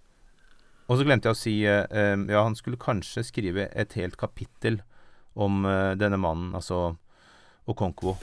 Og 0.89 0.97
så 0.97 1.05
glemte 1.05 1.29
jeg 1.29 1.37
å 1.37 1.41
si 1.41 1.55
eh, 1.65 2.17
Ja, 2.29 2.43
han 2.43 2.57
skulle 2.57 2.81
kanskje 2.81 3.23
skrive 3.25 3.69
et 3.73 3.93
helt 3.97 4.17
kapittel 4.21 4.81
om 5.35 5.65
eh, 5.65 5.93
denne 5.99 6.19
mannen, 6.21 6.51
altså 6.57 6.95
Okonkwo. 7.69 8.15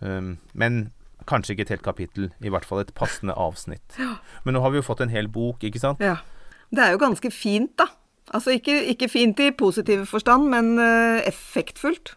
Um, 0.00 0.36
men 0.52 0.88
kanskje 1.30 1.54
ikke 1.54 1.64
et 1.64 1.74
helt 1.76 1.84
kapittel. 1.86 2.30
I 2.44 2.50
hvert 2.52 2.66
fall 2.68 2.82
et 2.82 2.92
passende 2.96 3.36
avsnitt. 3.46 3.98
Men 4.44 4.56
nå 4.56 4.64
har 4.64 4.74
vi 4.74 4.80
jo 4.82 4.86
fått 4.86 5.04
en 5.04 5.12
hel 5.12 5.30
bok, 5.32 5.64
ikke 5.64 5.80
sant? 5.80 6.02
Ja. 6.04 6.18
Det 6.74 6.82
er 6.82 6.94
jo 6.96 7.00
ganske 7.00 7.30
fint, 7.30 7.70
da. 7.78 7.86
Altså 8.34 8.56
ikke, 8.56 8.80
ikke 8.90 9.08
fint 9.12 9.40
i 9.44 9.52
positiv 9.54 10.06
forstand, 10.10 10.48
men 10.50 10.74
uh, 10.80 11.22
effektfullt. 11.28 12.16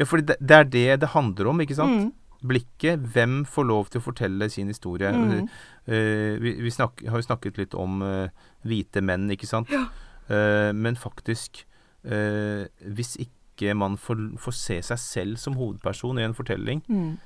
Ja, 0.00 0.04
for 0.04 0.20
det, 0.20 0.36
det 0.40 0.56
er 0.56 0.64
det 0.68 0.86
det 1.04 1.12
handler 1.14 1.52
om, 1.52 1.60
ikke 1.62 1.76
sant? 1.78 2.14
Blikket. 2.46 3.00
Hvem 3.14 3.44
får 3.48 3.68
lov 3.68 3.88
til 3.90 4.02
å 4.02 4.04
fortelle 4.04 4.48
sin 4.52 4.68
historie? 4.68 5.08
Eh, 5.86 6.36
vi 6.42 6.52
vi 6.60 6.72
snak, 6.74 7.00
har 7.08 7.20
jo 7.20 7.28
snakket 7.28 7.60
litt 7.60 7.74
om 7.78 8.02
uh, 8.04 8.28
hvite 8.66 9.00
menn, 9.00 9.28
ikke 9.32 9.48
sant? 9.48 9.72
Eh, 9.72 10.72
men 10.74 10.98
faktisk 11.00 11.64
eh, 12.06 12.66
Hvis 12.86 13.16
ikke 13.20 13.74
man 13.74 13.96
får, 13.96 14.38
får 14.38 14.52
se 14.52 14.80
seg 14.84 14.98
selv 15.00 15.36
som 15.40 15.56
hovedperson 15.56 16.18
i 16.20 16.26
en 16.26 16.34
fortelling, 16.36 16.82
Mm. 16.88 17.18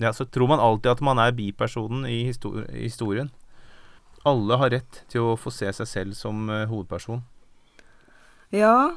ja, 0.00 0.12
så 0.12 0.24
tror 0.24 0.48
man 0.48 0.60
alltid 0.60 0.90
at 0.92 1.00
man 1.00 1.18
er 1.18 1.32
bipersonen 1.32 2.06
i 2.06 2.24
histor 2.28 2.64
historien. 2.72 3.30
Alle 4.24 4.56
har 4.60 4.70
rett 4.70 5.02
til 5.10 5.20
å 5.32 5.36
få 5.36 5.50
se 5.50 5.70
seg 5.72 5.88
selv 5.88 6.14
som 6.14 6.48
eh, 6.50 6.66
hovedperson. 6.70 7.22
Ja, 8.52 8.92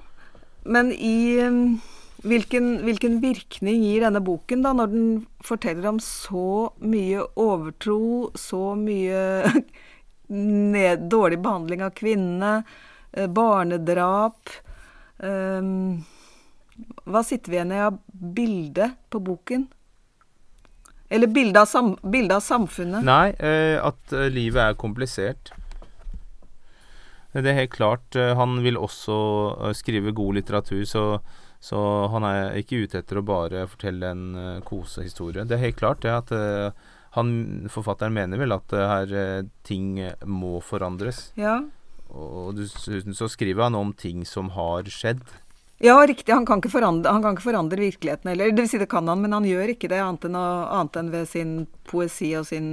men 0.66 0.92
i 0.92 1.40
um, 1.46 1.80
hvilken, 2.26 2.82
hvilken 2.84 3.22
virkning 3.24 3.84
gir 3.86 4.04
denne 4.04 4.20
boken, 4.26 4.62
da, 4.66 4.74
når 4.76 4.92
den 4.92 5.08
forteller 5.46 5.94
om 5.94 6.00
så 6.04 6.74
mye 6.84 7.24
overtro, 7.40 8.32
så 8.36 8.74
mye 8.76 9.48
ned, 10.28 11.08
dårlig 11.10 11.40
behandling 11.46 11.86
av 11.86 11.94
kvinnene, 11.98 12.64
eh, 13.14 13.28
barnedrap 13.32 14.52
Hva 17.06 17.24
sitter 17.24 17.52
vi 17.52 17.58
igjen 17.60 17.72
med 17.72 17.86
av 17.88 18.00
bilde 18.36 18.92
på 19.10 19.22
boken? 19.24 19.68
Eller 21.10 21.28
bilde 21.28 21.62
av, 21.62 21.66
sam, 21.66 21.94
av 22.32 22.40
samfunnet? 22.42 23.06
Nei, 23.06 23.30
eh, 23.38 23.78
at 23.80 24.14
eh, 24.14 24.28
livet 24.34 24.62
er 24.64 24.80
komplisert. 24.80 25.52
Det 27.36 27.46
er 27.46 27.60
helt 27.60 27.76
klart. 27.76 28.16
eh, 28.16 28.34
han 28.36 28.58
vil 28.66 28.80
også 28.80 29.74
skrive 29.78 30.16
god 30.18 30.40
litteratur, 30.40 30.84
så, 30.90 31.06
så 31.62 31.80
han 32.12 32.26
er 32.28 32.58
ikke 32.60 32.84
ute 32.84 33.00
etter 33.04 33.22
å 33.22 33.26
bare 33.28 33.68
fortelle 33.70 34.12
en 34.12 34.26
eh, 34.36 34.60
kosehistorie. 34.66 35.46
Det 35.46 35.60
er 35.60 35.68
helt 35.68 35.80
klart 35.80 36.02
det 36.04 36.16
at 36.16 36.36
han, 37.16 37.30
forfatteren 37.72 38.18
mener 38.18 38.42
vel 38.42 38.52
at 38.52 38.74
her 38.76 39.46
ting 39.64 40.02
må 40.28 40.58
forandres. 40.60 41.30
Ja. 41.40 41.62
Og 42.16 42.56
dessuten 42.56 43.16
så 43.18 43.28
skriver 43.32 43.68
han 43.68 43.76
om 43.76 43.92
ting 43.94 44.24
som 44.28 44.54
har 44.56 44.88
skjedd. 44.92 45.24
Ja, 45.84 45.98
riktig. 46.08 46.32
Han 46.32 46.46
kan, 46.48 46.62
ikke 46.62 46.72
forandre, 46.72 47.12
han 47.12 47.24
kan 47.24 47.36
ikke 47.36 47.50
forandre 47.50 47.82
virkeligheten 47.82 48.32
heller. 48.32 48.54
Det 48.56 48.64
vil 48.64 48.72
si, 48.72 48.80
det 48.80 48.90
kan 48.92 49.08
han, 49.12 49.20
men 49.22 49.36
han 49.36 49.48
gjør 49.48 49.74
ikke 49.74 49.92
det 49.92 50.00
annet 50.00 50.28
enn, 50.30 50.38
å, 50.40 50.48
annet 50.78 51.00
enn 51.02 51.12
ved 51.12 51.28
sin 51.28 51.54
poesi 51.90 52.32
og 52.40 52.48
sin, 52.48 52.70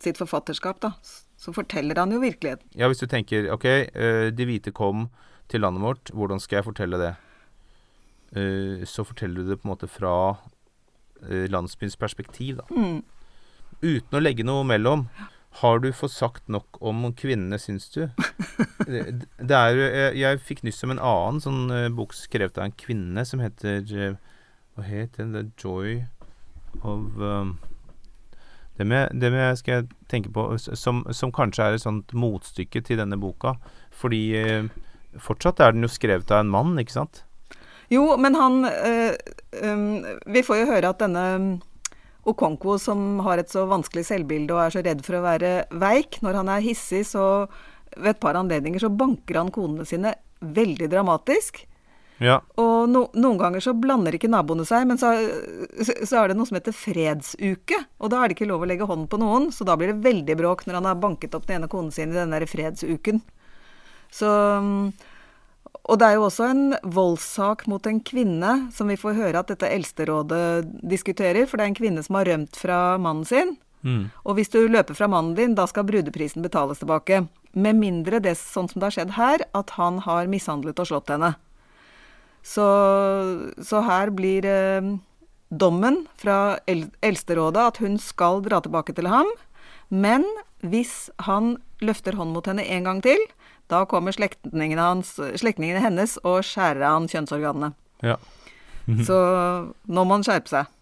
sitt 0.00 0.20
forfatterskap, 0.20 0.80
da. 0.84 0.94
Så 1.38 1.52
forteller 1.54 2.00
han 2.00 2.14
jo 2.14 2.22
virkeligheten. 2.22 2.66
Ja, 2.78 2.88
hvis 2.90 3.02
du 3.02 3.06
tenker 3.10 3.50
ok, 3.54 3.66
eh, 3.68 4.28
de 4.34 4.48
hvite 4.48 4.72
kom 4.74 5.06
til 5.52 5.62
landet 5.62 5.84
vårt, 5.84 6.12
hvordan 6.16 6.40
skal 6.42 6.60
jeg 6.60 6.68
fortelle 6.70 7.00
det? 7.00 7.12
Eh, 8.32 8.88
så 8.88 9.04
forteller 9.06 9.44
du 9.44 9.52
det 9.52 9.60
på 9.60 9.68
en 9.68 9.74
måte 9.76 9.90
fra 9.92 10.14
eh, 11.28 11.46
landsbyens 11.52 12.00
perspektiv, 12.00 12.62
da. 12.62 12.66
Mm. 12.72 13.04
Uten 13.84 14.18
å 14.18 14.24
legge 14.24 14.46
noe 14.46 14.64
mellom. 14.66 15.04
Har 15.58 15.80
du 15.82 15.88
fått 15.92 16.14
sagt 16.14 16.48
nok 16.48 16.78
om 16.80 17.08
kvinnene, 17.18 17.58
syns 17.58 17.88
du? 17.94 18.04
det, 18.86 19.56
er 19.56 19.80
Jeg, 20.14 20.42
fikk 20.46 20.62
nyss 20.66 20.84
om 20.86 20.94
en 20.94 21.02
annen 21.02 21.40
sånn 21.42 21.64
eh, 21.74 21.88
bok 21.90 22.14
skrevet 22.14 22.60
av 22.60 22.68
en 22.68 22.76
kvinne 22.78 23.24
som 23.26 23.42
heter 23.42 23.82
eh, 23.96 24.18
Hva 24.76 24.86
het 24.86 25.18
den? 25.18 25.34
The 25.34 25.48
Joy 25.58 26.04
of 26.86 27.18
um, 27.18 27.56
det 28.78 28.84
med, 28.86 29.10
det 29.18 29.30
med 29.34 29.56
skal 29.58 29.72
jeg 29.74 29.86
tenke 30.10 30.30
på 30.30 30.44
som, 30.58 31.00
som 31.10 31.32
kanskje 31.34 31.64
er 31.64 31.76
et 31.76 31.82
sånt 31.82 32.12
motstykke 32.14 32.82
til 32.86 33.00
denne 33.00 33.18
boka. 33.18 33.56
Fordi 33.90 34.20
eh, 34.38 34.68
fortsatt 35.18 35.58
er 35.64 35.74
den 35.74 35.82
jo 35.82 35.90
skrevet 35.90 36.30
av 36.30 36.44
en 36.44 36.52
mann, 36.52 36.76
ikke 36.78 36.94
sant? 36.94 37.24
Jo, 37.90 38.04
men 38.20 38.36
han 38.36 38.68
øh, 38.68 39.16
øh, 39.62 39.80
Vi 40.26 40.42
får 40.44 40.60
jo 40.60 40.70
høre 40.70 40.92
at 40.92 41.00
denne 41.00 41.24
Okonkwo, 42.28 42.76
som 42.82 43.22
har 43.26 43.40
et 43.40 43.50
så 43.52 43.64
vanskelig 43.70 44.06
selvbilde 44.08 44.54
og 44.54 44.62
er 44.66 44.74
så 44.74 44.84
redd 44.84 45.02
for 45.06 45.18
å 45.18 45.24
være 45.24 45.52
veik, 45.80 46.20
når 46.24 46.42
han 46.42 46.52
er 46.52 46.64
hissig, 46.64 47.04
så 47.08 47.48
ved 47.96 48.12
et 48.12 48.22
par 48.22 48.36
anledninger 48.38 48.82
så 48.82 48.92
banker 48.92 49.40
han 49.40 49.52
konene 49.54 49.86
sine 49.88 50.14
veldig 50.44 50.90
dramatisk. 50.92 51.64
Ja. 52.18 52.40
Og 52.58 52.90
no, 52.90 53.04
noen 53.14 53.38
ganger 53.38 53.62
så 53.62 53.74
blander 53.78 54.16
ikke 54.16 54.30
naboene 54.30 54.66
seg, 54.66 54.86
men 54.90 54.98
så, 54.98 55.12
så 55.78 56.18
er 56.18 56.30
det 56.30 56.38
noe 56.38 56.48
som 56.48 56.58
heter 56.58 56.74
fredsuke. 56.74 57.78
Og 58.02 58.10
da 58.12 58.20
er 58.20 58.30
det 58.30 58.38
ikke 58.38 58.50
lov 58.50 58.66
å 58.66 58.70
legge 58.70 58.88
hånden 58.88 59.08
på 59.10 59.20
noen, 59.22 59.50
så 59.54 59.66
da 59.66 59.78
blir 59.78 59.92
det 59.92 60.02
veldig 60.06 60.38
bråk 60.40 60.66
når 60.66 60.80
han 60.80 60.90
har 60.90 61.02
banket 61.02 61.36
opp 61.38 61.46
den 61.46 61.60
ene 61.60 61.70
konen 61.70 61.94
sin 61.94 62.12
i 62.12 62.18
den 62.18 62.34
der 62.34 62.46
fredsuken. 62.50 63.22
Så 64.10 64.28
Og 65.88 65.96
det 66.00 66.04
er 66.04 66.18
jo 66.18 66.26
også 66.26 66.50
en 66.52 66.64
voldssak 66.84 67.64
mot 67.70 67.86
en 67.88 68.00
kvinne, 68.04 68.52
som 68.76 68.90
vi 68.92 68.98
får 69.00 69.16
høre 69.16 69.40
at 69.40 69.48
dette 69.48 69.70
eldsterådet 69.72 70.66
diskuterer, 70.84 71.48
for 71.48 71.56
det 71.56 71.64
er 71.64 71.72
en 71.72 71.78
kvinne 71.78 72.04
som 72.04 72.18
har 72.18 72.28
rømt 72.28 72.60
fra 72.60 72.80
mannen 73.00 73.24
sin. 73.28 73.54
Mm. 73.86 74.10
Og 74.28 74.36
hvis 74.36 74.52
du 74.52 74.60
løper 74.68 74.96
fra 74.98 75.08
mannen 75.08 75.36
din, 75.38 75.56
da 75.56 75.64
skal 75.70 75.86
brudeprisen 75.88 76.44
betales 76.44 76.82
tilbake. 76.82 77.22
Med 77.56 77.78
mindre 77.80 78.20
det, 78.20 78.36
sånn 78.36 78.68
som 78.68 78.82
det 78.82 78.90
har 78.90 78.96
skjedd 78.98 79.14
her, 79.16 79.44
at 79.56 79.72
han 79.78 80.02
har 80.04 80.28
mishandlet 80.28 80.82
og 80.82 80.90
slått 80.90 81.12
henne. 81.14 81.32
Så, 82.44 82.66
så 83.64 83.80
her 83.84 84.12
blir 84.14 84.46
eh, 84.48 84.92
dommen 85.48 86.02
fra 86.20 86.58
el 86.68 86.86
Eldsterådet 87.04 87.64
at 87.72 87.80
hun 87.82 87.96
skal 88.02 88.42
dra 88.44 88.60
tilbake 88.64 88.94
til 88.96 89.08
ham. 89.10 89.28
Men 89.88 90.26
hvis 90.60 91.08
han 91.24 91.56
løfter 91.80 92.18
hånd 92.18 92.34
mot 92.34 92.46
henne 92.48 92.66
en 92.66 92.86
gang 92.88 93.02
til, 93.04 93.20
da 93.68 93.84
kommer 93.88 94.16
slektningene, 94.16 95.84
hennes 95.84 96.16
og 96.24 96.40
skjærer 96.46 96.84
av 96.88 96.98
han 96.98 97.08
kjønnsorganene. 97.12 97.72
Ja. 98.04 98.16
Så 99.04 99.16
nå 99.84 100.04
må 100.04 100.16
han 100.16 100.24
skjerpe 100.26 100.52
seg. 100.52 100.74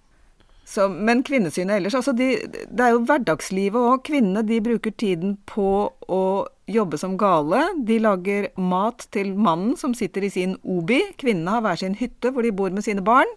Så, 0.66 0.88
men 0.90 1.22
kvinnesynet 1.22 1.76
ellers, 1.78 1.94
altså 1.94 2.10
de, 2.16 2.32
det 2.50 2.82
er 2.82 2.94
jo 2.96 3.04
hverdagslivet 3.06 3.78
òg. 3.78 4.00
Kvinnene 4.08 4.42
de 4.46 4.58
bruker 4.62 4.94
tiden 4.98 5.36
på 5.46 5.92
å 6.10 6.22
jobbe 6.66 6.98
som 6.98 7.14
gale. 7.18 7.60
De 7.86 8.00
lager 8.02 8.48
mat 8.58 9.06
til 9.14 9.30
mannen 9.38 9.76
som 9.78 9.94
sitter 9.94 10.26
i 10.26 10.32
sin 10.34 10.56
obi. 10.66 11.04
Kvinnene 11.22 11.54
har 11.54 11.62
hver 11.62 11.78
sin 11.78 11.94
hytte 11.98 12.34
hvor 12.34 12.42
de 12.42 12.50
bor 12.54 12.74
med 12.74 12.86
sine 12.86 13.04
barn. 13.06 13.30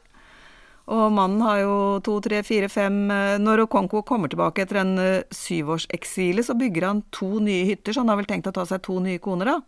Og 0.90 1.14
mannen 1.14 1.42
har 1.46 1.60
jo 1.62 1.74
to, 2.06 2.16
tre, 2.26 2.42
fire, 2.46 2.70
fem 2.72 2.96
eh, 3.14 3.36
Når 3.42 3.68
Okonko 3.68 4.02
kommer 4.08 4.32
tilbake 4.32 4.64
etter 4.64 4.82
en 4.82 4.96
uh, 4.98 5.26
syvårseksile, 5.34 6.42
så 6.46 6.56
bygger 6.58 6.88
han 6.88 7.04
to 7.14 7.38
nye 7.46 7.68
hytter, 7.70 7.94
så 7.94 8.02
han 8.02 8.10
har 8.10 8.18
vel 8.22 8.30
tenkt 8.30 8.50
å 8.50 8.56
ta 8.56 8.66
seg 8.66 8.82
to 8.88 8.98
nye 9.04 9.22
koner, 9.22 9.54
da. 9.54 9.60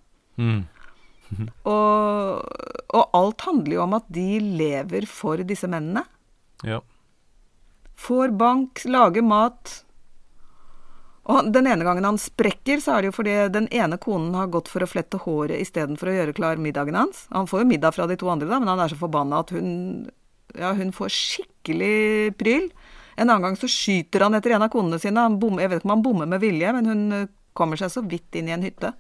Mm. 0.41 0.63
Og, 1.71 2.41
og 2.91 3.13
alt 3.15 3.45
handler 3.47 3.77
jo 3.77 3.83
om 3.85 3.93
at 3.95 4.09
de 4.11 4.41
lever 4.43 5.05
for 5.07 5.39
disse 5.47 5.69
mennene. 5.71 6.03
ja. 6.67 6.81
Får 8.01 8.33
bank, 8.33 8.81
lager 8.89 9.21
mat. 9.21 9.83
Og 11.29 11.51
den 11.53 11.67
ene 11.69 11.85
gangen 11.85 12.07
han 12.07 12.17
sprekker, 12.17 12.81
så 12.81 12.95
er 12.95 13.03
det 13.03 13.11
jo 13.11 13.17
fordi 13.19 13.35
den 13.53 13.67
ene 13.69 13.99
konen 14.01 14.33
har 14.33 14.49
gått 14.51 14.71
for 14.71 14.81
å 14.81 14.89
flette 14.89 15.19
håret 15.21 15.61
istedenfor 15.61 16.09
å 16.09 16.15
gjøre 16.15 16.33
klar 16.37 16.61
middagen 16.61 16.97
hans. 16.97 17.27
Han 17.29 17.49
får 17.49 17.61
jo 17.61 17.69
middag 17.69 17.93
fra 17.93 18.07
de 18.09 18.17
to 18.17 18.31
andre, 18.33 18.49
da, 18.49 18.57
men 18.57 18.71
han 18.73 18.81
er 18.81 18.89
så 18.89 18.97
forbanna 18.97 19.43
at 19.45 19.53
hun, 19.53 20.09
ja, 20.57 20.73
hun 20.77 20.91
får 20.95 21.13
skikkelig 21.15 22.33
pryl. 22.39 22.69
En 23.15 23.29
annen 23.29 23.49
gang 23.49 23.57
så 23.59 23.69
skyter 23.69 24.25
han 24.25 24.35
etter 24.37 24.55
en 24.55 24.65
av 24.65 24.71
konene 24.73 24.99
sine. 25.01 25.21
Han 25.21 25.39
bom, 25.41 25.59
jeg 25.61 25.71
vet 25.71 25.81
ikke 25.81 25.89
om 25.89 25.95
han 25.97 26.05
bommer 26.05 26.29
med 26.31 26.41
vilje, 26.43 26.73
men 26.77 26.89
hun 26.89 27.03
eh, 27.15 27.29
kommer 27.57 27.79
seg 27.79 27.91
så 27.93 28.03
vidt 28.07 28.39
inn 28.39 28.49
i 28.49 28.55
en 28.55 28.65
hytte. 28.65 28.93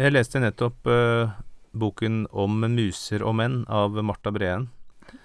Jeg 0.00 0.14
leste 0.14 0.40
nettopp 0.40 0.86
uh, 0.88 1.34
boken 1.76 2.22
om 2.30 2.62
muser 2.72 3.24
og 3.26 3.34
menn 3.36 3.64
av 3.68 3.98
Marta 4.06 4.32
Breen. 4.34 4.70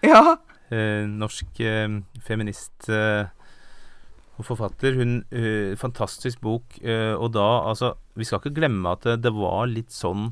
Ja, 0.05 0.38
Uh, 0.65 1.05
norsk 1.05 1.59
uh, 1.61 1.99
feminist 2.26 2.88
og 2.89 4.47
forfatter. 4.47 4.95
Hun 4.97 5.19
Fantastisk 5.78 6.41
bok. 6.41 6.80
Og 6.82 7.28
da, 7.32 7.45
altså 7.69 7.91
Vi 8.17 8.26
skal 8.26 8.41
ikke 8.41 8.55
glemme 8.57 8.95
at 8.97 9.05
det, 9.05 9.19
det 9.28 9.32
var 9.32 9.69
litt 9.69 9.93
sånn 9.93 10.32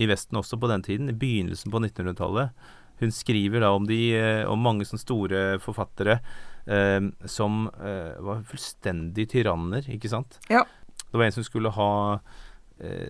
i 0.00 0.08
Vesten 0.08 0.40
også 0.40 0.56
på 0.58 0.70
den 0.72 0.82
tiden. 0.82 1.12
I 1.12 1.18
begynnelsen 1.20 1.70
på 1.70 1.82
1900-tallet. 1.84 2.56
Hun 3.00 3.14
skriver 3.14 3.62
da 3.64 3.72
om, 3.74 3.86
de, 3.88 4.00
eh, 4.18 4.44
om 4.50 4.60
mange 4.62 4.86
sånne 4.88 5.02
store 5.02 5.44
forfattere 5.62 6.18
eh, 6.66 7.00
som 7.30 7.66
eh, 7.78 8.18
var 8.24 8.44
fullstendig 8.48 9.28
tyranner, 9.34 9.86
ikke 9.94 10.10
sant? 10.12 10.40
Ja. 10.50 10.64
Det 11.06 11.16
var 11.16 11.28
en 11.28 11.38
som 11.38 11.46
skulle 11.46 11.74
ha 11.74 11.90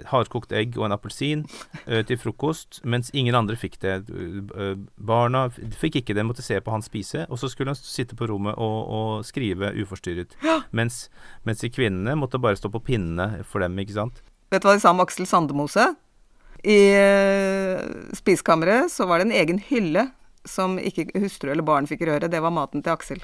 hardkokt 0.08 0.54
egg 0.56 0.78
og 0.78 0.86
en 0.86 0.94
appelsin 0.94 1.42
til 1.84 2.16
frokost, 2.16 2.78
mens 2.88 3.10
ingen 3.12 3.36
andre 3.36 3.52
fikk 3.60 3.74
det. 3.82 3.98
Barna 4.96 5.42
fikk 5.52 5.98
ikke 6.00 6.14
det, 6.16 6.24
måtte 6.24 6.40
se 6.40 6.56
på 6.64 6.72
han 6.72 6.80
spise, 6.80 7.26
og 7.28 7.36
så 7.36 7.50
skulle 7.52 7.74
han 7.74 7.76
sitte 7.76 8.16
på 8.16 8.30
rommet 8.30 8.56
og, 8.56 8.78
og 8.88 9.26
skrive 9.28 9.74
uforstyrret. 9.76 10.38
Mens, 10.72 11.10
mens 11.44 11.60
de 11.60 11.68
kvinnene 11.68 12.16
måtte 12.16 12.40
bare 12.40 12.56
stå 12.56 12.72
på 12.72 12.80
pinnene 12.88 13.44
for 13.44 13.60
dem, 13.60 13.76
ikke 13.84 13.98
sant. 13.98 14.24
Vet 14.48 14.64
du 14.64 14.70
hva 14.70 14.78
de 14.78 14.80
sa 14.80 14.94
om 14.96 15.04
Aksel 15.04 15.28
Sandemose? 15.28 15.84
I 16.66 16.78
eh, 16.98 17.82
spisekammeret 18.18 18.90
så 18.92 19.06
var 19.06 19.20
det 19.20 19.28
en 19.28 19.38
egen 19.40 19.60
hylle 19.68 20.08
som 20.48 20.78
ikke 20.80 21.10
hustru 21.20 21.52
eller 21.52 21.66
barn 21.66 21.86
fikk 21.86 22.06
røre. 22.08 22.30
Det 22.30 22.40
var 22.42 22.54
maten 22.54 22.82
til 22.82 22.94
Aksel. 22.94 23.22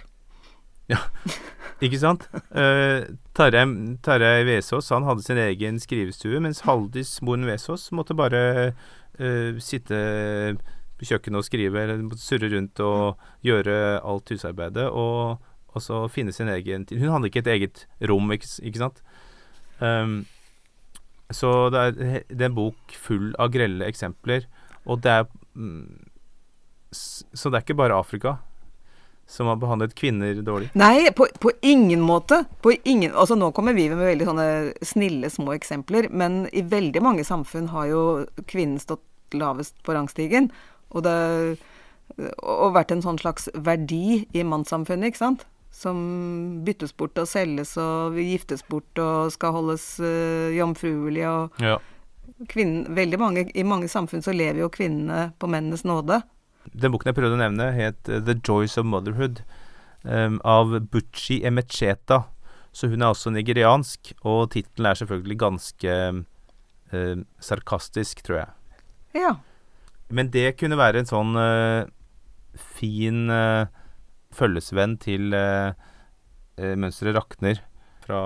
Ja, 0.91 1.01
Ikke 1.83 1.99
sant? 1.99 2.27
Uh, 2.55 3.03
Tarjei 3.35 4.45
Vesaas 4.47 4.91
han 4.95 5.07
hadde 5.09 5.25
sin 5.25 5.41
egen 5.41 5.81
skrivestue, 5.83 6.39
mens 6.45 6.63
Haldis 6.69 7.17
moren 7.25 7.49
Vesaas 7.49 7.89
måtte 7.97 8.17
bare 8.17 8.43
uh, 9.19 9.57
sitte 9.63 9.99
på 10.95 11.09
kjøkkenet 11.09 11.41
og 11.41 11.47
skrive, 11.47 11.83
eller 11.83 12.21
surre 12.21 12.53
rundt 12.53 12.81
og 12.85 13.25
gjøre 13.45 13.99
alt 14.07 14.31
husarbeidet, 14.31 14.87
og, 14.87 15.43
og 15.75 15.83
så 15.83 16.05
finne 16.13 16.35
sin 16.37 16.53
egen. 16.53 16.87
Hun 16.93 17.11
hadde 17.11 17.33
ikke 17.33 17.43
et 17.43 17.53
eget 17.57 17.85
rom, 18.07 18.31
ikke, 18.37 18.53
ikke 18.63 18.85
sant? 18.85 19.03
Um, 19.81 20.23
Så 21.33 21.51
det 21.73 21.81
er, 21.81 22.25
det 22.29 22.41
er 22.43 22.51
en 22.51 22.57
bok 22.57 22.97
full 23.01 23.31
av 23.41 23.53
grelle 23.55 23.87
eksempler, 23.89 24.45
og 24.85 25.01
det 25.05 25.13
er 25.13 25.29
mm, 25.57 26.11
Så 26.93 27.49
det 27.49 27.59
er 27.59 27.65
ikke 27.65 27.79
bare 27.79 27.97
Afrika 27.97 28.37
som 29.27 29.49
har 29.49 29.57
behandlet 29.57 29.95
kvinner 29.97 30.37
dårlig. 30.45 30.69
Nei, 30.77 31.09
på, 31.17 31.27
på 31.41 31.53
ingen 31.65 32.03
måte. 32.05 32.43
På 32.63 32.75
ingen, 32.85 33.15
altså 33.17 33.39
Nå 33.39 33.51
kommer 33.57 33.73
vi 33.73 33.89
med 33.89 34.05
veldig 34.05 34.27
sånne 34.29 34.49
snille, 34.85 35.31
små 35.33 35.55
eksempler, 35.57 36.11
men 36.13 36.45
i 36.53 36.65
veldig 36.69 37.03
mange 37.05 37.25
samfunn 37.25 37.71
har 37.73 37.89
jo 37.89 38.03
kvinnen 38.51 38.77
stått 38.83 39.03
lavest 39.35 39.79
på 39.87 39.97
rangstigen. 39.97 40.51
Og, 40.93 41.07
det, 41.07 41.17
og 42.37 42.77
vært 42.77 42.93
en 42.95 43.03
sånn 43.05 43.19
slags 43.19 43.49
verdi 43.57 44.27
i 44.37 44.45
mannssamfunnet, 44.47 45.11
ikke 45.11 45.25
sant? 45.25 45.49
Som 45.75 45.99
byttes 46.67 46.93
bort 46.97 47.19
og 47.19 47.27
selges 47.27 47.73
og 47.83 48.15
giftes 48.21 48.63
bort 48.71 49.01
og 49.03 49.33
skal 49.35 49.57
holdes 49.57 49.89
uh, 49.99 50.53
jomfruelig 50.55 51.25
og 51.27 51.59
Ja. 51.65 51.79
kvinnen, 52.49 52.87
veldig 52.95 53.19
mange, 53.21 53.43
I 53.55 53.65
mange 53.67 53.89
samfunn 53.91 54.23
så 54.23 54.33
lever 54.35 54.63
jo 54.63 54.71
kvinnene 54.73 55.33
på 55.39 55.51
mennenes 55.51 55.83
nåde. 55.85 56.21
Den 56.73 56.95
boken 56.95 57.11
jeg 57.11 57.19
prøvde 57.19 57.37
å 57.37 57.43
nevne, 57.43 57.67
het 57.77 58.09
eh, 58.09 58.23
The 58.25 58.39
Joys 58.41 58.79
of 58.81 58.87
Motherhood, 58.89 59.43
um, 60.05 60.39
av 60.45 60.73
Buchi 60.91 61.43
Emecheta. 61.45 62.23
Så 62.73 62.89
hun 62.91 63.03
er 63.05 63.13
også 63.13 63.31
nigeriansk, 63.35 64.15
og 64.25 64.49
tittelen 64.55 64.89
er 64.89 64.99
selvfølgelig 64.99 65.37
ganske 65.43 65.93
eh, 66.95 67.17
sarkastisk, 67.45 68.23
tror 68.27 68.41
jeg. 68.41 68.81
Ja. 69.21 69.35
Men 70.11 70.31
det 70.35 70.57
kunne 70.59 70.79
være 70.81 71.03
en 71.03 71.11
sånn 71.11 71.37
uh, 71.39 71.85
fin 72.79 73.29
eh, 73.31 73.67
følgesvenn 74.37 74.99
til 75.03 75.35
eh, 75.37 75.73
Mønsteret 76.55 77.17
rakner 77.17 77.63
fra 78.05 78.21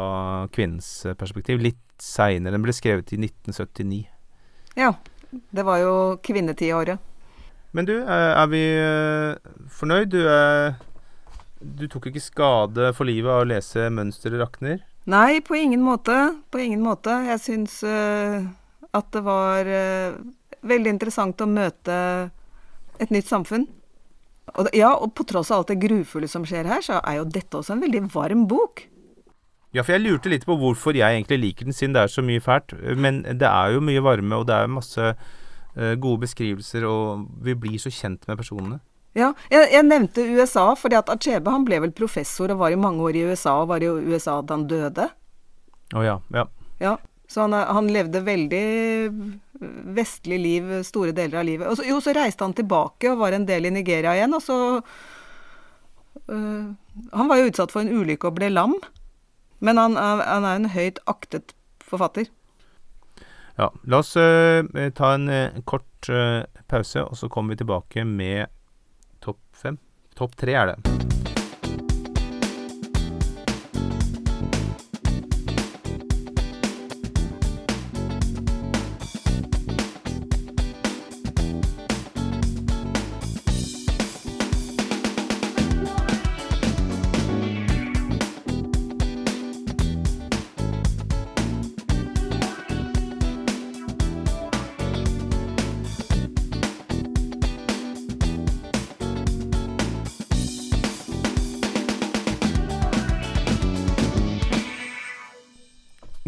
kvinnens 0.55 0.89
eh, 1.07 1.17
perspektiv. 1.19 1.63
Litt 1.63 1.81
seinere. 2.03 2.57
Den 2.57 2.65
ble 2.67 2.75
skrevet 2.77 3.15
i 3.15 3.21
1979. 3.21 4.03
ja. 4.79 4.93
Det 5.29 5.61
var 5.61 5.77
jo 5.83 5.95
kvinnetiåret. 6.25 6.99
Men 7.77 7.85
du, 7.85 7.99
eh, 8.01 8.33
er 8.33 8.47
vi 8.49 8.63
eh, 8.81 9.57
fornøyd? 9.69 10.09
Du, 10.15 10.23
er, 10.25 10.79
du 11.61 11.85
tok 11.91 12.09
ikke 12.09 12.23
skade 12.25 12.93
for 12.97 13.09
livet 13.09 13.29
av 13.29 13.43
å 13.45 13.49
lese 13.49 13.91
'Mønsteret 13.93 14.41
rakner'? 14.41 14.81
Nei, 15.09 15.41
på 15.41 15.57
ingen 15.57 15.85
måte. 15.85 16.17
På 16.51 16.61
ingen 16.61 16.81
måte. 16.85 17.13
Jeg 17.29 17.41
syns 17.45 17.83
eh, 17.85 18.49
at 18.93 19.13
det 19.13 19.23
var 19.25 19.69
eh, 19.69 20.17
veldig 20.65 20.97
interessant 20.97 21.41
å 21.45 21.49
møte 21.49 21.99
et 22.99 23.13
nytt 23.13 23.29
samfunn. 23.29 23.69
Og 24.57 24.71
ja, 24.77 24.93
og 24.95 25.13
på 25.19 25.27
tross 25.29 25.51
av 25.53 25.63
alt 25.63 25.73
det 25.73 25.81
grufulle 25.83 26.29
som 26.31 26.47
skjer 26.49 26.69
her, 26.71 26.85
så 26.85 27.03
er 27.03 27.21
jo 27.21 27.27
dette 27.29 27.59
også 27.59 27.77
en 27.77 27.85
veldig 27.85 28.07
varm 28.15 28.47
bok. 28.51 28.87
Ja, 29.77 29.83
for 29.85 29.95
jeg 29.95 30.07
lurte 30.07 30.31
litt 30.33 30.47
på 30.49 30.57
hvorfor 30.57 30.97
jeg 30.97 31.05
egentlig 31.05 31.39
liker 31.43 31.69
den, 31.69 31.77
siden 31.77 31.97
det 31.97 32.07
er 32.07 32.13
så 32.13 32.25
mye 32.25 32.41
fælt. 32.41 32.73
Men 32.97 33.21
det 33.29 33.49
er 33.49 33.75
jo 33.75 33.85
mye 33.85 34.03
varme, 34.05 34.41
og 34.41 34.47
det 34.49 34.57
er 34.57 34.71
masse 34.73 35.11
eh, 35.13 35.95
gode 36.01 36.25
beskrivelser, 36.25 36.87
og 36.89 37.27
vi 37.45 37.57
blir 37.59 37.83
så 37.83 37.93
kjent 37.93 38.25
med 38.31 38.41
personene. 38.41 38.81
Ja, 39.17 39.33
jeg, 39.53 39.69
jeg 39.73 39.85
nevnte 39.85 40.25
USA, 40.39 40.71
fordi 40.79 40.97
at 40.99 41.11
Achebe 41.13 41.53
han 41.53 41.67
ble 41.67 41.81
vel 41.85 41.93
professor 41.97 42.53
og 42.55 42.61
var 42.63 42.73
i 42.73 42.81
mange 42.81 43.05
år 43.05 43.19
i 43.19 43.27
USA, 43.29 43.59
og 43.63 43.71
var 43.73 43.85
i 43.85 43.89
USA 43.89 44.39
da 44.41 44.57
han 44.57 44.67
døde. 44.71 45.09
Å 45.97 46.05
ja. 46.05 46.19
Ja. 46.35 46.45
Ja, 46.79 46.97
så 47.29 47.45
han, 47.45 47.53
er- 47.55 47.73
han 47.77 47.89
levde 47.93 48.23
veldig 48.25 48.65
vestlig 49.99 50.39
liv 50.41 50.69
store 50.87 51.13
deler 51.13 51.41
av 51.43 51.45
livet. 51.49 51.77
Så, 51.77 51.85
jo, 51.89 51.99
så 52.01 52.15
reiste 52.17 52.45
han 52.47 52.55
tilbake 52.57 53.11
og 53.13 53.21
var 53.21 53.37
en 53.37 53.45
del 53.49 53.69
i 53.69 53.73
Nigeria 53.75 54.15
igjen, 54.17 54.35
og 54.39 54.43
så 54.45 54.57
øh, 56.29 56.65
Han 57.13 57.29
var 57.31 57.41
jo 57.41 57.51
utsatt 57.51 57.73
for 57.75 57.85
en 57.85 57.93
ulykke 58.01 58.31
og 58.31 58.37
ble 58.39 58.49
lam, 58.53 58.75
men 59.61 59.77
han, 59.81 59.97
han 59.99 60.45
er 60.47 60.61
en 60.61 60.71
høyt 60.75 61.01
aktet 61.11 61.55
forfatter. 61.83 62.29
ja. 63.59 63.71
La 63.85 63.99
oss 64.03 64.15
øh, 64.17 64.65
ta 64.95 65.15
en 65.17 65.29
øh, 65.29 65.61
kort 65.67 66.09
eh, 66.13 66.45
pause, 66.69 67.03
og 67.05 67.17
så 67.17 67.29
kommer 67.29 67.55
vi 67.57 67.63
tilbake 67.65 68.05
med 68.05 68.47
topp 69.25 69.41
fem. 69.53 69.79
Topp 70.17 70.37
tre 70.37 70.53
er 70.55 70.75
det. 70.75 70.98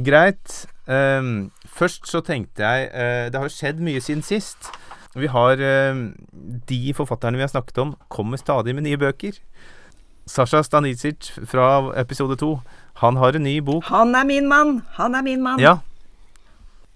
Greit. 0.04 0.66
Um, 0.90 1.50
først 1.64 2.08
så 2.10 2.18
tenkte 2.24 2.66
jeg 2.66 2.88
uh, 2.90 3.28
Det 3.30 3.38
har 3.38 3.46
jo 3.46 3.54
skjedd 3.54 3.82
mye 3.84 4.00
siden 4.02 4.22
sist. 4.26 4.70
Vi 5.14 5.28
har 5.30 5.60
uh, 5.60 6.00
De 6.68 6.80
forfatterne 6.96 7.38
vi 7.38 7.44
har 7.46 7.52
snakket 7.52 7.78
om, 7.78 7.94
kommer 8.08 8.40
stadig 8.40 8.74
med 8.74 8.88
nye 8.88 8.98
bøker. 8.98 9.38
Sasha 10.26 10.62
Stanisic 10.62 11.32
fra 11.50 11.92
episode 11.98 12.36
to, 12.38 12.60
han 13.02 13.16
har 13.16 13.34
en 13.34 13.42
ny 13.42 13.58
bok. 13.64 13.84
Han 13.90 14.14
er 14.14 14.24
min 14.24 14.48
mann! 14.48 14.82
Han 14.98 15.14
er 15.14 15.22
min 15.26 15.42
mann! 15.42 15.58
Ja, 15.58 15.78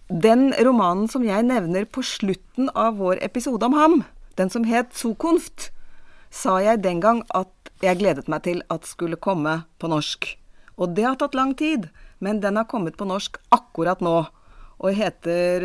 Den 0.09 0.53
romanen 0.53 1.09
som 1.09 1.25
jeg 1.25 1.43
nevner 1.49 1.87
på 1.89 2.03
slutten 2.05 2.69
av 2.77 3.01
vår 3.01 3.23
episode 3.25 3.65
om 3.65 3.73
ham, 3.73 4.03
den 4.37 4.51
som 4.53 4.67
het 4.69 4.93
Zukunft, 4.95 5.71
sa 6.31 6.59
jeg 6.61 6.83
den 6.85 7.01
gang 7.01 7.23
at 7.35 7.51
jeg 7.83 7.99
gledet 7.99 8.29
meg 8.29 8.45
til 8.45 8.61
at 8.71 8.87
skulle 8.87 9.17
komme 9.17 9.63
på 9.81 9.89
norsk. 9.89 10.29
Og 10.77 10.95
det 10.95 11.07
har 11.09 11.17
tatt 11.17 11.35
lang 11.35 11.55
tid, 11.57 11.89
men 12.25 12.41
den 12.43 12.57
har 12.61 12.69
kommet 12.71 12.97
på 12.97 13.07
norsk 13.09 13.39
akkurat 13.55 14.03
nå. 14.05 14.17
Og 14.85 14.97
heter 14.97 15.63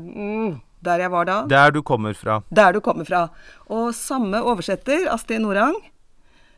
mm, 0.00 0.58
Der 0.84 1.04
jeg 1.04 1.12
var 1.12 1.28
da. 1.28 1.36
der 1.46 1.70
du 1.76 1.82
kommer 1.86 2.16
fra. 2.16 2.40
Der 2.50 2.72
du 2.72 2.80
kommer 2.80 3.04
fra. 3.04 3.28
Og 3.68 3.92
samme 3.94 4.40
oversetter, 4.42 5.06
Astrid 5.12 5.44
Norang, 5.44 5.76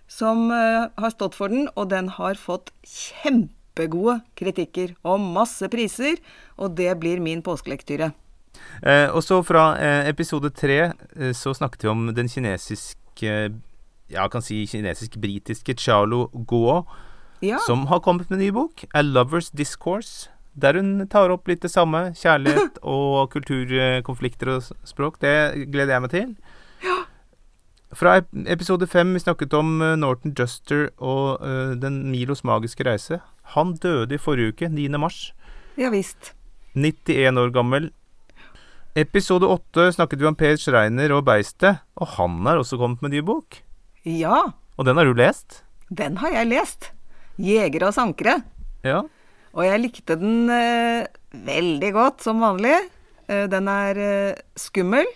som 0.09 0.49
uh, 0.51 0.89
har 0.99 1.13
stått 1.13 1.35
for 1.35 1.53
den, 1.53 1.69
og 1.75 1.91
den 1.91 2.09
har 2.17 2.39
fått 2.41 2.73
kjempegode 2.87 4.21
kritikker 4.39 4.95
og 5.03 5.21
masse 5.21 5.69
priser, 5.69 6.17
og 6.57 6.77
det 6.79 6.95
blir 7.03 7.21
min 7.21 7.43
påskelektyre. 7.45 8.13
Eh, 8.83 9.09
og 9.15 9.23
så 9.25 9.41
fra 9.47 9.73
eh, 9.81 10.09
episode 10.11 10.51
tre 10.55 10.79
eh, 10.91 11.33
så 11.37 11.55
snakket 11.57 11.85
vi 11.85 11.93
om 11.93 12.09
den 12.15 12.29
kinesiske 12.29 13.53
Ja, 14.13 14.27
kan 14.29 14.43
si 14.45 14.67
kinesisk-britiske 14.69 15.73
Charlo 15.81 16.27
Guo, 16.35 16.83
Ja, 17.43 17.59
som 17.67 17.87
har 17.91 18.01
kommet 18.05 18.31
med 18.31 18.39
en 18.39 18.45
ny 18.47 18.51
bok, 18.55 18.85
A 18.95 19.03
Lover's 19.03 19.51
Discourse. 19.57 20.29
Der 20.55 20.77
hun 20.77 21.09
tar 21.09 21.33
opp 21.33 21.49
litt 21.49 21.63
det 21.65 21.71
samme. 21.73 22.13
Kjærlighet 22.15 22.77
og 22.95 23.33
kulturkonflikter 23.33 24.51
og 24.53 24.67
språk. 24.87 25.17
Det 25.23 25.67
gleder 25.73 25.97
jeg 25.97 26.05
meg 26.05 26.13
til. 26.13 26.35
Fra 27.93 28.19
episode 28.49 28.87
fem 28.89 29.11
vi 29.13 29.21
snakket 29.21 29.53
om 29.57 29.75
eh, 29.85 29.97
Norton 30.01 30.33
Juster 30.39 30.87
og 30.97 31.43
uh, 31.45 31.75
Den 31.77 31.99
Milos 32.13 32.41
magiske 32.45 32.87
reise. 32.89 33.19
Han 33.57 33.75
døde 33.77 34.17
i 34.17 34.21
forrige 34.21 34.55
uke, 34.55 34.69
9. 34.73 34.87
mars. 35.01 35.33
ja 35.77 35.91
visst. 35.93 36.33
91 36.75 37.37
år 37.43 37.53
gammel. 37.53 37.91
Episode 38.97 39.49
8 39.49 39.91
snakket 39.97 40.21
vi 40.21 40.29
om 40.29 40.37
Per 40.37 40.57
Schreiner 40.61 41.13
og 41.17 41.25
Beistet, 41.25 41.81
og 41.97 42.15
han 42.17 42.41
har 42.47 42.61
også 42.61 42.77
kommet 42.81 43.03
med 43.03 43.13
ny 43.13 43.21
bok. 43.25 43.61
Ja, 44.05 44.53
Og 44.77 44.85
den 44.85 44.97
har 44.97 45.05
du 45.05 45.13
lest? 45.13 45.63
den 45.93 46.17
har 46.17 46.29
jeg 46.33 46.47
lest. 46.49 46.93
'Jegere 47.39 47.89
og 47.89 47.95
sankere'. 47.97 48.43
Ja. 48.85 49.03
Og 49.55 49.65
jeg 49.65 49.81
likte 49.81 50.17
den 50.17 50.49
eh, 50.51 51.07
veldig 51.33 51.93
godt, 51.93 52.23
som 52.23 52.41
vanlig. 52.41 52.75
Eh, 53.29 53.47
den 53.49 53.69
er 53.69 53.97
eh, 53.99 54.35
skummel. 54.57 55.07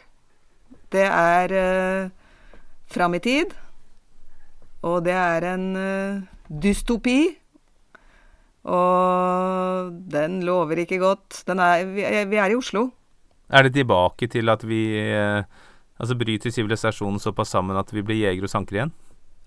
Det 0.93 1.05
er 1.05 1.53
eh, 1.53 2.11
fram 2.87 3.15
i 3.15 3.19
tid. 3.19 3.55
Og 4.83 5.05
det 5.05 5.13
er 5.13 5.45
en 5.55 5.77
eh, 5.77 6.21
dystopi. 6.63 7.37
Og 8.67 9.93
den 10.11 10.41
lover 10.47 10.83
ikke 10.83 10.99
godt. 11.03 11.43
Den 11.47 11.59
er, 11.63 11.85
vi, 11.87 12.03
er- 12.03 12.27
vi 12.31 12.37
er 12.37 12.51
i 12.51 12.57
Oslo. 12.59 12.89
Er 13.49 13.63
det 13.63 13.75
tilbake 13.77 14.27
til 14.29 14.49
at 14.51 14.65
vi 14.67 14.99
eh, 14.99 15.43
altså 16.01 16.17
bryter 16.19 16.51
sivilisasjonen 16.51 17.21
såpass 17.23 17.49
sammen 17.55 17.77
at 17.79 17.93
vi 17.95 18.03
blir 18.03 18.25
jegere 18.25 18.49
og 18.49 18.51
sankere 18.51 18.81
igjen? 18.81 18.93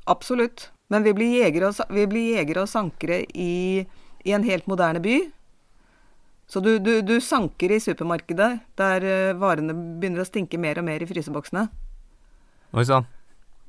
Absolutt. 0.09 0.71
Men 0.89 1.05
vi 1.05 1.13
blir 1.13 1.43
jegere 1.43 1.69
og, 1.69 1.91
vi 1.93 2.07
blir 2.09 2.39
jegere 2.39 2.63
og 2.65 2.71
sankere 2.71 3.21
i, 3.37 3.85
i 4.25 4.33
en 4.33 4.45
helt 4.47 4.65
moderne 4.69 5.01
by. 5.03 5.19
Så 6.49 6.63
du, 6.65 6.79
du, 6.81 6.95
du 7.05 7.19
sanker 7.21 7.75
i 7.75 7.83
supermarkedet, 7.83 8.49
der 8.79 9.05
eh, 9.05 9.37
varene 9.37 9.75
begynner 10.01 10.23
å 10.23 10.25
stinke 10.25 10.57
mer 10.57 10.79
og 10.81 10.87
mer 10.87 11.03
i 11.05 11.09
fryseboksene. 11.09 11.67
Oi 12.73 12.85
sann. 12.89 13.05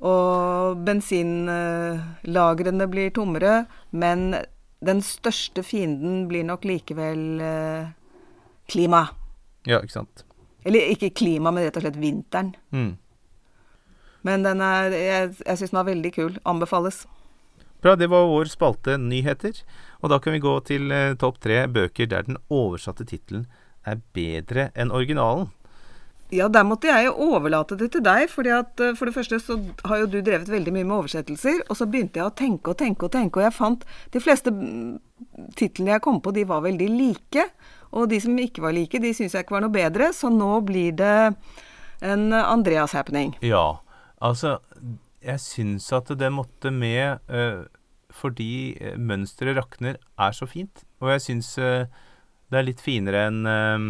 Og 0.01 0.81
bensinlagrene 0.81 2.87
blir 2.89 3.13
tommere, 3.13 3.69
men 3.93 4.33
den 4.81 5.03
største 5.05 5.61
fienden 5.61 6.25
blir 6.29 6.41
nok 6.47 6.65
likevel 6.65 7.41
eh, 7.45 7.91
klima. 8.71 9.03
Ja, 9.69 9.77
ikke 9.77 9.99
sant. 9.99 10.25
Eller 10.65 10.89
ikke 10.89 11.13
klima, 11.13 11.53
men 11.53 11.67
rett 11.67 11.77
og 11.77 11.85
slett 11.85 12.01
vinteren. 12.01 12.55
Mm. 12.73 12.97
Men 14.27 14.45
den 14.45 14.61
er, 14.61 14.93
jeg, 14.93 15.33
jeg 15.45 15.61
syns 15.61 15.73
den 15.73 15.81
var 15.81 15.89
veldig 15.89 16.13
kul. 16.17 16.37
Anbefales. 16.45 17.05
Bra, 17.81 17.95
det 17.97 18.11
var 18.11 18.29
vår 18.29 18.51
spalte 18.51 18.97
Nyheter. 19.01 19.63
Og 20.01 20.13
da 20.13 20.19
kan 20.21 20.35
vi 20.35 20.43
gå 20.43 20.53
til 20.67 20.91
eh, 20.93 21.15
topp 21.17 21.41
tre 21.41 21.63
bøker 21.69 22.09
der 22.09 22.27
den 22.27 22.37
oversatte 22.53 23.07
tittelen 23.09 23.47
er 23.87 23.97
bedre 24.13 24.69
enn 24.77 24.93
originalen. 24.93 25.49
Ja, 26.31 26.45
der 26.47 26.63
måtte 26.63 26.87
jeg 26.87 27.09
jo 27.09 27.15
overlate 27.33 27.75
det 27.75 27.89
til 27.91 28.03
deg, 28.05 28.29
fordi 28.31 28.53
at 28.55 28.79
eh, 28.79 28.93
for 28.95 29.09
det 29.09 29.15
første 29.17 29.39
så 29.41 29.57
har 29.89 30.03
jo 30.03 30.11
du 30.13 30.21
drevet 30.23 30.47
veldig 30.47 30.73
mye 30.77 30.85
med 30.85 30.97
oversettelser, 31.01 31.65
og 31.67 31.75
så 31.75 31.89
begynte 31.89 32.21
jeg 32.21 32.29
å 32.29 32.35
tenke 32.37 32.71
og 32.71 32.79
tenke 32.79 33.07
og 33.07 33.11
tenke, 33.11 33.41
og 33.41 33.49
jeg 33.49 33.57
fant 33.57 33.83
de 34.13 34.21
fleste 34.23 34.53
mm, 34.53 34.93
titlene 35.59 35.97
jeg 35.97 36.05
kom 36.05 36.21
på, 36.23 36.31
de 36.37 36.45
var 36.47 36.63
veldig 36.63 36.87
like. 36.93 37.49
Og 37.91 38.07
de 38.13 38.21
som 38.23 38.37
ikke 38.39 38.63
var 38.63 38.77
like, 38.77 39.01
de 39.03 39.11
syns 39.17 39.35
jeg 39.35 39.43
ikke 39.43 39.57
var 39.57 39.65
noe 39.65 39.73
bedre, 39.73 40.13
så 40.15 40.31
nå 40.31 40.53
blir 40.69 40.95
det 40.95 41.15
en 42.05 42.29
Andreas-happening. 42.31 43.35
Ja, 43.43 43.81
altså 44.21 44.59
Jeg 45.21 45.41
syns 45.43 45.91
at 45.93 46.09
det 46.17 46.31
måtte 46.33 46.71
med 46.73 47.19
uh, 47.29 47.67
fordi 48.11 48.77
eh, 48.81 48.97
mønsteret 48.99 49.55
rakner 49.55 49.99
er 50.19 50.33
så 50.35 50.47
fint. 50.49 50.83
Og 50.99 51.13
jeg 51.13 51.23
syns 51.27 51.53
uh, 51.61 51.85
det 52.51 52.59
er 52.59 52.67
litt 52.67 52.83
finere 52.83 53.27
enn 53.29 53.45
eh, 53.47 53.85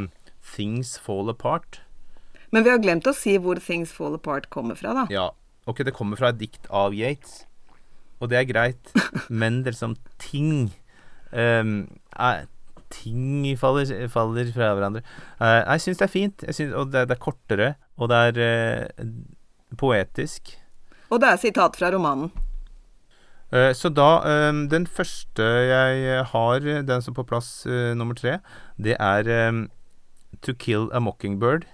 Things 0.54 0.94
Fall 1.02 1.32
Apart. 1.34 1.82
Men 2.54 2.66
vi 2.66 2.70
har 2.74 2.82
glemt 2.84 3.08
å 3.10 3.16
si 3.18 3.34
hvor 3.42 3.58
Things 3.64 3.94
Fall 3.96 4.18
Apart 4.20 4.50
kommer 4.54 4.78
fra, 4.78 4.94
da. 4.94 5.08
Ja, 5.10 5.32
ok, 5.66 5.82
det 5.88 5.96
kommer 5.98 6.20
fra 6.20 6.30
et 6.30 6.42
dikt 6.42 6.70
av 6.70 6.94
Yates, 6.94 7.48
og 8.22 8.30
det 8.30 8.38
er 8.38 8.50
greit, 8.50 8.94
men 9.42 9.64
det 9.64 9.72
er 9.72 9.78
liksom 9.80 9.98
ting 10.22 10.70
um, 11.34 11.78
er, 12.14 12.50
Ting 12.92 13.46
faller, 13.56 13.88
faller 14.12 14.50
fra 14.52 14.74
hverandre. 14.76 15.00
Jeg 15.40 15.80
syns 15.80 16.02
det 16.02 16.04
er 16.04 16.12
fint, 16.12 16.42
jeg 16.44 16.58
synes, 16.58 16.74
og 16.76 16.90
det, 16.92 17.06
det 17.08 17.16
er 17.16 17.22
kortere, 17.24 17.70
og 17.96 18.10
det 18.12 18.18
er 18.20 19.06
poetisk. 19.78 20.56
Og 21.12 21.20
det 21.22 21.30
er 21.30 21.42
sitat 21.42 21.78
fra 21.80 21.92
romanen. 21.94 22.32
Eh, 23.52 23.74
så 23.76 23.92
da 23.92 24.22
ehm, 24.24 24.70
Den 24.72 24.86
første 24.88 25.44
jeg 25.44 26.24
har, 26.32 26.60
den 26.88 27.02
som 27.04 27.12
er 27.12 27.20
på 27.20 27.28
plass 27.28 27.66
eh, 27.68 27.92
nummer 28.00 28.16
tre, 28.16 28.40
det 28.80 28.96
er 29.00 29.28
To 30.42 30.54
Kill 30.56 30.88
a 30.96 31.00
Mockingbird. 31.04 31.66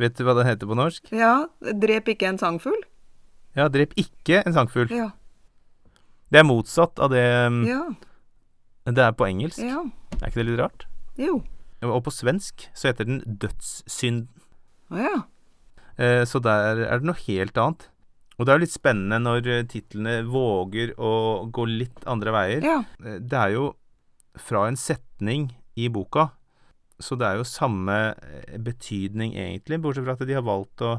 Vet 0.00 0.16
du 0.16 0.24
hva 0.24 0.36
den 0.38 0.46
heter 0.48 0.68
på 0.70 0.76
norsk? 0.78 1.10
Ja, 1.12 1.48
drep 1.60 2.08
ikke 2.14 2.28
en 2.30 2.38
sangfugl. 2.40 2.78
Ja, 3.58 3.66
drep 3.68 3.92
ikke 3.98 4.44
en 4.46 4.54
sangfugl. 4.54 4.92
Ja. 4.94 5.10
Det 6.30 6.40
er 6.40 6.46
motsatt 6.46 7.00
av 7.02 7.10
det 7.10 7.24
Ja. 7.66 7.82
det 8.86 9.02
er 9.02 9.12
på 9.12 9.26
engelsk. 9.26 9.58
Ja. 9.58 9.82
Er 10.22 10.28
ikke 10.30 10.40
det 10.40 10.46
litt 10.46 10.60
rart? 10.60 10.86
Jo. 11.18 11.42
Og 11.82 12.04
på 12.04 12.12
svensk 12.12 12.68
så 12.74 12.88
heter 12.92 13.04
den 13.08 13.20
dødssynd. 13.26 14.28
Å 14.90 14.96
ja. 15.02 15.16
Eh, 16.00 16.22
så 16.24 16.40
der 16.42 16.80
er 16.86 17.00
det 17.02 17.08
noe 17.10 17.20
helt 17.26 17.58
annet. 17.60 17.88
Og 18.38 18.46
det 18.46 18.52
er 18.54 18.56
jo 18.58 18.64
litt 18.64 18.72
spennende 18.72 19.18
når 19.20 19.48
eh, 19.52 19.64
titlene 19.68 20.14
våger 20.24 20.94
å 20.96 21.10
gå 21.52 21.66
litt 21.68 22.06
andre 22.08 22.32
veier. 22.32 22.64
Ja. 22.64 22.78
Eh, 23.04 23.18
Det 23.20 23.36
er 23.36 23.54
jo 23.58 23.66
fra 24.40 24.66
en 24.70 24.78
setning 24.80 25.50
i 25.76 25.90
boka, 25.92 26.30
så 27.00 27.16
det 27.20 27.26
er 27.28 27.40
jo 27.40 27.44
samme 27.48 27.96
betydning 28.62 29.34
egentlig, 29.34 29.80
bortsett 29.82 30.06
fra 30.06 30.14
at 30.16 30.24
de 30.28 30.36
har 30.36 30.44
valgt 30.46 30.80
å 30.86 30.98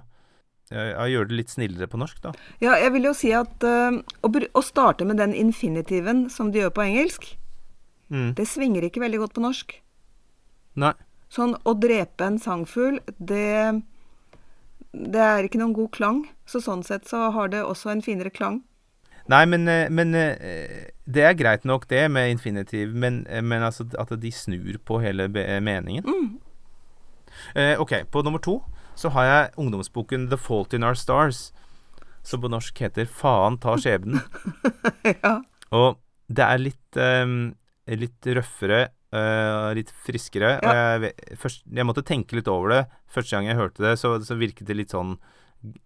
gjøre 0.71 1.27
det 1.27 1.35
litt 1.35 1.51
snillere 1.51 1.87
på 1.91 1.99
norsk, 1.99 2.21
da. 2.23 2.31
Ja, 2.63 2.77
jeg 2.79 2.93
vil 2.93 3.03
jo 3.09 3.11
si 3.17 3.33
at 3.35 3.63
uh, 3.67 3.97
å, 4.23 4.29
å 4.31 4.61
starte 4.63 5.03
med 5.07 5.19
den 5.19 5.33
infinitiven 5.35 6.29
som 6.31 6.51
de 6.53 6.61
gjør 6.63 6.73
på 6.77 6.85
engelsk, 6.85 7.31
Mm. 8.11 8.33
det 8.35 8.43
svinger 8.43 8.83
ikke 8.83 8.99
veldig 8.99 9.19
godt 9.21 9.33
på 9.37 9.41
norsk. 9.45 9.73
Nei. 10.83 10.89
Sånn 11.31 11.53
å 11.63 11.73
drepe 11.79 12.25
en 12.27 12.39
sangfugl, 12.43 12.97
det 13.23 13.81
det 14.91 15.21
er 15.23 15.47
ikke 15.47 15.61
noen 15.61 15.75
god 15.75 15.91
klang. 15.95 16.19
Så 16.45 16.61
sånn 16.63 16.83
sett 16.83 17.07
så 17.09 17.29
har 17.35 17.51
det 17.53 17.63
også 17.63 17.93
en 17.93 18.03
finere 18.05 18.33
klang. 18.33 18.61
Nei, 19.31 19.45
men, 19.45 19.67
eh, 19.69 19.87
men 19.89 20.15
eh, 20.17 20.91
det 21.05 21.23
er 21.23 21.37
greit 21.37 21.65
nok 21.67 21.87
det 21.91 22.07
med 22.11 22.31
infinitiv, 22.33 22.95
men, 22.95 23.25
eh, 23.27 23.41
men 23.41 23.63
altså 23.63 23.85
at 23.99 24.11
de 24.19 24.31
snur 24.31 24.79
på 24.85 24.99
hele 25.03 25.29
meningen. 25.29 25.63
meningen. 25.63 26.39
Eh, 27.55 27.79
ok, 27.79 27.93
på 28.11 28.23
nummer 28.23 28.39
to 28.39 28.59
så 28.95 29.09
har 29.15 29.23
jeg 29.23 29.51
ungdomsboken 29.57 30.27
The 30.29 30.37
Fault 30.37 30.73
in 30.73 30.83
Our 30.83 30.93
Stars, 30.93 31.51
som 32.23 32.41
på 32.41 32.51
norsk 32.51 32.77
heter 32.83 33.07
Faen 33.09 33.57
ta 33.61 33.77
skjebnen. 33.79 34.19
ja. 35.23 35.39
Og 35.71 35.97
det 36.27 36.45
er 36.45 36.61
litt, 36.61 36.97
eh, 36.99 37.95
litt 37.95 38.27
røffere, 38.27 38.89
eh, 39.15 39.69
litt 39.77 39.91
friskere. 40.05 40.55
Og 40.59 40.79
jeg, 41.05 41.13
først, 41.39 41.63
jeg 41.67 41.87
måtte 41.87 42.05
tenke 42.07 42.37
litt 42.37 42.49
over 42.51 42.73
det. 42.73 42.81
Første 43.11 43.35
gang 43.35 43.49
jeg 43.49 43.59
hørte 43.59 43.85
det, 43.85 43.95
så, 44.01 44.15
så 44.25 44.39
virket 44.39 44.69
det 44.69 44.77
litt 44.79 44.95
sånn 44.95 45.17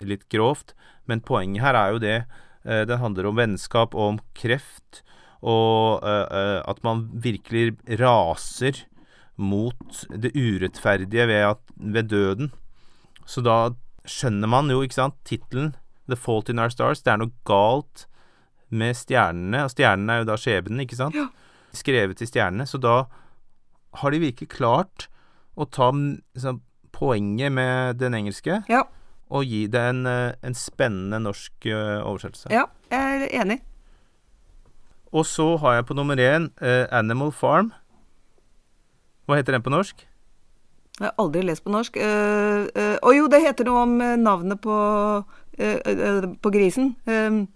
litt 0.06 0.28
grovt. 0.32 0.76
Men 1.10 1.24
poenget 1.26 1.66
her 1.66 1.78
er 1.80 1.96
jo 1.96 2.04
det. 2.04 2.18
uh, 2.66 2.84
det 2.88 3.02
handler 3.02 3.30
om 3.30 3.40
vennskap 3.40 3.96
og 3.96 4.16
om 4.16 4.20
kreft. 4.38 5.04
Og 5.46 6.02
uh, 6.02 6.62
at 6.66 6.82
man 6.86 7.08
virkelig 7.22 7.76
raser 8.00 8.86
mot 9.36 10.06
det 10.10 10.32
urettferdige 10.32 11.28
ved, 11.28 11.42
at, 11.52 11.60
ved 11.76 12.10
døden. 12.10 12.54
Så 13.28 13.44
da 13.44 13.76
skjønner 14.08 14.50
man 14.50 14.70
jo, 14.72 14.82
ikke 14.86 15.02
sant, 15.02 15.18
tittelen 15.28 15.74
'The 16.08 16.16
Fault 16.16 16.50
in 16.50 16.60
Our 16.60 16.70
Stars'. 16.70 17.02
Det 17.04 17.12
er 17.12 17.20
noe 17.20 17.34
galt 17.48 18.06
med 18.70 18.96
stjernene, 18.98 19.66
og 19.66 19.74
stjernene 19.74 20.14
er 20.14 20.22
jo 20.22 20.30
da 20.30 20.38
skjebnen, 20.40 20.84
ikke 20.86 21.00
sant? 21.00 21.18
Ja. 21.18 21.30
Skrevet 21.76 22.18
til 22.18 22.28
stjernene. 22.28 22.66
Så 22.68 22.80
da 22.82 23.04
har 24.02 24.12
de 24.12 24.20
virkelig 24.20 24.50
klart 24.50 25.08
å 25.56 25.66
ta 25.70 25.92
liksom, 25.92 26.62
poenget 26.96 27.52
med 27.52 28.00
den 28.00 28.14
engelske 28.14 28.64
Ja. 28.70 28.84
og 29.30 29.46
gi 29.46 29.68
det 29.68 29.82
en, 29.82 30.06
eh, 30.08 30.34
en 30.44 30.54
spennende 30.54 31.20
norsk 31.20 31.66
eh, 31.66 32.02
oversettelse. 32.04 32.50
ja, 32.52 32.66
jeg 32.92 33.30
er 33.32 33.42
enig. 33.42 33.62
Og 35.14 35.26
så 35.26 35.58
har 35.58 35.74
jeg 35.76 35.86
på 35.86 35.96
nummer 35.96 36.16
én 36.16 36.50
eh, 36.62 36.88
'Animal 36.92 37.32
Farm'. 37.32 37.72
Hva 39.28 39.36
heter 39.38 39.54
den 39.54 39.64
på 39.64 39.70
norsk? 39.72 40.08
Jeg 41.00 41.06
har 41.08 41.16
aldri 41.18 41.42
lest 41.42 41.64
på 41.64 41.72
norsk. 41.72 41.98
Å 41.98 42.00
uh, 42.00 42.68
uh, 42.78 42.98
oh, 43.04 43.12
jo, 43.16 43.28
det 43.28 43.42
heter 43.42 43.66
noe 43.66 43.82
om 43.84 44.02
eh, 44.02 44.16
navnet 44.16 44.62
på, 44.62 44.76
uh, 45.60 45.78
eh, 45.86 46.28
på 46.42 46.52
grisen. 46.52 46.96
Eh, 47.08 47.48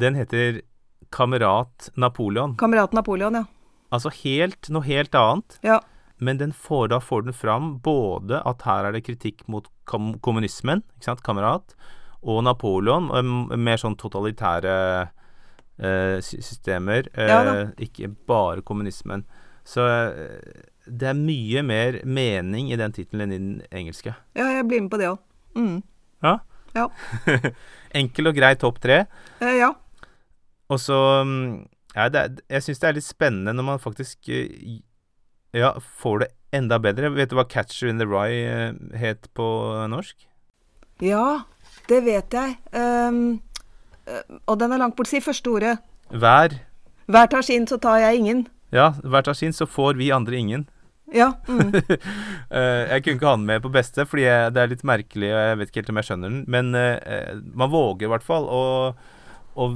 Den 0.00 0.14
heter 0.14 0.62
'Kamerat 1.10 1.90
Napoleon'. 1.96 2.56
Kamerat 2.56 2.92
Napoleon, 2.92 3.34
ja. 3.34 3.44
Altså 3.90 4.10
helt, 4.22 4.68
noe 4.70 4.86
helt 4.86 5.14
annet. 5.14 5.58
Ja. 5.66 5.80
Men 6.18 6.38
den 6.38 6.52
får, 6.52 6.88
da 6.92 7.00
får 7.00 7.22
den 7.26 7.34
fram 7.34 7.78
både 7.82 8.42
at 8.46 8.62
her 8.62 8.84
er 8.84 8.92
det 8.92 9.04
kritikk 9.06 9.46
mot 9.48 9.66
kom 9.88 10.12
kommunismen, 10.22 10.84
ikke 10.96 11.08
sant, 11.08 11.22
kamerat, 11.26 11.74
og 12.22 12.44
Napoleon, 12.44 13.08
mer 13.56 13.80
sånn 13.80 13.96
totalitære 13.98 14.74
eh, 15.80 16.18
systemer, 16.20 17.08
eh, 17.14 17.30
Ja 17.30 17.40
ikke 17.80 18.12
bare 18.28 18.62
kommunismen. 18.62 19.24
Så 19.64 19.86
eh, 19.88 20.60
det 20.86 21.08
er 21.10 21.16
mye 21.16 21.62
mer 21.62 22.00
mening 22.04 22.70
i 22.72 22.78
den 22.78 22.92
tittelen 22.92 23.28
enn 23.28 23.32
i 23.32 23.38
den 23.40 23.60
engelske. 23.72 24.14
ja, 24.34 24.46
jeg 24.56 24.66
blir 24.68 24.82
med 24.84 24.90
på 24.92 25.00
det 25.00 25.10
òg. 25.10 25.18
Mm. 25.56 25.82
Ja? 26.22 26.38
Ja. 26.74 26.88
Enkel 28.00 28.30
og 28.30 28.36
grei 28.36 28.54
topp 28.60 28.80
tre. 28.82 29.04
Eh, 29.40 29.56
ja. 29.58 29.72
Og 30.70 30.78
så 30.78 30.96
mm, 31.26 31.66
ja, 31.96 32.06
er- 32.06 32.36
Jeg 32.48 32.62
syns 32.62 32.78
det 32.82 32.88
er 32.88 32.96
litt 32.98 33.06
spennende 33.08 33.54
når 33.56 33.66
man 33.66 33.82
faktisk 33.82 34.28
eh, 34.30 34.80
ja, 35.56 35.72
får 36.02 36.18
det 36.24 36.28
enda 36.54 36.78
bedre. 36.82 37.10
Vet 37.14 37.30
du 37.30 37.36
hva 37.38 37.44
'Catcher 37.48 37.88
in 37.90 37.98
the 37.98 38.06
Rye' 38.06 38.70
eh, 38.70 38.98
het 38.98 39.28
på 39.34 39.46
norsk? 39.90 40.16
ja, 41.00 41.42
det 41.88 42.04
vet 42.04 42.30
jeg. 42.34 42.56
Eh, 42.76 43.38
og 44.46 44.58
den 44.58 44.72
er 44.72 44.78
langt 44.78 44.96
borte. 44.96 45.10
Si 45.10 45.20
første 45.20 45.48
ordet. 45.50 45.78
Hver. 46.10 46.58
Hver 47.08 47.26
tar 47.30 47.42
sin, 47.42 47.66
så 47.66 47.78
tar 47.80 47.98
jeg 47.98 48.18
ingen. 48.18 48.46
Ja, 48.72 48.90
hver 49.02 49.22
tar 49.26 49.32
sin, 49.34 49.52
så 49.52 49.66
får 49.66 49.96
vi 49.98 50.10
andre 50.14 50.36
ingen. 50.36 50.68
Ja. 51.12 51.32
Mm. 51.48 51.72
Jeg 52.90 53.02
kunne 53.02 53.14
ikke 53.14 53.26
ha 53.26 53.36
den 53.36 53.46
med 53.46 53.62
på 53.62 53.70
beste, 53.72 54.04
fordi 54.06 54.22
jeg, 54.24 54.52
det 54.54 54.62
er 54.62 54.70
litt 54.70 54.82
merkelig, 54.86 55.28
og 55.34 55.40
jeg 55.40 55.58
vet 55.58 55.68
ikke 55.70 55.80
helt 55.80 55.90
om 55.90 55.96
jeg 56.00 56.06
skjønner 56.08 56.30
den. 56.30 56.44
Men 56.50 56.74
uh, 56.74 57.40
man 57.54 57.70
våger 57.70 58.06
i 58.06 58.10
hvert 58.10 58.26
fall 58.26 58.46
å, 58.50 58.62
å, 59.54 59.66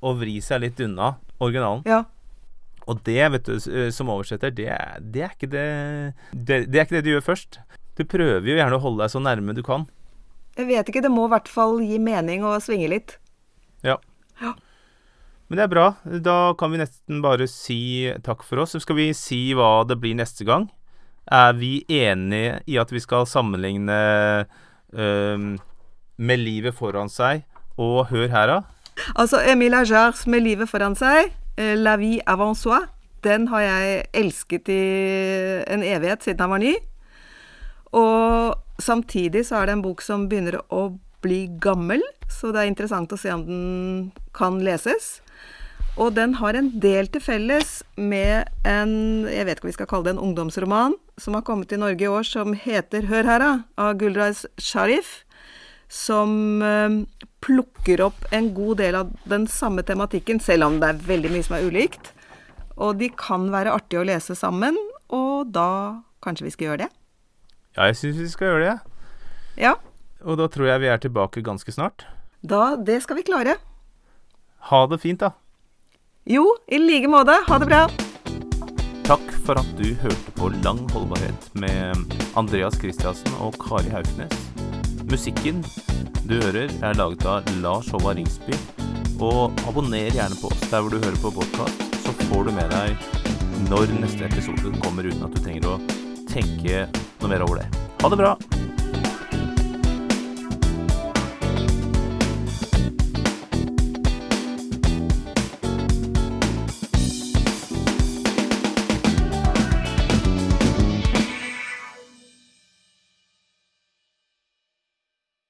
å 0.00 0.14
vri 0.18 0.38
seg 0.44 0.62
litt 0.62 0.80
unna 0.84 1.16
originalen. 1.40 1.82
ja. 1.86 2.04
Og 2.88 3.02
det, 3.04 3.20
vet 3.34 3.44
du, 3.44 3.56
eh, 3.68 3.90
som 3.92 4.08
oversetter, 4.08 4.48
det, 4.48 4.70
det 5.12 5.20
er 5.26 5.32
ikke 5.34 5.48
det, 5.52 5.64
det 6.32 6.56
Det 6.72 6.78
er 6.78 6.86
ikke 6.86 6.94
det 6.96 7.02
du 7.04 7.10
gjør 7.10 7.26
først. 7.26 7.58
Du 8.00 8.04
prøver 8.08 8.46
jo 8.48 8.54
gjerne 8.56 8.78
å 8.78 8.80
holde 8.80 9.02
deg 9.02 9.12
så 9.12 9.20
nærme 9.20 9.52
du 9.52 9.60
kan. 9.66 9.84
Jeg 10.56 10.70
vet 10.70 10.88
ikke, 10.88 11.02
det 11.04 11.10
må 11.12 11.26
i 11.28 11.32
hvert 11.34 11.50
fall 11.52 11.82
gi 11.84 11.98
mening 12.00 12.46
å 12.48 12.54
svinge 12.64 12.88
litt. 12.88 13.18
Ja. 13.84 13.98
Ja. 14.40 14.54
Men 15.48 15.60
det 15.60 15.66
er 15.66 15.72
bra. 15.74 15.84
Da 16.24 16.38
kan 16.56 16.72
vi 16.72 16.80
nesten 16.80 17.20
bare 17.20 17.44
si 17.52 18.08
takk 18.24 18.40
for 18.46 18.64
oss. 18.64 18.72
Så 18.72 18.80
skal 18.80 18.96
vi 18.96 19.10
si 19.12 19.42
hva 19.52 19.84
det 19.84 19.98
blir 20.00 20.16
neste 20.16 20.48
gang. 20.48 20.70
Er 21.28 21.52
vi 21.60 21.82
enige 21.92 22.62
i 22.64 22.80
at 22.80 22.88
vi 22.88 23.04
skal 23.04 23.28
sammenligne 23.28 24.00
øhm, 24.96 25.58
med 26.16 26.40
livet 26.40 26.72
foran 26.76 27.12
seg 27.12 27.44
og 27.76 28.08
Hør 28.08 28.32
her, 28.32 28.48
da? 28.48 28.58
Altså, 29.14 29.40
Emil 29.46 29.74
Ajars 29.74 30.26
med 30.26 30.44
livet 30.46 30.70
foran 30.70 30.96
seg, 30.98 31.32
eh, 31.56 31.74
La 31.78 31.96
vie 32.00 32.22
avant 32.26 32.58
soi, 32.58 32.80
den 33.26 33.48
har 33.50 33.64
jeg 33.64 34.06
elsket 34.14 34.70
i 34.70 34.82
en 35.66 35.82
evighet 35.82 36.22
siden 36.22 36.44
han 36.44 36.54
var 36.54 36.62
ny. 36.62 36.74
Og 37.98 38.82
samtidig 38.82 39.46
så 39.48 39.60
er 39.60 39.68
det 39.68 39.78
en 39.78 39.86
bok 39.86 40.02
som 40.04 40.28
begynner 40.28 40.60
å 40.70 40.90
bli 41.24 41.46
gammel, 41.60 42.02
så 42.30 42.52
det 42.54 42.62
er 42.62 42.70
interessant 42.70 43.12
å 43.12 43.18
se 43.18 43.32
om 43.34 43.42
den 43.46 44.12
kan 44.36 44.60
leses. 44.62 45.18
Og 45.98 46.14
den 46.14 46.36
har 46.38 46.54
en 46.54 46.70
del 46.78 47.08
til 47.10 47.22
felles 47.24 47.80
med 47.98 48.46
en 48.68 49.26
jeg 49.26 49.46
vet 49.48 49.58
ikke 49.58 49.66
om 49.66 49.72
vi 49.72 49.78
skal 49.80 49.88
kalle 49.90 50.06
det 50.06 50.14
en 50.14 50.26
ungdomsroman 50.28 50.94
som 51.18 51.34
har 51.34 51.42
kommet 51.42 51.72
til 51.72 51.80
Norge 51.82 52.06
i 52.06 52.10
år, 52.10 52.22
som 52.22 52.54
heter 52.54 53.08
Hør 53.10 53.26
her, 53.26 53.44
av 53.74 53.96
Gulrais 53.98 54.44
Sharif. 54.62 55.24
Som 55.90 56.62
eh, 56.62 57.00
plukker 57.44 58.02
opp 58.08 58.26
en 58.34 58.50
god 58.54 58.80
del 58.82 58.98
av 58.98 59.10
den 59.30 59.46
samme 59.50 59.84
tematikken, 59.86 60.40
selv 60.42 60.66
om 60.68 60.78
det 60.82 60.90
er 60.92 61.02
veldig 61.08 61.32
mye 61.34 61.46
som 61.46 61.56
er 61.58 61.66
ulikt. 61.68 62.12
Og 62.78 62.98
de 63.00 63.10
kan 63.14 63.48
være 63.52 63.74
artige 63.74 64.02
å 64.02 64.06
lese 64.06 64.36
sammen, 64.38 64.76
og 65.10 65.50
da 65.54 66.02
kanskje 66.24 66.48
vi 66.48 66.54
skal 66.54 66.70
gjøre 66.70 66.84
det? 66.84 66.90
Ja, 67.76 67.88
jeg 67.90 67.98
syns 68.00 68.20
vi 68.22 68.30
skal 68.32 68.52
gjøre 68.52 68.64
det. 68.66 68.76
Ja. 69.62 69.74
Og 70.26 70.38
da 70.40 70.48
tror 70.50 70.70
jeg 70.70 70.82
vi 70.82 70.90
er 70.90 71.02
tilbake 71.02 71.42
ganske 71.46 71.74
snart. 71.74 72.06
Da 72.42 72.76
Det 72.76 73.02
skal 73.02 73.18
vi 73.18 73.26
klare. 73.26 73.56
Ha 74.70 74.86
det 74.86 75.00
fint, 75.02 75.20
da. 75.20 75.32
Jo, 76.26 76.44
i 76.68 76.78
like 76.78 77.08
måte. 77.08 77.34
Ha 77.48 77.58
det 77.58 77.66
bra. 77.70 77.86
Takk 79.08 79.30
for 79.46 79.56
at 79.56 79.68
du 79.78 79.94
hørte 80.02 80.34
på 80.36 80.50
Lang 80.60 80.82
holdbarhet 80.92 81.48
med 81.56 82.18
Andreas 82.36 82.76
Kristiansen 82.76 83.32
og 83.40 83.56
Kari 83.62 83.88
Hauknes. 83.88 84.47
Musikken 85.08 85.62
du 86.28 86.34
hører, 86.36 86.68
er 86.84 86.98
laget 86.98 87.22
av 87.24 87.46
Lars 87.62 87.88
Håvard 87.94 88.18
Ringsby. 88.18 88.52
Og 89.24 89.56
abonner 89.64 90.12
gjerne 90.12 90.36
på 90.36 90.50
oss 90.52 90.66
der 90.68 90.84
hvor 90.84 90.92
du 90.92 90.98
hører 91.00 91.16
på 91.22 91.32
podkast, 91.32 91.86
så 92.04 92.12
får 92.26 92.50
du 92.50 92.52
med 92.58 92.68
deg 92.74 93.08
når 93.70 93.94
neste 94.02 94.28
episode 94.28 94.74
kommer 94.84 95.08
uten 95.08 95.24
at 95.24 95.32
du 95.32 95.40
trenger 95.40 95.72
å 95.72 95.78
tenke 96.28 96.84
noe 97.22 97.32
mer 97.32 97.46
over 97.48 97.62
det. 97.62 97.70
Ha 98.04 98.12
det 98.12 98.20
bra! 98.20 98.36